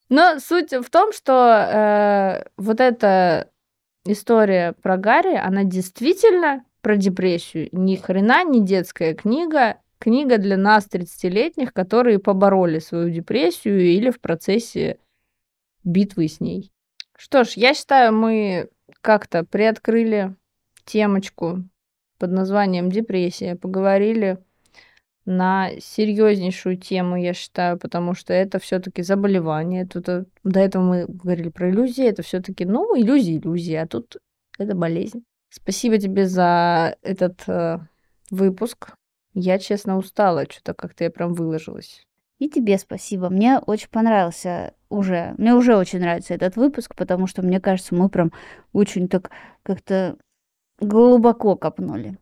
Но 0.08 0.38
суть 0.40 0.72
в 0.72 0.90
том, 0.90 1.12
что 1.12 1.32
э, 1.48 2.44
вот 2.56 2.80
эта 2.80 3.50
история 4.04 4.74
про 4.82 4.96
Гарри, 4.96 5.36
она 5.36 5.64
действительно 5.64 6.64
про 6.82 6.96
депрессию. 6.96 7.68
Ни 7.72 7.96
хрена 7.96 8.44
не 8.44 8.60
детская 8.60 9.14
книга. 9.14 9.78
Книга 9.98 10.38
для 10.38 10.56
нас, 10.56 10.88
30-летних, 10.92 11.72
которые 11.72 12.18
побороли 12.18 12.80
свою 12.80 13.08
депрессию 13.08 13.80
или 13.80 14.10
в 14.10 14.20
процессе 14.20 14.98
битвы 15.84 16.28
с 16.28 16.40
ней. 16.40 16.72
Что 17.16 17.44
ж, 17.44 17.50
я 17.50 17.72
считаю, 17.72 18.12
мы 18.12 18.68
как-то 19.00 19.44
приоткрыли 19.44 20.34
темочку 20.84 21.62
под 22.18 22.32
названием 22.32 22.90
депрессия, 22.90 23.54
поговорили 23.54 24.38
на 25.24 25.70
серьезнейшую 25.80 26.76
тему, 26.76 27.16
я 27.16 27.32
считаю, 27.32 27.78
потому 27.78 28.14
что 28.14 28.32
это 28.32 28.58
все-таки 28.58 29.02
заболевание. 29.02 29.86
Тут 29.86 30.08
э, 30.08 30.24
до 30.42 30.60
этого 30.60 30.82
мы 30.82 31.06
говорили 31.06 31.48
про 31.48 31.70
иллюзии, 31.70 32.04
это 32.04 32.22
все-таки, 32.22 32.64
ну, 32.64 32.98
иллюзии, 32.98 33.38
иллюзии, 33.38 33.74
а 33.74 33.86
тут 33.86 34.16
это 34.58 34.74
болезнь. 34.74 35.24
Спасибо 35.50 35.98
тебе 35.98 36.26
за 36.26 36.96
этот 37.02 37.42
э, 37.46 37.78
выпуск. 38.30 38.94
Я, 39.34 39.58
честно, 39.58 39.96
устала, 39.96 40.44
что-то 40.48 40.74
как-то 40.74 41.04
я 41.04 41.10
прям 41.10 41.34
выложилась. 41.34 42.04
И 42.38 42.48
тебе 42.48 42.76
спасибо. 42.78 43.30
Мне 43.30 43.58
очень 43.58 43.88
понравился 43.88 44.74
уже, 44.88 45.34
мне 45.38 45.54
уже 45.54 45.76
очень 45.76 46.00
нравится 46.00 46.34
этот 46.34 46.56
выпуск, 46.56 46.96
потому 46.96 47.28
что, 47.28 47.42
мне 47.42 47.60
кажется, 47.60 47.94
мы 47.94 48.08
прям 48.08 48.32
очень 48.72 49.08
так 49.08 49.30
как-то 49.62 50.16
глубоко 50.80 51.54
копнули. 51.54 52.18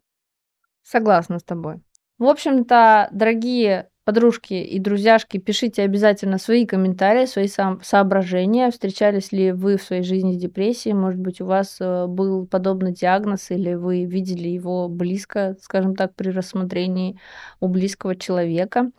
Согласна 0.82 1.38
с 1.38 1.42
тобой. 1.42 1.80
В 2.20 2.26
общем-то, 2.26 3.08
дорогие 3.12 3.88
подружки 4.04 4.52
и 4.52 4.78
друзьяшки, 4.78 5.38
пишите 5.38 5.82
обязательно 5.82 6.36
свои 6.36 6.66
комментарии, 6.66 7.24
свои 7.24 7.48
сам 7.48 7.80
соображения. 7.82 8.70
Встречались 8.70 9.32
ли 9.32 9.52
вы 9.52 9.78
в 9.78 9.82
своей 9.82 10.02
жизни 10.02 10.34
с 10.34 10.36
депрессией? 10.36 10.94
Может 10.94 11.18
быть, 11.18 11.40
у 11.40 11.46
вас 11.46 11.78
э, 11.80 12.06
был 12.06 12.46
подобный 12.46 12.92
диагноз 12.92 13.50
или 13.50 13.72
вы 13.72 14.04
видели 14.04 14.48
его 14.48 14.90
близко, 14.90 15.56
скажем 15.62 15.96
так, 15.96 16.14
при 16.14 16.28
рассмотрении 16.28 17.18
у 17.58 17.68
близкого 17.68 18.14
человека. 18.14 18.90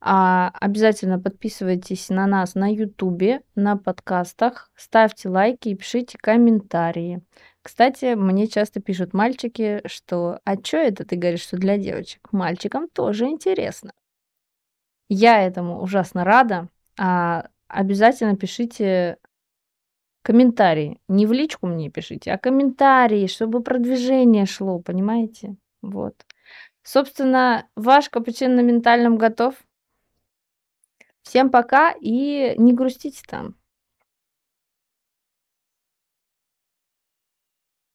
А, 0.00 0.50
обязательно 0.60 1.20
подписывайтесь 1.20 2.08
на 2.08 2.26
нас 2.26 2.56
на 2.56 2.72
Ютубе, 2.72 3.42
на 3.54 3.76
подкастах, 3.76 4.72
ставьте 4.74 5.28
лайки 5.28 5.68
и 5.68 5.76
пишите 5.76 6.18
комментарии. 6.18 7.22
Кстати, 7.64 8.14
мне 8.14 8.46
часто 8.46 8.82
пишут 8.82 9.14
мальчики, 9.14 9.80
что 9.86 10.38
«А 10.44 10.58
чё 10.58 10.76
это 10.78 11.06
ты 11.06 11.16
говоришь, 11.16 11.40
что 11.40 11.56
для 11.56 11.78
девочек?» 11.78 12.28
Мальчикам 12.30 12.88
тоже 12.88 13.24
интересно. 13.28 13.94
Я 15.08 15.42
этому 15.42 15.80
ужасно 15.80 16.24
рада. 16.24 16.68
А 16.98 17.48
обязательно 17.68 18.36
пишите 18.36 19.16
комментарии. 20.20 21.00
Не 21.08 21.24
в 21.26 21.32
личку 21.32 21.66
мне 21.66 21.88
пишите, 21.88 22.32
а 22.32 22.38
комментарии, 22.38 23.26
чтобы 23.26 23.62
продвижение 23.62 24.44
шло, 24.44 24.78
понимаете? 24.78 25.56
Вот. 25.80 26.14
Собственно, 26.82 27.66
ваш 27.76 28.10
капучино 28.10 28.56
на 28.56 28.60
ментальном 28.60 29.16
готов. 29.16 29.54
Всем 31.22 31.50
пока 31.50 31.94
и 31.98 32.54
не 32.58 32.74
грустите 32.74 33.22
там. 33.26 33.54